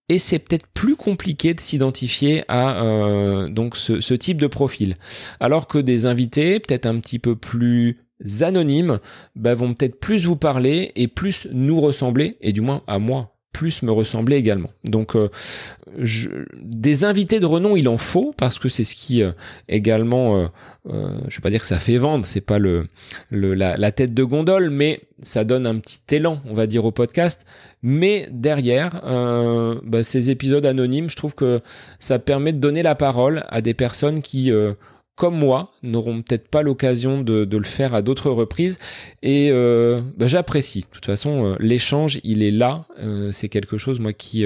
et 0.09 0.19
c'est 0.19 0.39
peut-être 0.39 0.67
plus 0.67 0.95
compliqué 0.95 1.53
de 1.53 1.59
s'identifier 1.59 2.43
à 2.47 2.83
euh, 2.83 3.49
donc 3.49 3.75
ce, 3.75 4.01
ce, 4.01 4.13
type 4.13 4.39
de 4.39 4.47
profil. 4.47 4.97
Alors 5.39 5.67
que 5.67 5.79
des 5.79 6.05
invités, 6.05 6.59
peut-être 6.59 6.85
un 6.85 6.99
petit 6.99 7.17
peu 7.17 7.35
plus 7.35 8.04
anonymes 8.41 8.99
bah, 9.35 9.55
vont 9.55 9.73
peut-être 9.73 9.99
plus 9.99 10.25
vous 10.25 10.35
parler 10.35 10.91
et 10.95 11.07
plus 11.07 11.47
nous 11.51 11.79
ressembler, 11.81 12.37
et 12.41 12.53
du 12.53 12.61
moins 12.61 12.81
à 12.87 12.99
moi, 12.99 13.35
plus 13.55 13.83
me 13.83 13.91
ressembler 13.91 14.35
également. 14.35 14.69
Donc 14.83 15.15
euh, 15.15 15.29
des 16.61 17.05
invités 17.05 17.39
de 17.39 17.45
renom, 17.45 17.77
il 17.77 17.87
en 17.87 17.97
faut 17.97 18.33
parce 18.37 18.59
que 18.59 18.67
c'est 18.67 18.83
ce 18.83 18.95
qui 18.95 19.23
euh, 19.23 19.31
également, 19.69 20.37
euh, 20.37 20.47
euh, 20.89 21.17
je 21.29 21.37
vais 21.37 21.41
pas 21.41 21.49
dire 21.49 21.61
que 21.61 21.65
ça 21.65 21.79
fait 21.79 21.97
vendre, 21.97 22.25
c'est 22.25 22.41
pas 22.41 22.59
le, 22.59 22.89
la, 23.31 23.91
tête 23.91 24.13
de 24.13 24.23
gondole, 24.25 24.69
mais 24.69 25.01
ça 25.21 25.45
donne 25.45 25.65
un 25.65 25.79
petit 25.79 26.01
élan, 26.11 26.41
on 26.45 26.53
va 26.53 26.67
dire 26.67 26.83
au 26.83 26.91
podcast. 26.91 27.45
Mais 27.81 28.27
derrière, 28.31 29.01
bah, 29.83 30.03
ces 30.03 30.31
épisodes 30.31 30.65
anonymes, 30.65 31.09
je 31.09 31.15
trouve 31.15 31.35
que 31.35 31.61
ça 31.99 32.19
permet 32.19 32.51
de 32.51 32.57
donner 32.57 32.83
la 32.83 32.95
parole 32.95 33.45
à 33.49 33.61
des 33.61 33.73
personnes 33.73 34.21
qui 34.21 34.51
comme 35.15 35.37
moi, 35.37 35.71
n'auront 35.81 36.21
peut-être 36.21 36.47
pas 36.49 36.61
l'occasion 36.61 37.21
de, 37.21 37.47
le 37.49 37.63
faire 37.63 37.93
à 37.93 38.01
d'autres 38.01 38.29
reprises. 38.29 38.79
Et 39.23 39.49
euh, 39.51 40.01
bah, 40.17 40.27
j'apprécie. 40.27 40.81
De 40.81 40.87
toute 40.91 41.05
façon, 41.05 41.45
euh, 41.45 41.55
l'échange, 41.59 42.19
il 42.23 42.43
est 42.43 42.51
là. 42.51 42.85
Euh, 42.99 43.31
c'est 43.31 43.49
quelque 43.49 43.77
chose, 43.77 43.99
moi, 43.99 44.13
qui 44.13 44.45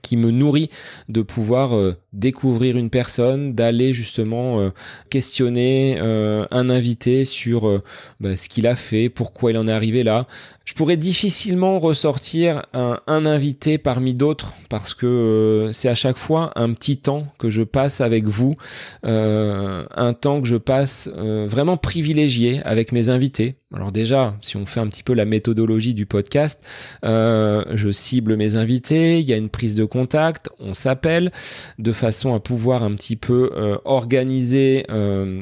qui 0.00 0.16
me 0.16 0.30
nourrit 0.30 0.70
de 1.08 1.20
pouvoir 1.20 1.72
découvrir 2.12 2.76
une 2.76 2.88
personne, 2.88 3.54
d'aller 3.54 3.92
justement 3.92 4.70
questionner 5.10 5.98
un 6.00 6.70
invité 6.70 7.24
sur 7.24 7.82
bah, 8.20 8.36
ce 8.36 8.48
qu'il 8.48 8.66
a 8.66 8.76
fait, 8.76 9.10
pourquoi 9.10 9.50
il 9.50 9.58
en 9.58 9.68
est 9.68 9.72
arrivé 9.72 10.02
là, 10.02 10.26
je 10.64 10.74
pourrais 10.74 10.96
difficilement 10.96 11.78
ressortir 11.78 12.62
un, 12.72 13.00
invité 13.06 13.78
parmi 13.78 14.14
d'autres 14.14 14.52
parce 14.68 14.94
que 14.94 15.06
euh, 15.06 15.72
c'est 15.72 15.88
à 15.88 15.94
chaque 15.94 16.18
fois 16.18 16.52
un 16.56 16.72
petit 16.72 16.96
temps 16.96 17.26
que 17.38 17.50
je 17.50 17.62
passe 17.62 18.00
avec 18.00 18.24
vous, 18.24 18.56
euh, 19.04 19.84
un 19.94 20.12
temps 20.12 20.40
que 20.40 20.48
je 20.48 20.56
passe 20.56 21.10
euh, 21.16 21.46
vraiment 21.48 21.76
privilégié 21.76 22.62
avec 22.64 22.92
mes 22.92 23.08
invités. 23.08 23.56
Alors 23.74 23.92
déjà, 23.92 24.36
si 24.42 24.56
on 24.56 24.66
fait 24.66 24.80
un 24.80 24.88
petit 24.88 25.02
peu 25.02 25.14
la 25.14 25.24
méthodologie 25.24 25.94
du 25.94 26.06
podcast, 26.06 26.62
je 27.02 27.90
cible 27.90 28.36
mes 28.36 28.56
invités, 28.56 29.20
il 29.20 29.28
y 29.28 29.32
a 29.32 29.36
une 29.36 29.48
prise 29.48 29.74
de 29.74 29.84
contact, 29.84 30.50
on 30.60 30.74
s'appelle 30.74 31.32
de 31.78 31.92
façon 31.92 32.34
à 32.34 32.40
pouvoir 32.40 32.82
un 32.82 32.94
petit 32.94 33.16
peu 33.16 33.50
organiser 33.84 34.84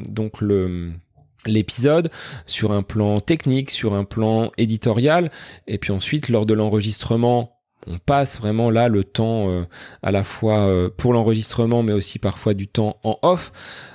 donc 0.08 0.40
le 0.40 0.92
l'épisode 1.46 2.10
sur 2.46 2.72
un 2.72 2.82
plan 2.82 3.18
technique, 3.20 3.70
sur 3.70 3.94
un 3.94 4.04
plan 4.04 4.48
éditorial, 4.58 5.30
et 5.66 5.78
puis 5.78 5.90
ensuite 5.90 6.28
lors 6.28 6.46
de 6.46 6.54
l'enregistrement, 6.54 7.59
on 7.86 7.98
passe 7.98 8.38
vraiment 8.38 8.70
là 8.70 8.88
le 8.88 9.04
temps 9.04 9.48
euh, 9.48 9.64
à 10.02 10.10
la 10.10 10.22
fois 10.22 10.68
euh, 10.68 10.90
pour 10.94 11.12
l'enregistrement, 11.12 11.82
mais 11.82 11.92
aussi 11.92 12.18
parfois 12.18 12.54
du 12.54 12.68
temps 12.68 12.96
en 13.04 13.18
off. 13.22 13.52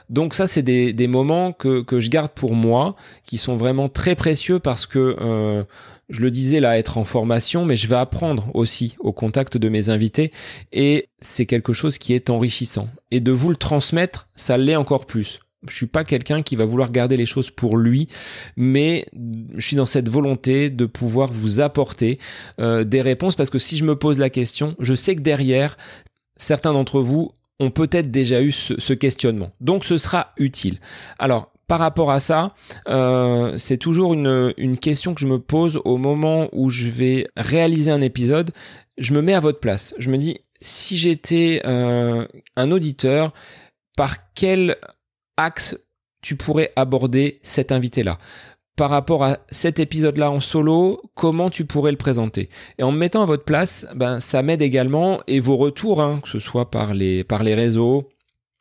Donc 0.09 0.33
ça, 0.33 0.47
c'est 0.47 0.61
des, 0.61 1.07
moments 1.07 1.51
que, 1.53 1.81
que 1.81 1.99
je 1.99 2.09
garde 2.09 2.31
pour 2.31 2.53
moi, 2.53 2.93
qui 3.25 3.37
sont 3.37 3.55
vraiment 3.55 3.89
très 3.89 4.15
précieux 4.15 4.59
parce 4.59 4.85
que, 4.85 5.15
euh, 5.19 5.63
je 6.09 6.21
le 6.21 6.29
disais 6.29 6.59
là, 6.59 6.77
être 6.77 6.99
en 6.99 7.03
formation, 7.03 7.65
mais 7.65 7.75
je 7.75 7.87
vais 7.87 7.95
apprendre 7.95 8.49
aussi 8.53 8.95
au 8.99 9.11
contact 9.11 9.57
de 9.57 9.69
mes 9.69 9.89
invités, 9.89 10.31
et 10.71 11.09
c'est 11.19 11.47
quelque 11.47 11.73
chose 11.73 11.97
qui 11.97 12.13
est 12.13 12.29
enrichissant. 12.29 12.87
Et 13.09 13.19
de 13.19 13.31
vous 13.31 13.49
le 13.49 13.55
transmettre, 13.55 14.27
ça 14.35 14.57
l'est 14.57 14.75
encore 14.75 15.07
plus. 15.07 15.39
Je 15.69 15.75
suis 15.75 15.85
pas 15.87 16.03
quelqu'un 16.03 16.41
qui 16.41 16.55
va 16.55 16.65
vouloir 16.65 16.91
garder 16.91 17.17
les 17.17 17.25
choses 17.25 17.49
pour 17.49 17.77
lui, 17.77 18.07
mais 18.55 19.05
je 19.55 19.65
suis 19.65 19.75
dans 19.75 19.85
cette 19.85 20.09
volonté 20.09 20.69
de 20.69 20.85
pouvoir 20.85 21.31
vous 21.31 21.61
apporter 21.61 22.19
euh, 22.59 22.83
des 22.83 23.01
réponses 23.01 23.35
parce 23.35 23.49
que 23.49 23.59
si 23.59 23.77
je 23.77 23.85
me 23.85 23.95
pose 23.95 24.19
la 24.19 24.29
question, 24.29 24.75
je 24.79 24.95
sais 24.95 25.15
que 25.15 25.21
derrière, 25.21 25.77
certains 26.37 26.73
d'entre 26.73 26.99
vous 26.99 27.31
ont 27.59 27.71
peut-être 27.71 28.11
déjà 28.11 28.41
eu 28.41 28.51
ce, 28.51 28.93
questionnement. 28.93 29.51
Donc 29.61 29.85
ce 29.85 29.97
sera 29.97 30.33
utile. 30.37 30.79
Alors, 31.19 31.51
par 31.67 31.79
rapport 31.79 32.11
à 32.11 32.19
ça, 32.19 32.53
euh, 32.87 33.57
c'est 33.57 33.77
toujours 33.77 34.13
une, 34.13 34.77
question 34.79 35.15
que 35.15 35.21
je 35.21 35.27
me 35.27 35.39
pose 35.39 35.81
au 35.83 35.97
moment 35.97 36.49
où 36.51 36.69
je 36.69 36.87
vais 36.87 37.27
réaliser 37.35 37.91
un 37.91 38.01
épisode. 38.01 38.51
Je 38.97 39.13
me 39.13 39.21
mets 39.21 39.33
à 39.33 39.39
votre 39.39 39.59
place. 39.59 39.95
Je 39.97 40.09
me 40.09 40.17
dis, 40.17 40.39
si 40.61 40.97
j'étais 40.97 41.61
euh, 41.65 42.27
un 42.55 42.71
auditeur, 42.71 43.33
par 43.97 44.31
quel 44.33 44.77
axe 45.37 45.77
tu 46.25 46.35
pourrais 46.35 46.73
aborder 46.75 47.39
cet 47.43 47.71
invité-là. 47.71 48.17
Par 48.75 48.89
rapport 48.89 49.23
à 49.23 49.37
cet 49.49 49.79
épisode-là 49.79 50.31
en 50.31 50.39
solo, 50.39 51.03
comment 51.13 51.51
tu 51.51 51.65
pourrais 51.65 51.91
le 51.91 51.97
présenter? 51.97 52.49
Et 52.79 52.83
en 52.83 52.91
me 52.91 52.97
mettant 52.97 53.21
à 53.21 53.25
votre 53.27 53.43
place, 53.43 53.85
ben, 53.95 54.19
ça 54.19 54.41
m'aide 54.41 54.63
également, 54.63 55.21
et 55.27 55.39
vos 55.39 55.55
retours, 55.55 56.01
hein, 56.01 56.19
que 56.23 56.29
ce 56.29 56.39
soit 56.39 56.71
par 56.71 56.95
les, 56.95 57.23
réseaux, 57.29 58.09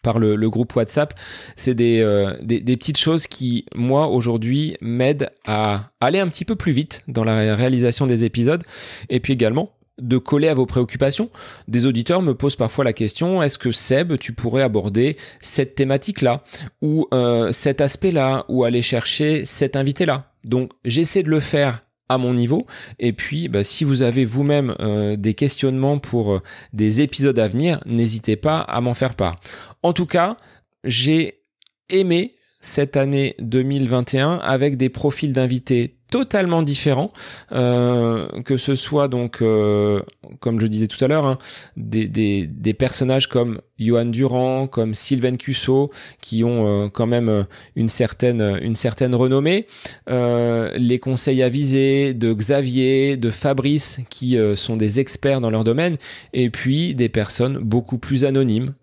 par 0.02 0.18
le, 0.18 0.36
groupe 0.50 0.76
WhatsApp, 0.76 1.14
c'est 1.56 1.74
euh, 1.80 2.36
des, 2.42 2.60
petites 2.60 2.98
choses 2.98 3.26
qui, 3.26 3.64
moi, 3.74 4.08
aujourd'hui, 4.08 4.76
m'aident 4.82 5.30
à 5.46 5.90
aller 6.00 6.20
un 6.20 6.28
petit 6.28 6.44
peu 6.44 6.56
plus 6.56 6.72
vite 6.72 7.02
dans 7.08 7.24
la 7.24 7.56
réalisation 7.56 8.06
des 8.06 8.26
épisodes, 8.26 8.62
et 9.08 9.20
puis 9.20 9.32
également 9.32 9.70
de 10.00 10.18
coller 10.18 10.48
à 10.48 10.54
vos 10.54 10.66
préoccupations. 10.66 11.30
Des 11.68 11.86
auditeurs 11.86 12.22
me 12.22 12.34
posent 12.34 12.56
parfois 12.56 12.84
la 12.84 12.92
question 12.92 13.42
est-ce 13.42 13.58
que 13.58 13.72
Seb, 13.72 14.18
tu 14.18 14.32
pourrais 14.32 14.62
aborder 14.62 15.16
cette 15.40 15.74
thématique-là 15.74 16.42
ou 16.82 17.06
euh, 17.14 17.52
cet 17.52 17.80
aspect-là 17.80 18.44
ou 18.48 18.64
aller 18.64 18.82
chercher 18.82 19.44
cet 19.44 19.76
invité-là? 19.76 20.32
Donc 20.44 20.72
j'essaie 20.84 21.22
de 21.22 21.30
le 21.30 21.40
faire 21.40 21.84
à 22.08 22.18
mon 22.18 22.34
niveau. 22.34 22.66
Et 22.98 23.12
puis, 23.12 23.48
bah, 23.48 23.64
si 23.64 23.84
vous 23.84 24.02
avez 24.02 24.24
vous-même 24.24 24.74
euh, 24.80 25.16
des 25.16 25.34
questionnements 25.34 25.98
pour 25.98 26.34
euh, 26.34 26.42
des 26.72 27.00
épisodes 27.00 27.38
à 27.38 27.48
venir, 27.48 27.80
n'hésitez 27.86 28.36
pas 28.36 28.58
à 28.58 28.80
m'en 28.80 28.94
faire 28.94 29.14
part. 29.14 29.36
En 29.82 29.92
tout 29.92 30.06
cas, 30.06 30.36
j'ai 30.84 31.40
aimé 31.88 32.34
cette 32.60 32.96
année 32.96 33.36
2021 33.40 34.38
avec 34.38 34.76
des 34.76 34.88
profils 34.88 35.32
d'invités 35.32 35.98
totalement 36.14 36.62
différents, 36.62 37.10
euh, 37.50 38.28
que 38.44 38.56
ce 38.56 38.76
soit 38.76 39.08
donc, 39.08 39.42
euh, 39.42 40.00
comme 40.38 40.60
je 40.60 40.68
disais 40.68 40.86
tout 40.86 41.04
à 41.04 41.08
l'heure, 41.08 41.26
hein, 41.26 41.38
des, 41.76 42.48
personnages 42.78 43.28
comme 43.28 43.60
Johan 43.80 44.04
Durand, 44.04 44.68
comme 44.68 44.94
Sylvain 44.94 45.34
Cusso, 45.34 45.90
qui 46.20 46.44
ont 46.44 46.84
euh, 46.84 46.88
quand 46.88 47.08
même 47.08 47.46
une 47.74 47.88
certaine, 47.88 48.60
une 48.62 48.76
certaine 48.76 49.12
renommée, 49.16 49.66
les 50.06 50.98
conseils 51.00 51.42
avisés 51.42 52.14
de 52.14 52.32
Xavier, 52.32 53.16
de 53.16 53.30
Fabrice, 53.30 53.98
qui 54.08 54.38
sont 54.54 54.76
des 54.76 55.00
experts 55.00 55.40
dans 55.40 55.50
leur 55.50 55.64
domaine, 55.64 55.96
et 56.32 56.48
puis 56.48 56.94
des 56.94 57.08
personnes 57.08 57.58
beaucoup 57.58 57.98
plus 57.98 58.24
anonymes, 58.24 58.74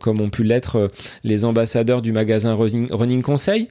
comme 0.00 0.20
ont 0.20 0.30
pu 0.30 0.42
l'être 0.42 0.90
les 1.22 1.44
ambassadeurs 1.44 2.02
du 2.02 2.10
magasin 2.10 2.54
Running 2.54 3.22
Conseil 3.22 3.68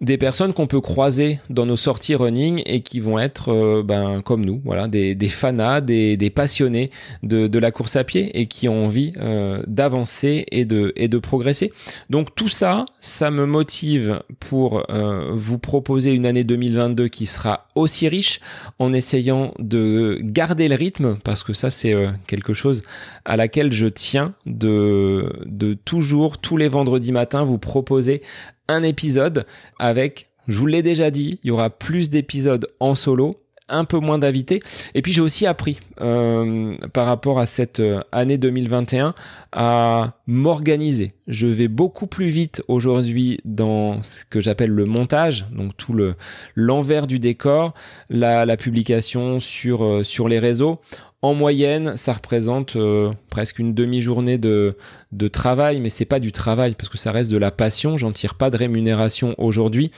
des 0.00 0.16
personnes 0.16 0.52
qu'on 0.52 0.68
peut 0.68 0.80
croiser 0.80 1.40
dans 1.50 1.66
nos 1.66 1.76
sorties 1.76 2.14
running 2.14 2.62
et 2.66 2.82
qui 2.82 3.00
vont 3.00 3.18
être 3.18 3.52
euh, 3.52 3.82
ben, 3.82 4.22
comme 4.22 4.44
nous, 4.44 4.60
voilà, 4.64 4.86
des, 4.86 5.16
des 5.16 5.28
fanas, 5.28 5.80
des, 5.80 6.16
des 6.16 6.30
passionnés 6.30 6.90
de, 7.24 7.48
de, 7.48 7.58
la 7.58 7.72
course 7.72 7.96
à 7.96 8.04
pied 8.04 8.38
et 8.38 8.46
qui 8.46 8.68
ont 8.68 8.84
envie 8.84 9.12
euh, 9.16 9.60
d'avancer 9.66 10.46
et 10.52 10.64
de, 10.64 10.92
et 10.94 11.08
de 11.08 11.18
progresser. 11.18 11.72
Donc 12.10 12.34
tout 12.36 12.48
ça, 12.48 12.84
ça 13.00 13.32
me 13.32 13.44
motive 13.44 14.22
pour 14.38 14.84
euh, 14.90 15.30
vous 15.32 15.58
proposer 15.58 16.12
une 16.12 16.26
année 16.26 16.44
2022 16.44 17.08
qui 17.08 17.26
sera 17.26 17.66
aussi 17.74 18.08
riche 18.08 18.40
en 18.78 18.92
essayant 18.92 19.52
de 19.58 20.18
garder 20.22 20.68
le 20.68 20.76
rythme 20.76 21.18
parce 21.24 21.42
que 21.42 21.52
ça 21.52 21.70
c'est 21.70 21.94
quelque 22.26 22.54
chose 22.54 22.82
à 23.24 23.36
laquelle 23.36 23.72
je 23.72 23.86
tiens 23.86 24.34
de, 24.46 25.32
de 25.46 25.74
toujours 25.74 26.38
tous 26.38 26.56
les 26.56 26.68
vendredis 26.68 27.12
matins 27.12 27.44
vous 27.44 27.58
proposer 27.58 28.22
un 28.68 28.82
épisode 28.82 29.46
avec, 29.78 30.30
je 30.46 30.58
vous 30.58 30.66
l'ai 30.66 30.82
déjà 30.82 31.10
dit, 31.10 31.40
il 31.42 31.48
y 31.48 31.50
aura 31.50 31.70
plus 31.70 32.10
d'épisodes 32.10 32.68
en 32.80 32.94
solo 32.94 33.36
un 33.68 33.84
peu 33.84 33.98
moins 33.98 34.18
d'invités. 34.18 34.60
Et 34.94 35.02
puis 35.02 35.12
j'ai 35.12 35.20
aussi 35.20 35.46
appris 35.46 35.78
euh, 36.00 36.76
par 36.92 37.06
rapport 37.06 37.38
à 37.38 37.46
cette 37.46 37.80
euh, 37.80 38.00
année 38.12 38.38
2021 38.38 39.14
à 39.52 40.14
m'organiser. 40.26 41.12
Je 41.26 41.46
vais 41.46 41.68
beaucoup 41.68 42.06
plus 42.06 42.28
vite 42.28 42.62
aujourd'hui 42.68 43.40
dans 43.44 44.02
ce 44.02 44.24
que 44.24 44.40
j'appelle 44.40 44.70
le 44.70 44.84
montage, 44.84 45.46
donc 45.52 45.76
tout 45.76 45.92
le 45.92 46.14
l'envers 46.54 47.06
du 47.06 47.18
décor, 47.18 47.74
la, 48.08 48.56
publication 48.56 49.38
euh, 49.38 50.02
sur 50.04 50.28
les 50.28 50.38
réseaux. 50.38 50.80
En 51.20 51.34
moyenne, 51.34 51.96
ça 51.96 52.12
représente 52.12 52.76
euh, 52.76 53.10
presque 53.28 53.58
une 53.58 53.74
demi-journée 53.74 54.38
de, 54.38 54.76
de 55.10 55.26
travail, 55.26 55.80
mais 55.80 55.88
c'est 55.88 56.04
pas 56.04 56.20
du 56.20 56.30
travail 56.30 56.76
parce 56.76 56.88
que 56.88 56.98
ça 56.98 57.10
reste 57.10 57.32
de 57.32 57.36
la 57.36 57.50
passion. 57.50 57.96
J'en 57.96 58.12
tire 58.12 58.36
pas 58.36 58.50
de 58.50 58.56
rémunération 58.56 59.34
aujourd'hui. 59.36 59.90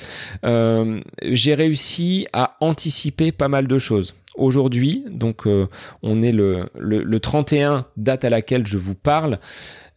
Euh, 0.47 1.01
j'ai 1.23 1.53
réussi 1.53 2.27
à 2.33 2.57
anticiper 2.61 3.33
pas 3.33 3.49
mal 3.49 3.67
de 3.67 3.79
choses. 3.79 4.15
Aujourd'hui, 4.35 5.05
donc 5.11 5.47
euh, 5.47 5.67
on 6.03 6.23
est 6.23 6.33
le, 6.33 6.71
le, 6.79 7.03
le 7.03 7.21
31, 7.21 7.85
date 7.99 8.25
à 8.25 8.31
laquelle 8.31 8.67
je 8.67 8.79
vous 8.79 8.95
parle 8.95 9.39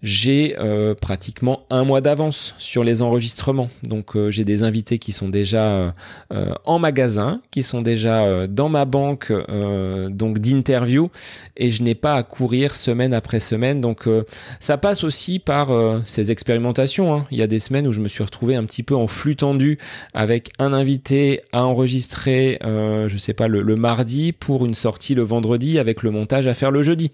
j'ai 0.04 0.56
euh, 0.60 0.94
pratiquement 0.94 1.66
un 1.70 1.86
mois 1.86 2.02
d'avance 2.02 2.54
sur 2.58 2.84
les 2.84 3.02
enregistrements. 3.02 3.70
Donc 3.84 4.18
euh, 4.18 4.30
j'ai 4.30 4.44
des 4.44 4.62
invités 4.62 5.00
qui 5.00 5.14
sont 5.14 5.30
déjà 5.30 5.96
euh, 6.34 6.54
en 6.66 6.78
magasin, 6.78 7.42
qui 7.52 7.64
sont 7.64 7.82
déjà 7.82 8.48
dans 8.48 8.68
ma 8.68 8.84
banque 8.84 9.32
donc 10.10 10.40
d'interview 10.40 11.10
et 11.56 11.72
je 11.72 11.84
n'ai 11.84 11.96
pas 11.96 12.16
à 12.16 12.24
courir 12.24 12.76
semaine 12.76 13.14
après 13.14 13.40
semaine. 13.40 13.80
Donc 13.80 14.10
ça 14.60 14.78
passe 14.78 15.06
aussi 15.06 15.40
par 15.40 15.70
ces 16.06 16.32
expérimentations. 16.32 17.14
Hein. 17.14 17.26
Il 17.32 17.38
y 17.38 17.42
a 17.42 17.48
des 17.48 17.60
semaines 17.60 17.88
où 17.88 17.94
je 17.94 18.02
me 18.02 18.10
suis 18.10 18.24
retrouvé 18.24 18.56
un 18.56 18.66
petit 18.66 18.84
peu 18.84 18.96
en 18.96 19.08
flux 19.08 19.38
tendu 19.38 19.78
avec 20.14 20.52
un 20.60 20.74
invité 20.74 21.42
à 21.54 21.66
enregistrer, 21.66 22.60
je 22.62 23.16
sais 23.18 23.34
pas, 23.34 23.48
le, 23.48 23.62
le 23.62 23.76
mardi 23.76 24.34
pour 24.34 24.66
une 24.66 24.76
sortie 24.76 25.16
le 25.16 25.24
vendredi 25.24 25.80
avec 25.80 26.04
le 26.04 26.12
montage 26.12 26.48
à 26.48 26.54
faire 26.54 26.72
le 26.72 26.84
jeudi. 26.84 27.12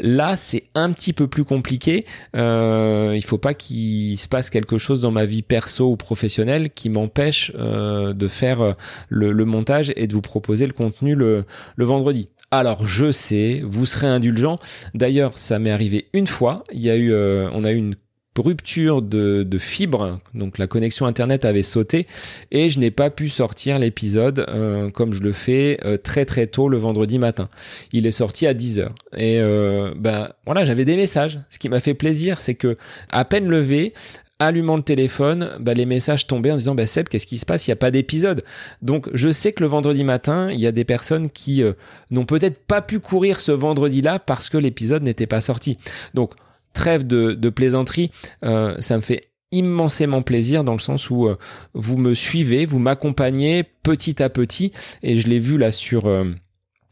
Là, 0.00 0.36
c'est 0.36 0.64
un 0.74 0.92
petit 0.92 1.12
peu 1.12 1.28
plus 1.28 1.44
compliqué. 1.44 2.06
Euh, 2.36 3.12
il 3.14 3.24
faut 3.24 3.38
pas 3.38 3.54
qu'il 3.54 4.18
se 4.18 4.28
passe 4.28 4.50
quelque 4.50 4.78
chose 4.78 5.00
dans 5.00 5.10
ma 5.10 5.24
vie 5.24 5.42
perso 5.42 5.90
ou 5.90 5.96
professionnelle 5.96 6.70
qui 6.70 6.88
m'empêche 6.88 7.52
euh, 7.54 8.12
de 8.12 8.28
faire 8.28 8.60
euh, 8.60 8.72
le, 9.08 9.44
montage 9.44 9.92
et 9.96 10.06
de 10.06 10.14
vous 10.14 10.20
proposer 10.20 10.66
le 10.66 10.72
contenu 10.72 11.14
le, 11.14 11.44
vendredi. 11.78 12.28
Alors 12.50 12.86
je 12.86 13.10
sais, 13.10 13.62
vous 13.64 13.86
serez 13.86 14.06
indulgent. 14.06 14.58
D'ailleurs, 14.94 15.38
ça 15.38 15.58
m'est 15.58 15.70
arrivé 15.70 16.08
une 16.12 16.26
fois. 16.26 16.64
Il 16.72 16.80
y 16.80 16.90
a 16.90 16.96
eu, 16.96 17.12
euh, 17.12 17.48
on 17.52 17.64
a 17.64 17.72
eu 17.72 17.76
une 17.76 17.94
rupture 18.38 19.02
de, 19.02 19.42
de 19.42 19.58
fibre, 19.58 20.20
donc 20.34 20.58
la 20.58 20.66
connexion 20.66 21.06
internet 21.06 21.44
avait 21.44 21.62
sauté 21.62 22.06
et 22.50 22.70
je 22.70 22.78
n'ai 22.78 22.90
pas 22.90 23.10
pu 23.10 23.28
sortir 23.28 23.78
l'épisode 23.78 24.46
euh, 24.48 24.90
comme 24.90 25.12
je 25.12 25.20
le 25.20 25.32
fais 25.32 25.78
euh, 25.84 25.98
très 25.98 26.24
très 26.24 26.46
tôt 26.46 26.68
le 26.68 26.78
vendredi 26.78 27.18
matin. 27.18 27.48
Il 27.92 28.06
est 28.06 28.12
sorti 28.12 28.46
à 28.46 28.54
10h 28.54 28.88
et 29.16 29.38
euh, 29.38 29.92
ben 29.96 30.30
voilà 30.46 30.64
j'avais 30.64 30.84
des 30.84 30.96
messages. 30.96 31.40
Ce 31.50 31.58
qui 31.58 31.68
m'a 31.68 31.80
fait 31.80 31.94
plaisir 31.94 32.40
c'est 32.40 32.54
que 32.54 32.78
à 33.10 33.26
peine 33.26 33.48
levé, 33.48 33.92
allumant 34.38 34.76
le 34.76 34.82
téléphone, 34.82 35.50
bah, 35.60 35.74
les 35.74 35.86
messages 35.86 36.26
tombaient 36.26 36.50
en 36.50 36.56
disant 36.56 36.74
bah, 36.74 36.86
Seb, 36.86 37.08
qu'est-ce 37.08 37.26
qui 37.26 37.38
se 37.38 37.46
passe? 37.46 37.66
Il 37.66 37.70
n'y 37.70 37.74
a 37.74 37.76
pas 37.76 37.90
d'épisode. 37.90 38.44
Donc 38.80 39.10
je 39.12 39.30
sais 39.30 39.52
que 39.52 39.62
le 39.62 39.68
vendredi 39.68 40.04
matin, 40.04 40.50
il 40.50 40.58
y 40.58 40.66
a 40.66 40.72
des 40.72 40.84
personnes 40.84 41.28
qui 41.28 41.62
n'ont 42.10 42.24
peut-être 42.24 42.64
pas 42.64 42.80
pu 42.80 42.98
courir 42.98 43.40
ce 43.40 43.52
vendredi-là 43.52 44.18
parce 44.18 44.48
que 44.48 44.56
l'épisode 44.56 45.02
n'était 45.02 45.26
pas 45.26 45.42
sorti. 45.42 45.76
Donc 46.14 46.32
trêve 46.72 47.06
de, 47.06 47.48
plaisanterie, 47.50 48.10
euh, 48.44 48.76
ça 48.80 48.96
me 48.96 49.02
fait 49.02 49.32
immensément 49.52 50.22
plaisir 50.22 50.64
dans 50.64 50.72
le 50.72 50.78
sens 50.78 51.10
où 51.10 51.26
euh, 51.26 51.36
vous 51.74 51.98
me 51.98 52.14
suivez, 52.14 52.66
vous 52.66 52.78
m'accompagnez 52.78 53.64
petit 53.82 54.22
à 54.22 54.30
petit 54.30 54.72
et 55.02 55.16
je 55.18 55.28
l'ai 55.28 55.38
vu 55.38 55.58
là 55.58 55.72
sur 55.72 56.06
euh, 56.06 56.24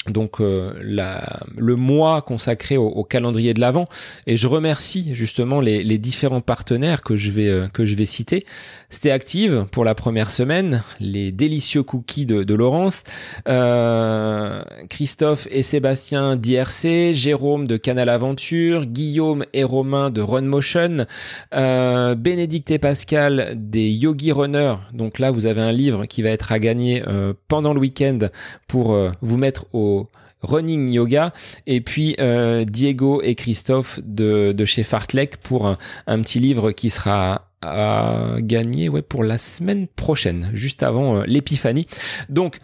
donc 0.09 0.41
euh, 0.41 0.73
le 1.57 1.77
mois 1.77 2.23
consacré 2.23 2.79
au, 2.79 3.05
calendrier 3.05 3.53
de 3.53 3.61
l'avant 3.61 3.85
et 4.27 4.37
je 4.37 4.47
remercie 4.47 5.15
justement 5.15 5.61
les, 5.61 5.99
différents 5.99 6.41
partenaires 6.41 7.03
que 7.03 7.17
je 7.17 7.31
vais 7.31 7.49
euh, 7.49 7.69
que 7.69 7.85
je 7.85 7.95
vais 7.95 8.07
citer. 8.07 8.47
C'était 8.89 9.11
Active 9.11 9.67
pour 9.71 9.85
la 9.85 9.95
première 9.95 10.31
semaine, 10.31 10.83
les 11.01 11.33
délicieux 11.33 11.83
cookies 11.83 12.25
de, 12.25 12.55
Laurence, 12.55 13.05
euh, 13.47 14.63
Christophe 14.89 15.47
et 15.51 15.63
Sébastien 15.63 16.37
d'IRC, 16.37 17.13
Jérôme 17.13 17.67
de 17.67 17.77
Canal 17.77 18.09
Aventure, 18.09 18.87
Guillaume 18.87 19.45
et 19.53 19.65
Romain 19.65 20.11
de 20.11 20.23
Run 20.23 20.43
Motion, 20.43 21.07
euh, 21.55 22.15
Bénédicte 22.15 22.71
et 22.71 22.79
Pascal 22.79 23.53
des 23.57 23.91
Yogi 23.91 24.33
Runners. 24.33 24.77
Donc 24.95 25.19
là 25.19 25.31
vous 25.31 25.45
avez 25.45 25.61
un 25.61 25.73
livre 25.73 26.07
qui 26.07 26.23
va 26.23 26.31
être 26.31 26.53
à 26.53 26.59
gagner 26.59 27.03
pendant 27.49 27.75
le 27.75 27.81
week-end 27.81 28.19
pour 28.67 28.97
vous 29.21 29.37
mettre 29.37 29.67
au 29.73 29.90
running 30.43 30.91
yoga. 30.91 31.33
Et 31.67 31.81
puis 31.81 32.17
euh, 32.19 32.65
Diego 32.65 33.21
et 33.23 33.35
Christophe 33.35 34.01
de, 34.03 34.55
chez 34.65 34.83
Fartlek 34.83 35.37
pour 35.39 35.67
un, 36.07 36.23
petit 36.23 36.41
livre 36.41 36.73
qui 36.73 36.91
sera 36.91 37.47
à 37.63 38.37
gagner 38.39 38.89
pour 39.03 39.23
la 39.23 39.37
semaine 39.37 39.87
prochaine 39.87 40.51
juste 40.55 40.83
avant 40.83 41.19
euh, 41.19 41.25
l'épiphanie. 41.27 41.87
Donc 42.29 42.59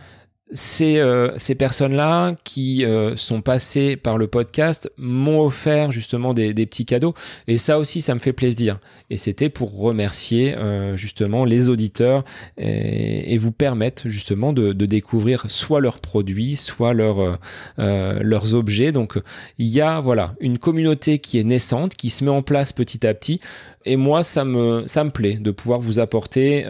ces, 0.52 0.98
euh, 0.98 1.36
ces 1.38 1.56
personnes-là 1.56 2.36
qui 2.44 2.84
euh, 2.84 3.16
sont 3.16 3.42
passées 3.42 3.96
par 3.96 4.16
le 4.16 4.28
podcast 4.28 4.90
m'ont 4.96 5.40
offert 5.40 5.90
justement 5.90 6.34
des, 6.34 6.54
des, 6.54 6.66
petits 6.66 6.84
cadeaux. 6.84 7.14
Et 7.48 7.58
ça 7.58 7.78
aussi 7.78 8.00
ça 8.00 8.14
me 8.14 8.20
fait 8.20 8.32
plaisir. 8.32 8.78
Et 9.10 9.16
c'était 9.16 9.48
pour 9.48 9.76
remercier 9.76 10.56
euh, 10.56 10.96
justement 10.96 11.44
les 11.44 11.68
auditeurs 11.68 12.24
et, 12.58 13.34
et, 13.34 13.38
vous 13.38 13.50
permettre 13.50 14.08
justement 14.08 14.52
de, 14.52 14.72
de, 14.72 14.86
découvrir 14.86 15.50
soit 15.50 15.80
leurs 15.80 15.98
produits 15.98 16.56
soit 16.56 16.94
leurs 16.94 17.38
leurs 17.76 18.54
objets. 18.54 18.92
Donc 18.92 19.18
il 19.58 19.66
y 19.66 19.80
a 19.80 20.00
voilà 20.00 20.34
une 20.40 20.58
communauté 20.58 21.18
qui 21.18 21.38
est 21.38 21.44
naissante 21.44 21.94
qui 21.94 22.10
se 22.10 22.24
met 22.24 22.30
en 22.30 22.42
place 22.42 22.72
petit 22.72 23.04
à 23.06 23.14
petit. 23.14 23.40
Et 23.84 23.96
moi 23.96 24.22
ça 24.22 24.44
me 24.44 24.84
ça 24.86 25.02
me 25.02 25.10
plaît 25.10 25.38
de 25.38 25.50
pouvoir 25.50 25.80
vous 25.80 25.98
apporter 25.98 26.64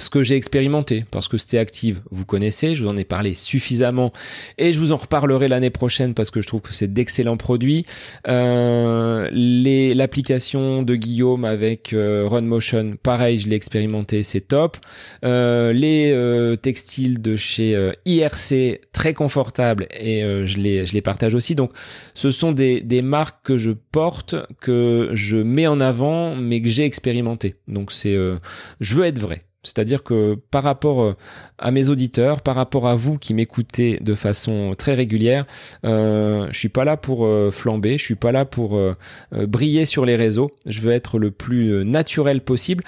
ce 0.00 0.10
que 0.10 0.22
j'ai 0.22 0.36
expérimenté, 0.36 1.04
parce 1.10 1.28
que 1.28 1.38
c'était 1.38 1.58
active, 1.58 2.02
vous 2.10 2.24
connaissez, 2.24 2.74
je 2.74 2.82
vous 2.82 2.90
en 2.90 2.96
ai 2.96 3.04
parlé 3.04 3.34
suffisamment, 3.34 4.12
et 4.58 4.72
je 4.72 4.80
vous 4.80 4.92
en 4.92 4.96
reparlerai 4.96 5.48
l'année 5.48 5.70
prochaine 5.70 6.14
parce 6.14 6.30
que 6.30 6.42
je 6.42 6.46
trouve 6.46 6.60
que 6.60 6.72
c'est 6.72 6.92
d'excellents 6.92 7.36
produits. 7.36 7.86
Euh, 8.28 9.28
L'application 9.32 10.82
de 10.82 10.94
Guillaume 10.94 11.44
avec 11.44 11.92
euh, 11.92 12.26
RunMotion, 12.26 12.96
pareil, 13.02 13.38
je 13.38 13.48
l'ai 13.48 13.56
expérimenté, 13.56 14.22
c'est 14.22 14.40
top. 14.40 14.78
Euh, 15.24 15.72
les 15.72 16.12
euh, 16.12 16.56
textiles 16.56 17.20
de 17.20 17.36
chez 17.36 17.76
euh, 17.76 17.92
IRC, 18.06 18.80
très 18.92 19.14
confortables, 19.14 19.86
et 19.90 20.22
je, 20.22 20.58
les, 20.58 20.86
je 20.86 20.92
les 20.94 21.02
partage 21.02 21.34
aussi. 21.34 21.54
Donc, 21.54 21.72
ce 22.14 22.30
sont 22.30 22.52
des, 22.52 22.80
des 22.80 23.02
marques 23.02 23.44
que 23.44 23.58
je 23.58 23.70
porte, 23.70 24.34
que 24.60 25.10
je 25.12 25.36
mets 25.36 25.66
en 25.66 25.80
avant, 25.80 26.34
mais 26.34 26.60
que 26.60 26.68
j'ai 26.68 26.84
expérimenté. 26.84 27.56
Donc, 27.68 27.92
c'est, 27.92 28.16
je 28.80 28.94
veux 28.94 29.04
être 29.04 29.18
vrai. 29.18 29.42
C'est-à-dire 29.62 30.02
que 30.02 30.36
par 30.50 30.62
rapport 30.62 31.02
euh, 31.02 31.16
à 31.58 31.70
mes 31.70 31.90
auditeurs, 31.90 32.40
par 32.40 32.54
rapport 32.54 32.88
à 32.88 32.94
vous 32.94 33.18
qui 33.18 33.34
m'écoutez 33.34 33.98
de 34.00 34.14
façon 34.14 34.74
très 34.76 34.94
régulière, 34.94 35.44
euh, 35.84 36.46
je 36.50 36.58
suis 36.58 36.70
pas 36.70 36.84
là 36.84 36.96
pour 36.96 37.26
euh, 37.26 37.50
flamber, 37.50 37.98
je 37.98 38.04
suis 38.04 38.14
pas 38.14 38.32
là 38.32 38.46
pour 38.46 38.76
euh, 38.76 38.96
briller 39.32 39.84
sur 39.84 40.06
les 40.06 40.16
réseaux. 40.16 40.50
Je 40.64 40.80
veux 40.80 40.92
être 40.92 41.18
le 41.18 41.30
plus 41.30 41.84
naturel 41.84 42.40
possible. 42.40 42.84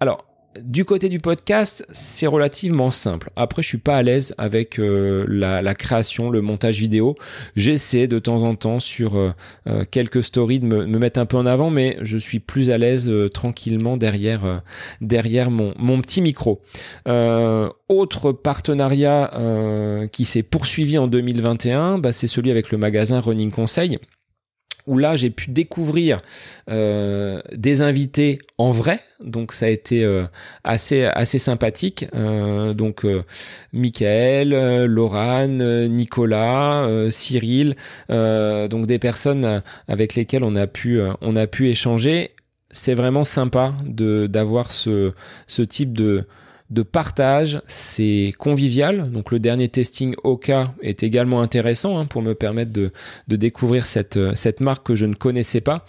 Alors 0.00 0.24
du 0.62 0.84
côté 0.84 1.08
du 1.08 1.18
podcast, 1.18 1.86
c'est 1.92 2.26
relativement 2.26 2.90
simple. 2.90 3.30
Après, 3.36 3.62
je 3.62 3.68
suis 3.68 3.78
pas 3.78 3.96
à 3.96 4.02
l'aise 4.02 4.34
avec 4.38 4.78
euh, 4.78 5.24
la, 5.28 5.74
création, 5.74 6.30
le 6.30 6.40
montage 6.40 6.78
vidéo. 6.78 7.16
J'essaie 7.56 8.06
de 8.06 8.18
temps 8.18 8.42
en 8.42 8.54
temps 8.54 8.80
sur 8.80 9.16
euh, 9.16 9.30
euh, 9.66 9.84
quelques 9.90 10.24
stories 10.24 10.60
de 10.60 10.66
me, 10.66 10.86
mettre 10.98 11.20
un 11.20 11.26
peu 11.26 11.36
en 11.36 11.46
avant, 11.46 11.70
mais 11.70 11.96
je 12.02 12.18
suis 12.18 12.40
plus 12.40 12.70
à 12.70 12.78
l'aise 12.78 13.12
tranquillement 13.32 13.96
derrière 13.96 14.62
derrière 15.00 15.50
mon, 15.50 15.74
mon 15.78 16.00
petit 16.00 16.20
micro. 16.20 16.62
autre 17.06 18.32
partenariat 18.32 20.08
qui 20.12 20.24
s'est 20.24 20.42
poursuivi 20.42 20.98
en 20.98 21.06
2021, 21.06 21.98
bah, 21.98 22.12
c'est 22.12 22.26
celui 22.26 22.50
avec 22.50 22.70
le 22.70 22.78
magasin 22.78 23.20
Running 23.20 23.50
Conseil 23.50 23.98
où 24.86 24.98
là 24.98 25.16
j'ai 25.16 25.30
pu 25.30 25.50
découvrir 25.50 26.22
euh, 26.70 27.40
des 27.54 27.82
invités 27.82 28.38
en 28.58 28.70
vrai, 28.70 29.00
donc 29.20 29.52
ça 29.52 29.66
a 29.66 29.68
été 29.68 30.04
euh, 30.04 30.24
assez 30.64 31.04
assez 31.04 31.38
sympathique. 31.38 32.06
Euh, 32.14 32.74
donc 32.74 33.04
Michael, 33.72 34.84
Laurane, 34.84 35.86
Nicolas, 35.88 36.88
Cyril, 37.10 37.76
donc 38.08 38.86
des 38.86 38.98
personnes 38.98 39.62
avec 39.88 40.14
lesquelles 40.14 40.44
on 40.44 40.56
a 40.56 40.66
pu 40.66 41.00
on 41.20 41.36
a 41.36 41.46
pu 41.46 41.68
échanger. 41.68 42.30
C'est 42.70 42.94
vraiment 42.94 43.24
sympa 43.24 43.74
de 43.84 44.26
d'avoir 44.26 44.70
ce 44.70 45.12
ce 45.46 45.62
type 45.62 45.92
de 45.92 46.26
de 46.70 46.82
partage, 46.82 47.60
c'est 47.68 48.34
convivial. 48.38 49.10
Donc 49.10 49.30
le 49.30 49.38
dernier 49.38 49.68
testing 49.68 50.14
Oka 50.24 50.74
est 50.82 51.02
également 51.02 51.40
intéressant 51.40 51.98
hein, 51.98 52.06
pour 52.06 52.22
me 52.22 52.34
permettre 52.34 52.72
de, 52.72 52.90
découvrir 53.28 53.86
cette, 53.86 54.16
euh, 54.16 54.32
cette 54.34 54.60
marque 54.60 54.86
que 54.86 54.96
je 54.96 55.06
ne 55.06 55.14
connaissais 55.14 55.60
pas. 55.60 55.86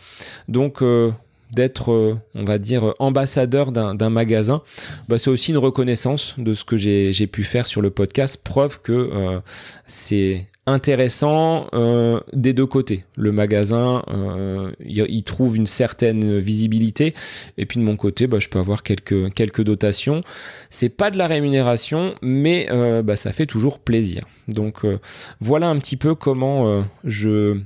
Donc 0.47 0.81
euh, 0.81 1.11
d'être, 1.51 1.91
euh, 1.91 2.19
on 2.35 2.43
va 2.43 2.59
dire, 2.59 2.93
ambassadeur 2.99 3.71
d'un 3.71 4.09
magasin, 4.09 4.61
bah, 5.07 5.17
c'est 5.17 5.29
aussi 5.29 5.51
une 5.51 5.57
reconnaissance 5.57 6.35
de 6.37 6.53
ce 6.53 6.63
que 6.63 6.77
j'ai 6.77 7.27
pu 7.27 7.43
faire 7.43 7.67
sur 7.67 7.81
le 7.81 7.89
podcast, 7.89 8.41
preuve 8.43 8.81
que 8.81 9.41
c'est 9.85 10.45
intéressant 10.67 11.65
euh, 11.73 12.19
des 12.33 12.53
deux 12.53 12.65
côtés. 12.65 13.05
Le 13.15 13.31
magasin, 13.31 14.03
euh, 14.09 14.71
il, 14.85 15.23
trouve 15.23 15.55
une 15.55 15.65
certaine 15.65 16.37
visibilité, 16.37 17.15
et 17.57 17.65
puis 17.65 17.79
de 17.79 17.85
mon 17.85 17.95
côté, 17.95 18.27
bah, 18.27 18.37
je 18.39 18.49
peux 18.49 18.59
avoir 18.59 18.83
quelques 18.83 19.33
quelques 19.33 19.63
dotations. 19.63 20.21
C'est 20.69 20.89
pas 20.89 21.09
de 21.09 21.17
la 21.17 21.25
rémunération, 21.27 22.15
mais 22.21 22.67
euh, 22.69 23.01
bah, 23.01 23.15
ça 23.15 23.31
fait 23.31 23.45
toujours 23.45 23.79
plaisir. 23.79 24.25
Donc 24.49 24.83
euh, 24.83 24.99
voilà 25.39 25.69
un 25.69 25.79
petit 25.79 25.97
peu 25.97 26.13
comment 26.13 26.69
euh, 26.69 26.81
je 27.03 27.59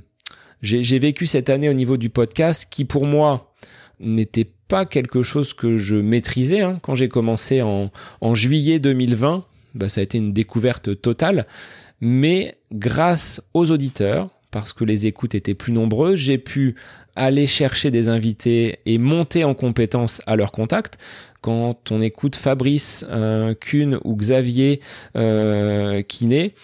j'ai 0.62 1.00
vécu 1.00 1.26
cette 1.26 1.50
année 1.50 1.68
au 1.68 1.72
niveau 1.72 1.96
du 1.96 2.08
podcast, 2.08 2.68
qui 2.70 2.84
pour 2.84 3.04
moi 3.04 3.52
n'était 3.98 4.48
pas 4.68 4.86
quelque 4.86 5.24
chose 5.24 5.54
que 5.54 5.76
je 5.76 5.96
maîtrisais 5.96 6.60
hein. 6.60 6.78
quand 6.82 6.94
j'ai 6.94 7.08
commencé 7.08 7.62
en, 7.62 7.90
en 8.20 8.34
juillet 8.36 8.78
2020. 8.78 9.44
Bah, 9.74 9.88
ça 9.88 10.00
a 10.00 10.04
été 10.04 10.18
une 10.18 10.32
découverte 10.32 11.00
totale 11.00 11.46
mais 12.02 12.56
grâce 12.72 13.40
aux 13.54 13.70
auditeurs, 13.70 14.28
parce 14.50 14.72
que 14.72 14.84
les 14.84 15.06
écoutes 15.06 15.36
étaient 15.36 15.54
plus 15.54 15.72
nombreuses, 15.72 16.18
j'ai 16.18 16.36
pu 16.36 16.74
aller 17.14 17.46
chercher 17.46 17.92
des 17.92 18.08
invités 18.08 18.80
et 18.86 18.98
monter 18.98 19.44
en 19.44 19.54
compétence 19.54 20.20
à 20.26 20.34
leur 20.34 20.50
contact. 20.50 20.98
Quand 21.42 21.92
on 21.92 22.02
écoute 22.02 22.34
Fabrice, 22.34 23.06
euh, 23.08 23.54
Kuhn 23.54 24.00
ou 24.02 24.16
Xavier 24.16 24.80
euh, 25.16 26.02
Kiné, 26.02 26.54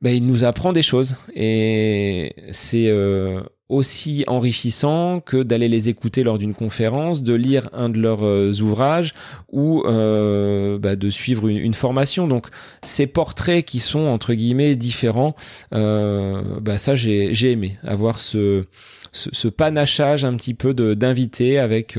ben, 0.00 0.16
il 0.16 0.26
nous 0.26 0.44
apprend 0.44 0.72
des 0.72 0.82
choses 0.82 1.14
et 1.34 2.34
c'est 2.52 2.88
euh, 2.88 3.42
aussi 3.72 4.22
enrichissant 4.26 5.20
que 5.20 5.42
d'aller 5.42 5.68
les 5.68 5.88
écouter 5.88 6.22
lors 6.22 6.38
d'une 6.38 6.54
conférence, 6.54 7.22
de 7.22 7.32
lire 7.32 7.70
un 7.72 7.88
de 7.88 7.98
leurs 7.98 8.22
euh, 8.22 8.52
ouvrages 8.60 9.14
ou 9.50 9.82
euh, 9.86 10.78
bah, 10.78 10.94
de 10.94 11.08
suivre 11.08 11.48
une, 11.48 11.72
formation. 11.72 12.28
Donc 12.28 12.48
ces 12.82 13.06
portraits 13.06 13.64
qui 13.64 13.80
sont 13.80 14.00
entre 14.00 14.34
guillemets 14.34 14.76
différents, 14.76 15.34
euh, 15.72 16.42
bah, 16.60 16.76
ça 16.76 16.94
j'ai 16.94 17.50
aimé 17.50 17.78
avoir 17.82 18.18
ce, 18.18 18.66
ce, 19.12 19.48
panachage 19.48 20.24
un 20.26 20.36
petit 20.36 20.52
peu 20.52 20.74
d'invités 20.74 21.58
avec 21.58 21.98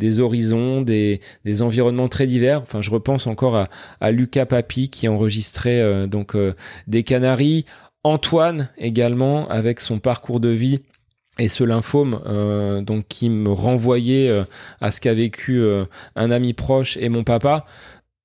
des 0.00 0.18
horizons, 0.18 0.82
des, 0.82 1.20
environnements 1.60 2.08
très 2.08 2.26
divers. 2.26 2.60
Enfin, 2.62 2.82
je 2.82 2.90
repense 2.90 3.28
encore 3.28 3.56
à, 3.56 3.68
à 4.00 4.10
Lucas 4.10 4.46
Papi 4.46 4.90
qui 4.90 5.06
enregistrait 5.06 6.08
donc 6.08 6.36
des 6.88 7.04
Canaries. 7.04 7.64
Antoine 8.04 8.68
également 8.78 9.48
avec 9.48 9.78
son 9.78 10.00
parcours 10.00 10.40
de 10.40 10.48
vie 10.48 10.80
et 11.38 11.48
ce 11.48 11.64
lymphome 11.64 12.20
donc 12.84 13.06
qui 13.08 13.30
me 13.30 13.50
renvoyait 13.50 14.44
à 14.80 14.90
ce 14.90 15.00
qu'a 15.00 15.14
vécu 15.14 15.62
un 16.14 16.30
ami 16.30 16.52
proche 16.52 16.98
et 16.98 17.08
mon 17.08 17.24
papa 17.24 17.64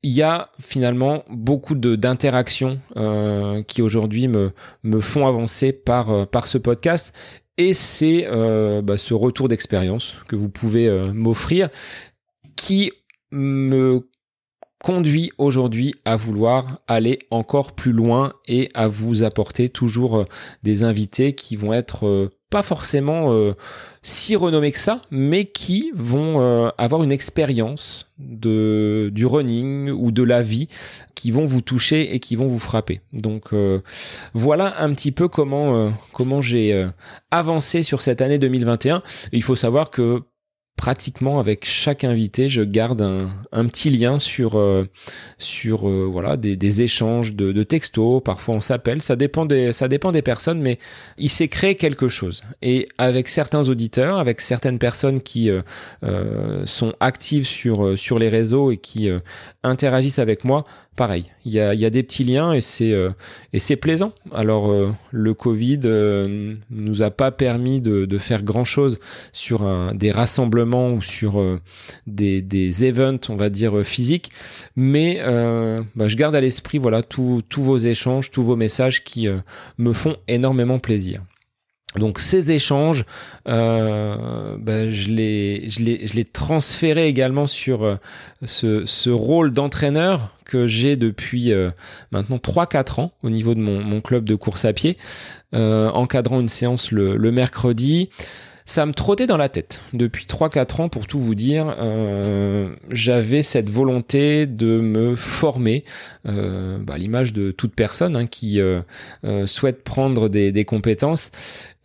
il 0.03 0.11
y 0.11 0.21
a 0.21 0.51
finalement 0.59 1.23
beaucoup 1.29 1.75
d'interactions 1.75 2.79
euh, 2.95 3.63
qui 3.63 3.81
aujourd'hui 3.81 4.27
me, 4.27 4.51
me 4.83 5.01
font 5.01 5.27
avancer 5.27 5.73
par, 5.73 6.09
euh, 6.11 6.25
par 6.25 6.47
ce 6.47 6.57
podcast. 6.57 7.13
Et 7.57 7.73
c'est 7.73 8.27
euh, 8.27 8.81
bah, 8.81 8.97
ce 8.97 9.13
retour 9.13 9.47
d'expérience 9.47 10.15
que 10.27 10.35
vous 10.35 10.49
pouvez 10.49 10.87
euh, 10.87 11.11
m'offrir 11.11 11.69
qui 12.55 12.91
me 13.31 14.07
conduit 14.83 15.31
aujourd'hui 15.39 15.95
à 16.05 16.15
vouloir 16.15 16.81
aller 16.87 17.19
encore 17.31 17.73
plus 17.73 17.91
loin 17.91 18.33
et 18.47 18.69
à 18.75 18.87
vous 18.87 19.23
apporter 19.23 19.69
toujours 19.69 20.25
des 20.61 20.83
invités 20.83 21.33
qui 21.33 21.55
vont 21.55 21.73
être 21.73 22.29
pas 22.49 22.61
forcément 22.61 23.33
euh, 23.33 23.53
si 24.03 24.35
renommés 24.35 24.71
que 24.71 24.79
ça, 24.79 25.01
mais 25.11 25.45
qui 25.45 25.91
vont 25.93 26.39
euh, 26.39 26.69
avoir 26.77 27.03
une 27.03 27.11
expérience 27.11 28.07
de 28.19 29.09
du 29.13 29.25
running 29.25 29.89
ou 29.89 30.11
de 30.11 30.23
la 30.23 30.41
vie 30.41 30.69
qui 31.13 31.31
vont 31.31 31.45
vous 31.45 31.61
toucher 31.61 32.15
et 32.15 32.19
qui 32.19 32.35
vont 32.35 32.47
vous 32.47 32.59
frapper. 32.59 33.01
Donc 33.11 33.53
euh, 33.53 33.81
voilà 34.33 34.81
un 34.81 34.93
petit 34.93 35.11
peu 35.11 35.27
comment 35.27 35.91
comment 36.13 36.41
j'ai 36.41 36.87
avancé 37.31 37.83
sur 37.83 38.01
cette 38.01 38.21
année 38.21 38.37
2021. 38.37 39.03
il 39.33 39.43
faut 39.43 39.55
savoir 39.55 39.89
que 39.89 40.21
pratiquement 40.77 41.39
avec 41.39 41.65
chaque 41.65 42.03
invité, 42.03 42.49
je 42.49 42.61
garde 42.61 43.01
un, 43.01 43.65
petit 43.65 43.89
lien 43.89 44.19
sur 44.19 44.57
euh, 44.57 44.87
sur 45.39 45.89
euh, 45.89 46.07
voilà 46.09 46.37
des, 46.37 46.81
échanges 46.81 47.33
de, 47.33 47.51
de, 47.51 47.63
textos. 47.63 48.21
Parfois 48.23 48.55
on 48.55 48.61
s'appelle, 48.61 49.01
ça 49.01 49.15
dépend 49.15 49.45
des 49.45 49.73
ça 49.73 49.87
dépend 49.87 50.11
des 50.11 50.21
personnes, 50.21 50.61
mais 50.61 50.77
il 51.17 51.29
s'est 51.29 51.47
créé 51.47 51.75
quelque 51.75 52.07
chose. 52.07 52.43
Et 52.61 52.87
avec 52.99 53.27
certains 53.27 53.67
auditeurs, 53.67 54.19
avec 54.19 54.39
certaines 54.39 54.77
personnes 54.77 55.19
qui 55.21 55.49
euh, 55.49 56.65
sont 56.65 56.93
actives 56.99 57.47
sur 57.47 57.97
sur 57.97 58.19
les 58.19 58.29
réseaux 58.29 58.71
et 58.71 58.77
qui 58.77 59.09
interagissent 59.63 60.19
avec 60.19 60.43
moi, 60.43 60.63
pareil, 60.95 61.25
il 61.43 61.53
y 61.53 61.59
a, 61.59 61.73
y 61.73 61.85
a, 61.85 61.89
des 61.89 62.03
petits 62.03 62.23
liens 62.23 62.53
et 62.53 62.61
c'est 62.61 63.75
plaisant. 63.77 64.13
Alors 64.33 64.71
le 65.11 65.33
Covid 65.33 65.79
nous 66.69 67.01
a 67.01 67.09
pas 67.09 67.31
permis 67.31 67.81
de, 67.81 68.05
de 68.05 68.17
faire 68.19 68.43
grand 68.43 68.65
chose 68.65 68.99
sur 69.33 69.63
un, 69.63 69.95
des 69.95 70.11
rassemblements 70.11 70.66
ou 70.75 71.01
sur 71.01 71.59
des, 72.05 72.41
des 72.41 72.85
events, 72.85 73.29
on 73.29 73.35
va 73.35 73.49
dire 73.49 73.85
physiques, 73.85 74.31
mais 74.75 75.21
bah, 75.95 76.07
je 76.07 76.15
garde 76.15 76.35
à 76.35 76.41
l'esprit 76.41 76.77
voilà 76.77 77.03
tous 77.03 77.43
vos 77.57 77.77
échanges, 77.77 78.31
tous 78.31 78.43
vos 78.43 78.55
messages 78.55 79.03
qui 79.03 79.27
me 79.77 79.93
font 79.93 80.17
énormément 80.27 80.79
plaisir. 80.79 81.23
Donc 81.95 82.19
ces 82.19 82.51
échanges, 82.51 83.05
euh, 83.47 84.55
ben, 84.59 84.91
je 84.91 85.09
les 85.09 85.69
je 85.69 85.79
les 85.81 86.05
je 86.05 86.13
les 86.13 86.25
transféré 86.25 87.07
également 87.07 87.47
sur 87.47 87.83
euh, 87.83 87.95
ce, 88.43 88.85
ce 88.85 89.09
rôle 89.09 89.51
d'entraîneur 89.51 90.35
que 90.45 90.67
j'ai 90.67 90.95
depuis 90.95 91.51
euh, 91.51 91.71
maintenant 92.11 92.37
3-4 92.37 93.01
ans 93.01 93.11
au 93.23 93.29
niveau 93.29 93.55
de 93.55 93.61
mon, 93.61 93.81
mon 93.81 94.01
club 94.01 94.25
de 94.25 94.35
course 94.35 94.65
à 94.65 94.73
pied, 94.73 94.97
euh, 95.55 95.89
encadrant 95.89 96.39
une 96.39 96.49
séance 96.49 96.91
le, 96.91 97.15
le 97.15 97.31
mercredi 97.31 98.09
ça 98.67 98.85
me 98.85 98.91
trottait 98.91 99.27
dans 99.27 99.37
la 99.37 99.47
tête. 99.47 99.81
Depuis 99.93 100.25
3-4 100.25 100.81
ans, 100.81 100.89
pour 100.89 101.07
tout 101.07 101.21
vous 101.21 101.35
dire, 101.35 101.73
euh, 101.79 102.75
j'avais 102.91 103.41
cette 103.41 103.69
volonté 103.69 104.45
de 104.45 104.81
me 104.81 105.15
former, 105.15 105.85
euh, 106.27 106.77
bah, 106.77 106.97
l'image 106.97 107.31
de 107.31 107.51
toute 107.51 107.73
personne 107.73 108.17
hein, 108.17 108.27
qui 108.27 108.59
euh, 108.59 108.81
euh, 109.23 109.47
souhaite 109.47 109.85
prendre 109.85 110.27
des, 110.27 110.65
compétences. 110.65 111.31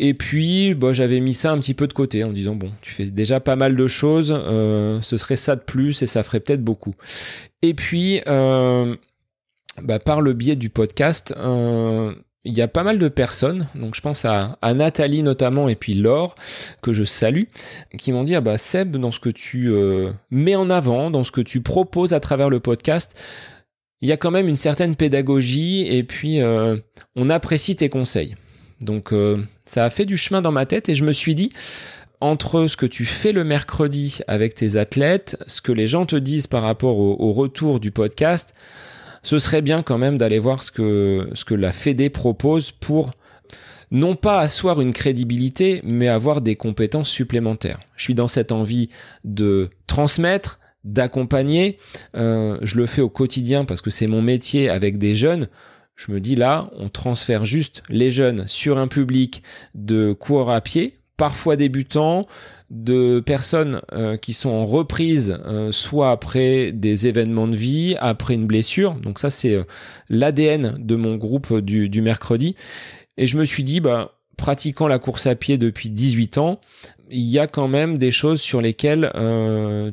Et 0.00 0.12
puis, 0.12 0.74
bah, 0.74 0.92
j'avais 0.92 1.20
mis 1.20 1.34
ça 1.34 1.52
un 1.52 1.58
petit 1.58 1.74
peu 1.74 1.86
de 1.86 1.92
côté 1.92 2.24
en 2.24 2.32
disant, 2.32 2.56
bon, 2.56 2.72
tu 2.80 2.92
fais 2.92 3.06
déjà 3.06 3.38
pas 3.38 3.54
mal 3.54 3.76
de 3.76 3.86
choses, 3.86 4.34
euh, 4.36 5.00
ce 5.02 5.16
serait 5.18 5.36
ça 5.36 5.54
de 5.54 5.60
plus 5.60 6.02
et 6.02 6.08
ça 6.08 6.24
ferait 6.24 6.40
peut-être 6.40 6.64
beaucoup. 6.64 6.96
Et 7.62 7.74
puis, 7.74 8.20
bah, 8.26 9.98
par 10.04 10.20
le 10.20 10.32
biais 10.32 10.56
du 10.56 10.68
podcast, 10.68 11.32
il 12.44 12.56
y 12.56 12.62
a 12.62 12.68
pas 12.68 12.82
mal 12.82 12.98
de 12.98 13.08
personnes, 13.08 13.68
donc 13.74 13.94
je 13.94 14.00
pense 14.00 14.24
à, 14.24 14.58
Nathalie 14.74 15.22
notamment 15.22 15.68
et 15.68 15.76
puis 15.76 15.94
Laure, 15.94 16.34
que 16.82 16.92
je 16.92 17.04
salue, 17.04 17.44
qui 17.98 18.12
m'ont 18.12 18.24
dit, 18.24 18.34
ah 18.34 18.40
bah 18.40 18.58
Seb, 18.58 18.96
dans 18.96 19.12
ce 19.12 19.20
que 19.20 19.28
tu 19.28 19.70
euh, 19.70 20.12
mets 20.30 20.56
en 20.56 20.68
avant, 20.68 21.10
dans 21.10 21.22
ce 21.22 21.30
que 21.30 21.40
tu 21.40 21.60
proposes 21.60 22.12
à 22.12 22.20
travers 22.20 22.50
le 22.50 22.58
podcast, 22.58 23.16
il 24.00 24.08
y 24.08 24.12
a 24.12 24.16
quand 24.16 24.32
même 24.32 24.48
une 24.48 24.56
certaine 24.56 24.96
pédagogie 24.96 25.86
et 25.86 26.02
puis 26.02 26.40
euh, 26.40 26.76
on 27.14 27.30
apprécie 27.30 27.76
tes 27.76 27.88
conseils. 27.88 28.34
Donc 28.80 29.12
euh, 29.12 29.38
ça 29.64 29.84
a 29.84 29.90
fait 29.90 30.04
du 30.06 30.16
chemin 30.16 30.42
dans 30.42 30.50
ma 30.50 30.66
tête 30.66 30.88
et 30.88 30.96
je 30.96 31.04
me 31.04 31.12
suis 31.12 31.36
dit, 31.36 31.52
entre 32.20 32.66
ce 32.66 32.76
que 32.76 32.86
tu 32.86 33.04
fais 33.04 33.30
le 33.30 33.44
mercredi 33.44 34.18
avec 34.26 34.56
tes 34.56 34.74
athlètes, 34.74 35.36
ce 35.46 35.60
que 35.60 35.70
les 35.70 35.86
gens 35.86 36.06
te 36.06 36.16
disent 36.16 36.48
par 36.48 36.62
rapport 36.62 36.98
au 36.98 37.32
retour 37.32 37.78
du 37.78 37.92
podcast, 37.92 38.54
ce 39.22 39.38
serait 39.38 39.62
bien 39.62 39.82
quand 39.82 39.98
même 39.98 40.18
d'aller 40.18 40.38
voir 40.38 40.62
ce 40.62 40.70
que, 40.70 41.28
ce 41.34 41.44
que 41.44 41.54
la 41.54 41.72
Fédé 41.72 42.10
propose 42.10 42.70
pour 42.70 43.12
non 43.90 44.16
pas 44.16 44.40
asseoir 44.40 44.80
une 44.80 44.92
crédibilité, 44.92 45.82
mais 45.84 46.08
avoir 46.08 46.40
des 46.40 46.56
compétences 46.56 47.10
supplémentaires. 47.10 47.80
Je 47.94 48.04
suis 48.04 48.14
dans 48.14 48.26
cette 48.26 48.50
envie 48.50 48.88
de 49.24 49.68
transmettre, 49.86 50.58
d'accompagner. 50.82 51.78
Euh, 52.16 52.58
je 52.62 52.76
le 52.76 52.86
fais 52.86 53.02
au 53.02 53.10
quotidien 53.10 53.64
parce 53.64 53.82
que 53.82 53.90
c'est 53.90 54.06
mon 54.06 54.22
métier 54.22 54.70
avec 54.70 54.98
des 54.98 55.14
jeunes. 55.14 55.48
Je 55.94 56.10
me 56.10 56.20
dis 56.20 56.36
là, 56.36 56.70
on 56.78 56.88
transfère 56.88 57.44
juste 57.44 57.82
les 57.90 58.10
jeunes 58.10 58.48
sur 58.48 58.78
un 58.78 58.88
public 58.88 59.42
de 59.74 60.14
coureurs 60.14 60.50
à 60.50 60.62
pied, 60.62 61.01
parfois 61.22 61.54
débutants, 61.54 62.26
de 62.68 63.20
personnes 63.20 63.80
euh, 63.92 64.16
qui 64.16 64.32
sont 64.32 64.50
en 64.50 64.64
reprise, 64.64 65.38
euh, 65.46 65.70
soit 65.70 66.10
après 66.10 66.72
des 66.72 67.06
événements 67.06 67.46
de 67.46 67.54
vie, 67.54 67.94
après 68.00 68.34
une 68.34 68.48
blessure. 68.48 68.94
Donc 68.94 69.20
ça, 69.20 69.30
c'est 69.30 69.54
euh, 69.54 69.62
l'ADN 70.08 70.78
de 70.80 70.96
mon 70.96 71.14
groupe 71.14 71.60
du, 71.60 72.02
mercredi. 72.02 72.56
Et 73.18 73.28
je 73.28 73.38
me 73.38 73.44
suis 73.44 73.62
dit, 73.62 73.78
bah, 73.78 74.18
pratiquant 74.36 74.88
la 74.88 74.98
course 74.98 75.28
à 75.28 75.36
pied 75.36 75.58
depuis 75.58 75.90
18 75.90 76.38
ans, 76.38 76.58
il 77.08 77.20
y 77.20 77.38
a 77.38 77.46
quand 77.46 77.68
même 77.68 77.98
des 77.98 78.10
choses 78.10 78.40
sur 78.40 78.60
lesquelles 78.60 79.12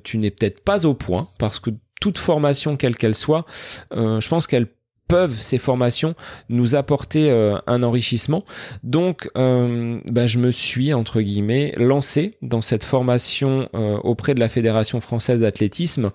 tu 0.04 0.18
n'es 0.18 0.32
peut-être 0.32 0.64
pas 0.64 0.88
au 0.88 0.96
point, 0.96 1.30
parce 1.38 1.60
que 1.60 1.70
toute 2.02 2.18
formation, 2.18 2.76
quelle 2.76 2.96
qu'elle 2.96 3.14
soit, 3.14 3.46
je 3.92 4.28
pense 4.28 4.48
qu'elle 4.48 4.66
peuvent 5.10 5.42
ces 5.42 5.58
formations 5.58 6.14
nous 6.50 6.76
apporter 6.76 7.32
euh, 7.32 7.58
un 7.66 7.82
enrichissement. 7.84 8.46
Donc, 8.84 9.30
euh, 9.38 10.00
bah, 10.10 10.28
je 10.28 10.38
me 10.38 10.52
suis 10.52 10.94
entre 10.94 11.20
guillemets 11.22 11.74
lancé 11.78 12.38
dans 12.44 12.62
cette 12.62 12.86
formation 12.86 13.68
euh, 13.74 13.98
auprès 14.04 14.36
de 14.36 14.40
la 14.40 14.48
Fédération 14.48 15.02
française 15.02 15.40
d'athlétisme. 15.40 16.12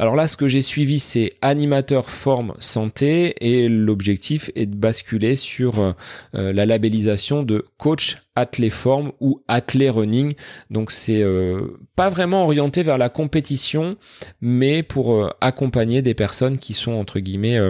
Alors 0.00 0.16
là, 0.16 0.26
ce 0.26 0.36
que 0.36 0.48
j'ai 0.48 0.62
suivi, 0.62 0.98
c'est 0.98 1.34
animateur 1.42 2.10
forme 2.10 2.54
santé 2.58 3.36
et 3.40 3.68
l'objectif 3.68 4.50
est 4.56 4.66
de 4.66 4.74
basculer 4.74 5.36
sur 5.36 5.94
la 6.32 6.66
labellisation 6.66 7.44
de 7.44 7.64
coach 7.78 8.18
forme 8.70 9.12
ou 9.20 9.42
athlé 9.46 9.88
running. 9.88 10.32
Donc 10.70 10.90
c'est 10.90 11.24
pas 11.94 12.08
vraiment 12.08 12.44
orienté 12.44 12.82
vers 12.82 12.98
la 12.98 13.08
compétition, 13.08 13.96
mais 14.40 14.82
pour 14.82 15.30
accompagner 15.40 16.02
des 16.02 16.14
personnes 16.14 16.58
qui 16.58 16.74
sont 16.74 16.92
entre 16.92 17.20
guillemets 17.20 17.60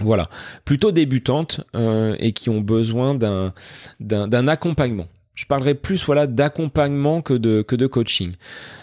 voilà, 0.00 0.28
plutôt 0.64 0.92
débutantes 0.92 1.60
euh, 1.74 2.16
et 2.18 2.32
qui 2.32 2.48
ont 2.50 2.60
besoin 2.60 3.14
d'un 3.14 3.52
d'un 4.00 4.48
accompagnement. 4.48 5.06
Je 5.34 5.46
parlerai 5.46 5.74
plus 5.74 6.04
voilà 6.04 6.26
d'accompagnement 6.26 7.22
que 7.22 7.34
de 7.34 7.62
que 7.62 7.76
de 7.76 7.86
coaching. 7.86 8.32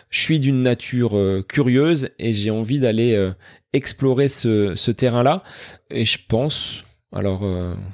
Je 0.09 0.19
suis 0.19 0.39
d'une 0.39 0.61
nature 0.61 1.17
euh, 1.17 1.43
curieuse 1.47 2.09
et 2.19 2.33
j'ai 2.33 2.51
envie 2.51 2.79
d'aller 2.79 3.13
euh, 3.15 3.31
explorer 3.73 4.27
ce, 4.27 4.75
ce 4.75 4.91
terrain-là 4.91 5.43
et 5.89 6.05
je 6.05 6.17
pense 6.27 6.83
alors 7.13 7.43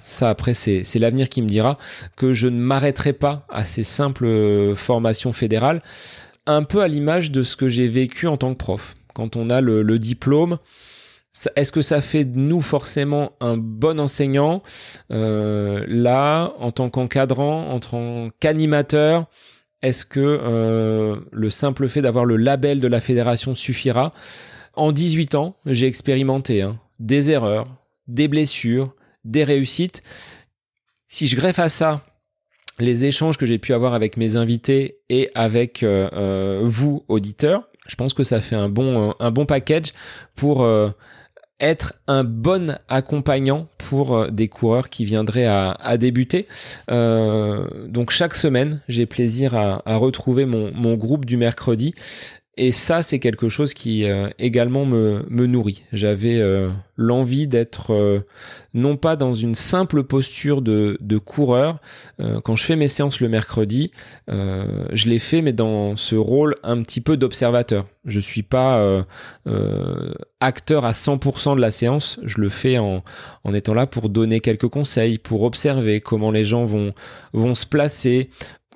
ça 0.07 0.29
après 0.29 0.53
c'est 0.53 0.83
c'est 0.83 0.99
l'avenir 0.99 1.29
qui 1.29 1.41
me 1.41 1.47
dira 1.47 1.77
que 2.15 2.33
je 2.33 2.47
ne 2.47 2.59
m'arrêterai 2.59 3.13
pas 3.13 3.45
à 3.49 3.63
ces 3.63 3.83
simples 3.83 4.73
formations 4.75 5.33
fédérales, 5.33 5.81
un 6.45 6.63
peu 6.63 6.81
à 6.81 6.87
l'image 6.87 7.31
de 7.31 7.43
ce 7.43 7.55
que 7.55 7.69
j'ai 7.69 7.87
vécu 7.87 8.27
en 8.27 8.37
tant 8.37 8.53
que 8.53 8.57
prof. 8.57 8.95
Quand 9.13 9.35
on 9.35 9.49
a 9.51 9.61
le, 9.61 9.83
le 9.83 9.99
diplôme, 9.99 10.57
est-ce 11.55 11.71
que 11.71 11.81
ça 11.81 12.01
fait 12.01 12.25
de 12.25 12.37
nous 12.37 12.61
forcément 12.61 13.31
un 13.39 13.57
bon 13.57 13.99
enseignant? 13.99 14.61
Euh, 15.11 15.83
Là, 15.87 16.53
en 16.59 16.71
tant 16.71 16.89
qu'encadrant, 16.89 17.69
en 17.69 17.79
tant 17.79 18.29
qu'animateur, 18.39 19.25
est-ce 19.81 20.05
que 20.05 20.19
euh, 20.19 21.17
le 21.31 21.49
simple 21.49 21.87
fait 21.87 22.01
d'avoir 22.01 22.25
le 22.25 22.37
label 22.37 22.79
de 22.79 22.87
la 22.87 23.01
fédération 23.01 23.55
suffira? 23.55 24.11
En 24.75 24.91
18 24.91 25.35
ans, 25.35 25.55
j'ai 25.65 25.87
expérimenté 25.87 26.61
hein, 26.61 26.79
des 26.99 27.31
erreurs, 27.31 27.67
des 28.07 28.27
blessures, 28.27 28.93
des 29.25 29.43
réussites. 29.43 30.03
Si 31.07 31.27
je 31.27 31.35
greffe 31.35 31.59
à 31.59 31.69
ça 31.69 32.05
les 32.79 33.05
échanges 33.05 33.37
que 33.37 33.45
j'ai 33.45 33.59
pu 33.59 33.73
avoir 33.73 33.93
avec 33.93 34.17
mes 34.17 34.35
invités 34.35 34.97
et 35.09 35.29
avec 35.35 35.83
euh, 35.83 36.61
vous, 36.63 37.03
auditeurs, 37.07 37.69
je 37.87 37.95
pense 37.95 38.13
que 38.13 38.23
ça 38.23 38.39
fait 38.39 38.55
un 38.55 38.69
bon, 38.69 39.13
un 39.19 39.31
package 39.45 39.93
pour 40.35 40.65
être 41.59 41.93
un 42.07 42.23
bon 42.23 42.77
accompagnant 42.89 43.67
pour 43.77 44.17
euh, 44.17 44.29
des 44.29 44.47
coureurs 44.47 44.89
qui 44.89 45.05
viendraient 45.05 45.45
à, 45.45 45.97
débuter. 45.97 46.47
Euh, 46.91 47.87
donc 47.87 48.11
chaque 48.11 48.35
semaine, 48.35 48.81
j'ai 48.87 49.05
plaisir 49.05 49.55
à, 49.55 49.81
retrouver 49.95 50.45
mon, 50.45 50.95
groupe 50.95 51.25
du 51.25 51.37
mercredi 51.37 51.93
et 52.55 52.71
ça, 52.71 53.01
c'est 53.01 53.17
quelque 53.17 53.49
chose 53.49 53.73
qui 53.73 54.05
euh, 54.05 54.29
également 54.37 54.85
me, 54.85 55.25
me 55.27 55.47
nourrit. 55.47 55.83
J'avais 55.91 56.39
euh, 56.39 56.69
l'envie 56.97 57.47
d'être 57.47 57.93
euh, 57.93 58.19
non 58.75 58.95
pas 58.95 59.15
dans 59.15 59.33
une 59.33 59.55
simple 59.55 60.03
posture 60.03 60.61
de, 60.61 60.97
de 61.01 61.17
coureur. 61.17 61.79
quand 62.43 62.55
je 62.55 62.63
fais 62.63 62.75
mes 62.75 62.87
séances 62.87 63.19
le 63.21 63.29
mercredi, 63.29 63.91
je 64.27 65.09
les 65.09 65.19
fais, 65.19 65.41
mais 65.41 65.53
dans 65.53 65.95
ce 65.95 66.15
rôle 66.15 66.55
un 66.63 66.81
petit 66.81 67.01
peu 67.01 67.17
d'observateur. 67.17 67.85
Je 68.05 68.19
suis 68.19 68.41
pas 68.41 69.05
acteur 70.39 70.85
à 70.85 70.91
100% 70.91 71.55
de 71.55 71.61
la 71.61 71.69
séance. 71.69 72.19
Je 72.23 72.41
le 72.41 72.49
fais 72.49 72.79
en, 72.79 73.03
en 73.43 73.53
étant 73.53 73.75
là 73.75 73.85
pour 73.85 74.09
donner 74.09 74.39
quelques 74.39 74.67
conseils, 74.67 75.19
pour 75.19 75.43
observer 75.43 76.01
comment 76.01 76.31
les 76.31 76.45
gens 76.45 76.65
vont, 76.65 76.93
vont 77.33 77.53
se 77.53 77.67
placer, 77.67 78.29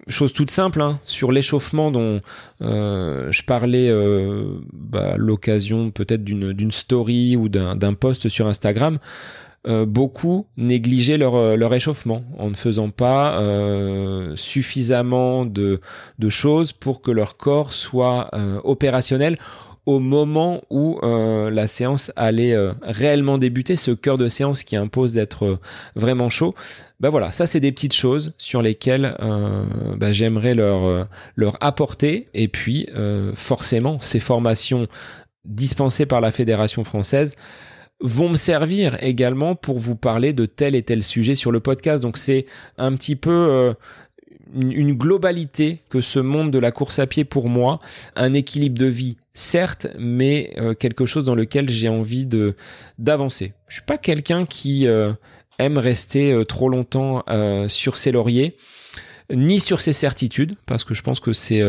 chose 0.10 0.34
toute 0.34 0.52
simple, 0.52 0.82
hein, 0.82 1.00
sur 1.06 1.32
l'échauffement 1.32 1.92
dont 1.92 2.22
euh, 2.62 3.32
je 3.32 3.44
parlais 3.44 3.90
euh, 3.90 4.60
bah, 4.74 5.16
l'occasion 5.18 5.92
peut-être 5.92 6.24
d'une 6.24 6.72
story 6.72 7.36
ou 7.36 7.50
d'un 7.50 7.94
post 7.94 8.30
sur 8.30 8.48
Instagram, 8.48 9.00
euh, 9.68 9.86
beaucoup 9.86 10.48
négligeaient 10.56 11.18
leur, 11.18 11.58
leur 11.58 11.74
échauffement 11.74 12.24
en 12.38 12.50
ne 12.50 12.56
faisant 12.56 12.90
pas 12.90 13.42
suffisamment 14.36 15.46
de, 15.46 15.82
de 16.20 16.30
choses 16.30 16.72
pour 16.72 17.02
que 17.02 17.12
leur 17.12 17.38
corps 17.38 17.74
soit 17.74 18.32
opérationnel 18.64 19.38
au 19.88 20.00
moment 20.00 20.62
où 20.70 21.00
euh, 21.02 21.50
la 21.50 21.66
séance 21.66 22.12
allait 22.18 22.54
euh, 22.54 22.74
réellement 22.82 23.38
débuter, 23.38 23.78
ce 23.78 23.92
cœur 23.92 24.18
de 24.18 24.28
séance 24.28 24.64
qui 24.64 24.76
impose 24.76 25.14
d'être 25.14 25.46
euh, 25.46 25.60
vraiment 25.96 26.30
chaud. 26.30 26.54
Ben 27.00 27.08
voilà, 27.10 27.32
ça 27.32 27.46
c'est 27.48 27.62
des 27.62 27.72
petites 27.72 27.94
choses 27.94 28.34
sur 28.38 28.62
lesquelles 28.62 29.16
bah, 29.98 30.12
j'aimerais 30.12 30.56
leur, 30.56 31.08
leur 31.36 31.56
apporter. 31.62 32.26
Et 32.34 32.48
puis 32.48 32.90
forcément, 33.36 34.00
ces 34.00 34.20
formations 34.20 34.88
dispensées 35.46 36.08
par 36.08 36.22
la 36.22 36.32
Fédération 36.32 36.84
française 36.84 37.36
vont 38.02 38.30
me 38.30 38.36
servir 38.36 38.98
également 39.04 39.54
pour 39.54 39.78
vous 39.78 39.96
parler 39.96 40.34
de 40.34 40.48
tel 40.48 40.74
et 40.74 40.82
tel 40.82 41.04
sujet 41.04 41.36
sur 41.36 41.52
le 41.52 41.60
podcast. 41.60 42.02
Donc 42.02 42.18
c'est 42.18 42.48
un 42.80 42.96
petit 42.96 43.16
peu 43.16 43.76
une, 44.56 44.94
globalité 44.94 45.84
que 45.90 46.02
ce 46.02 46.20
monde 46.20 46.52
de 46.52 46.60
la 46.60 46.72
course 46.72 47.00
à 47.00 47.08
pied 47.08 47.26
pour 47.26 47.48
moi, 47.48 47.80
un 48.16 48.34
équilibre 48.34 48.80
de 48.80 48.86
vie 48.86 49.18
certes, 49.38 49.88
mais 50.00 50.54
euh, 50.58 50.74
quelque 50.74 51.06
chose 51.06 51.24
dans 51.24 51.36
lequel 51.36 51.70
j'ai 51.70 51.90
envie 51.90 52.28
d'avancer. 52.98 53.54
Je 53.68 53.76
suis 53.76 53.86
pas 53.86 54.00
quelqu'un 54.00 54.46
qui 54.48 54.88
euh, 54.88 55.14
aime 55.60 55.78
rester 55.78 56.34
euh, 56.34 56.44
trop 56.44 56.70
longtemps 56.70 57.24
sur 57.68 57.98
ses 57.98 58.12
lauriers 58.12 58.58
ni 59.30 59.60
sur 59.60 59.82
ses 59.82 59.92
certitudes, 59.92 60.56
parce 60.66 60.86
que 60.86 60.94
je 60.94 61.02
pense 61.02 61.20
que 61.20 61.34
c'est 61.34 61.62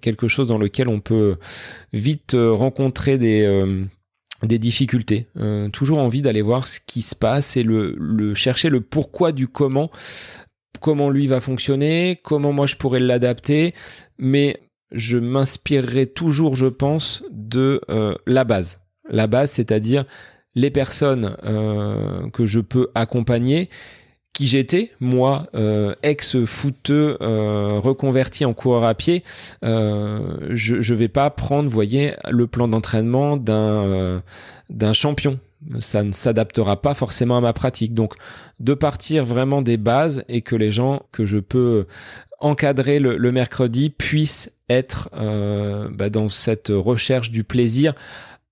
quelque 0.00 0.28
chose 0.28 0.48
dans 0.48 0.56
lequel 0.56 0.88
on 0.88 1.00
peut 1.00 1.36
vite 1.92 2.34
rencontrer 2.34 3.18
des, 3.18 3.78
difficultés. 4.42 5.26
toujours 5.74 5.98
envie 5.98 6.22
d'aller 6.22 6.40
voir 6.40 6.66
ce 6.66 6.80
qui 6.80 7.02
se 7.02 7.14
passe 7.14 7.58
et 7.58 7.62
le 7.62 8.34
chercher 8.34 8.70
le 8.70 8.80
pourquoi 8.80 9.32
du 9.32 9.46
comment 9.46 9.90
comment 10.80 11.10
lui 11.10 11.26
va 11.26 11.40
fonctionner, 11.40 12.18
comment 12.22 12.52
moi 12.52 12.66
je 12.66 12.76
pourrais 12.76 13.00
l'adapter, 13.00 13.74
mais 14.18 14.58
je 14.92 15.18
m'inspirerai 15.18 16.06
toujours, 16.06 16.56
je 16.56 16.66
pense, 16.66 17.22
de 17.30 17.80
euh, 17.90 18.14
la 18.26 18.44
base. 18.44 18.80
La 19.08 19.26
base, 19.26 19.52
c'est-à-dire 19.52 20.04
les 20.54 20.70
personnes 20.70 21.36
euh, 21.44 22.28
que 22.30 22.46
je 22.46 22.60
peux 22.60 22.88
accompagner, 22.94 23.68
qui 24.32 24.46
j'étais, 24.46 24.90
moi, 25.00 25.42
euh, 25.54 25.94
ex-footeux 26.02 27.16
reconverti 27.20 28.44
en 28.44 28.52
coureur 28.52 28.84
à 28.84 28.94
pied, 28.94 29.22
je 29.62 30.74
ne 30.74 30.94
vais 30.94 31.08
pas 31.08 31.30
prendre, 31.30 31.68
voyez, 31.70 32.14
le 32.28 32.46
plan 32.46 32.68
d'entraînement 32.68 33.36
d'un 33.36 34.22
d'un 34.68 34.92
champion 34.92 35.38
ça 35.80 36.02
ne 36.02 36.12
s'adaptera 36.12 36.80
pas 36.80 36.94
forcément 36.94 37.36
à 37.36 37.40
ma 37.40 37.52
pratique. 37.52 37.94
Donc, 37.94 38.14
de 38.60 38.74
partir 38.74 39.24
vraiment 39.24 39.62
des 39.62 39.76
bases 39.76 40.24
et 40.28 40.42
que 40.42 40.54
les 40.54 40.70
gens 40.72 41.02
que 41.12 41.26
je 41.26 41.38
peux 41.38 41.86
encadrer 42.40 42.98
le, 42.98 43.32
mercredi 43.32 43.90
puissent 43.90 44.52
être 44.68 45.10
euh, 45.16 45.88
bah, 45.90 46.10
dans 46.10 46.28
cette 46.28 46.68
recherche 46.74 47.30
du 47.30 47.44
plaisir 47.44 47.94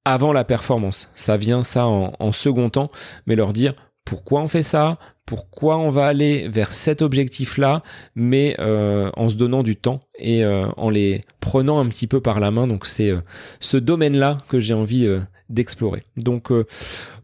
avant 0.04 0.32
la 0.32 0.44
performance. 0.44 1.10
Ça 1.14 1.36
vient 1.36 1.64
ça 1.64 1.86
en, 1.86 2.32
second 2.32 2.70
temps, 2.70 2.90
mais 3.26 3.36
leur 3.36 3.52
dire 3.52 3.74
pourquoi 4.04 4.42
on 4.42 4.48
fait 4.48 4.62
ça, 4.62 4.98
pourquoi 5.24 5.78
on 5.78 5.90
va 5.90 6.06
aller 6.06 6.46
vers 6.48 6.74
cet 6.74 7.00
objectif-là, 7.00 7.82
mais 8.14 8.54
euh, 8.58 9.10
en 9.16 9.30
se 9.30 9.36
donnant 9.36 9.62
du 9.62 9.76
temps 9.76 10.00
et 10.18 10.44
euh, 10.44 10.66
en 10.76 10.90
les 10.90 11.22
prenant 11.40 11.78
un 11.78 11.86
petit 11.88 12.06
peu 12.06 12.20
par 12.20 12.38
la 12.38 12.50
main. 12.50 12.66
Donc 12.66 12.84
c'est 12.86 13.14
ce 13.60 13.78
domaine-là 13.78 14.38
que 14.48 14.60
j'ai 14.60 14.74
envie 14.74 15.08
d'explorer. 15.48 16.04
Donc 16.16 16.50
euh, 16.50 16.66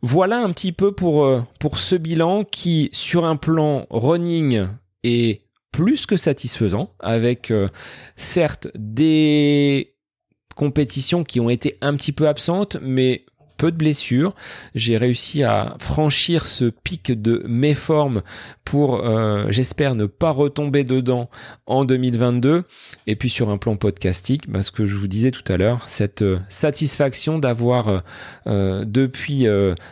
voilà 0.03 0.39
un 0.39 0.51
petit 0.53 0.73
peu 0.73 0.93
pour, 0.93 1.25
euh, 1.25 1.43
pour 1.59 1.79
ce 1.79 1.95
bilan 1.95 2.45
qui, 2.45 2.89
sur 2.93 3.25
un 3.25 3.37
plan 3.37 3.87
running, 3.91 4.67
est 5.03 5.43
plus 5.73 6.07
que 6.07 6.17
satisfaisant, 6.17 6.95
avec 6.99 7.51
euh, 7.51 7.69
certes 8.17 8.69
des 8.75 9.95
compétitions 10.57 11.25
qui 11.25 11.41
ont 11.41 11.51
été 11.51 11.79
un 11.81 11.97
petit 11.97 12.13
peu 12.13 12.29
absentes, 12.29 12.77
mais 12.83 13.25
peu 13.61 13.71
de 13.71 13.77
blessures. 13.77 14.35
J'ai 14.75 14.97
réussi 14.97 15.43
à 15.43 15.77
franchir 15.79 16.47
ce 16.47 16.65
pic 16.65 17.13
de 17.13 17.45
méforme 17.47 18.23
pour, 18.65 19.05
euh, 19.05 19.45
j'espère, 19.51 19.95
ne 19.97 20.07
pas 20.07 20.31
retomber 20.31 20.83
dedans 20.83 21.29
en 21.67 21.85
2022. 21.85 22.65
Et 23.07 23.17
puis 23.17 23.29
sur 23.29 23.51
un 23.51 23.59
plan 23.59 23.77
podcastique, 23.77 24.47
parce 24.47 24.53
bah, 24.53 24.63
ce 24.63 24.71
que 24.71 24.87
je 24.87 24.97
vous 24.97 25.09
disais 25.09 25.31
tout 25.31 25.45
à 25.53 25.59
l'heure, 25.59 25.91
cette 25.91 26.23
euh, 26.23 26.39
satisfaction 26.49 27.39
d'avoir 27.39 28.03
euh, 28.47 28.85
depuis 28.87 29.47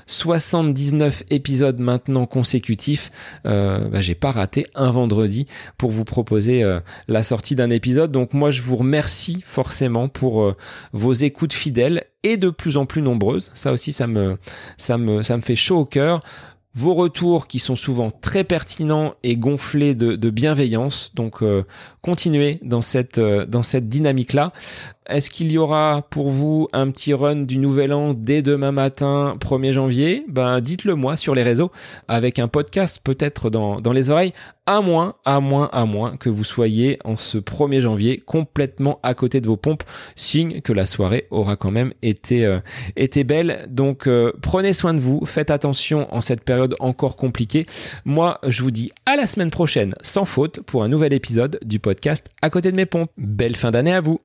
79 0.07 1.25
épisodes 1.29 1.79
maintenant 1.79 2.25
consécutifs, 2.25 3.11
bah, 3.45 4.01
j'ai 4.01 4.14
pas 4.14 4.31
raté 4.31 4.66
un 4.75 4.91
vendredi 4.91 5.47
pour 5.77 5.91
vous 5.91 6.05
proposer 6.05 6.64
la 7.07 7.23
sortie 7.23 7.55
d'un 7.55 7.69
épisode. 7.69 8.12
Donc 8.12 8.33
moi, 8.33 8.51
je 8.51 8.62
vous 8.62 8.77
remercie 8.77 9.43
forcément 9.45 10.09
pour 10.09 10.55
vos 10.93 11.12
écoutes 11.12 11.53
fidèles 11.53 12.05
et 12.23 12.37
de 12.37 12.51
plus 12.51 12.77
en 12.77 12.87
plus 12.87 13.03
nombreuses. 13.03 13.51
Ça 13.55 13.73
aussi, 13.73 13.93
ça 13.93 14.07
me, 14.07 14.39
ça 14.77 14.99
me, 14.99 15.23
ça 15.23 15.37
me 15.37 15.43
fait 15.43 15.57
chaud 15.57 15.79
au 15.79 15.85
cœur. 15.85 16.23
Vos 16.75 16.95
retours 16.95 17.49
qui 17.49 17.59
sont 17.59 17.77
souvent 17.77 18.11
très 18.11 18.45
pertinents 18.45 19.14
et 19.25 19.37
gonflés 19.37 19.95
de, 19.95 20.31
bienveillance. 20.31 21.12
Donc, 21.14 21.43
euh, 21.43 21.64
continuez 22.03 22.61
dans 22.62 22.83
cette, 22.83 23.19
euh, 23.19 23.47
dans 23.47 23.64
cette 23.64 23.89
dynamique-là. 23.89 24.53
Est-ce 25.09 25.30
qu'il 25.30 25.50
y 25.50 25.56
aura 25.56 26.06
pour 26.11 26.28
vous 26.28 26.68
un 26.74 26.90
petit 26.90 27.14
run 27.14 27.36
du 27.36 27.56
nouvel 27.56 27.94
an 27.94 28.12
dès 28.12 28.42
demain 28.42 28.72
matin, 28.72 29.36
1er 29.40 29.72
janvier? 29.72 30.24
Ben 30.28 30.61
dites-le 30.61 30.96
moi 30.96 31.16
sur 31.16 31.34
les 31.34 31.42
réseaux 31.42 31.70
avec 32.09 32.38
un 32.38 32.46
podcast 32.46 33.00
peut-être 33.02 33.48
dans, 33.48 33.80
dans 33.80 33.92
les 33.92 34.11
oreilles, 34.11 34.34
à 34.66 34.82
moins, 34.82 35.14
à 35.24 35.40
moins, 35.40 35.70
à 35.72 35.86
moins 35.86 36.18
que 36.18 36.28
vous 36.28 36.44
soyez 36.44 36.98
en 37.04 37.16
ce 37.16 37.38
1er 37.38 37.80
janvier 37.80 38.18
complètement 38.18 39.00
à 39.02 39.14
côté 39.14 39.40
de 39.40 39.46
vos 39.46 39.56
pompes, 39.56 39.82
signe 40.14 40.61
que 40.61 40.74
la 40.74 40.84
soirée 40.84 41.26
aura 41.30 41.56
quand 41.56 41.70
même 41.70 41.94
été, 42.02 42.44
euh, 42.44 42.59
été 42.94 43.24
belle. 43.24 43.66
Donc 43.70 44.06
euh, 44.06 44.32
prenez 44.42 44.74
soin 44.74 44.92
de 44.92 45.00
vous, 45.00 45.24
faites 45.24 45.50
attention 45.50 46.06
en 46.14 46.20
cette 46.20 46.44
période 46.44 46.76
encore 46.80 47.16
compliquée. 47.16 47.64
Moi, 48.04 48.40
je 48.46 48.62
vous 48.62 48.70
dis 48.70 48.92
à 49.06 49.16
la 49.16 49.26
semaine 49.26 49.50
prochaine 49.50 49.94
sans 50.02 50.26
faute 50.26 50.61
pour 50.61 50.82
un 50.82 50.88
nouvel 50.88 51.14
épisode 51.14 51.59
du 51.64 51.78
podcast 51.78 52.28
à 52.42 52.50
côté 52.50 52.70
de 52.70 52.76
mes 52.76 52.86
pompes. 52.86 53.11
Belle 53.16 53.56
fin 53.56 53.70
d'année 53.70 53.94
à 53.94 54.02
vous 54.02 54.16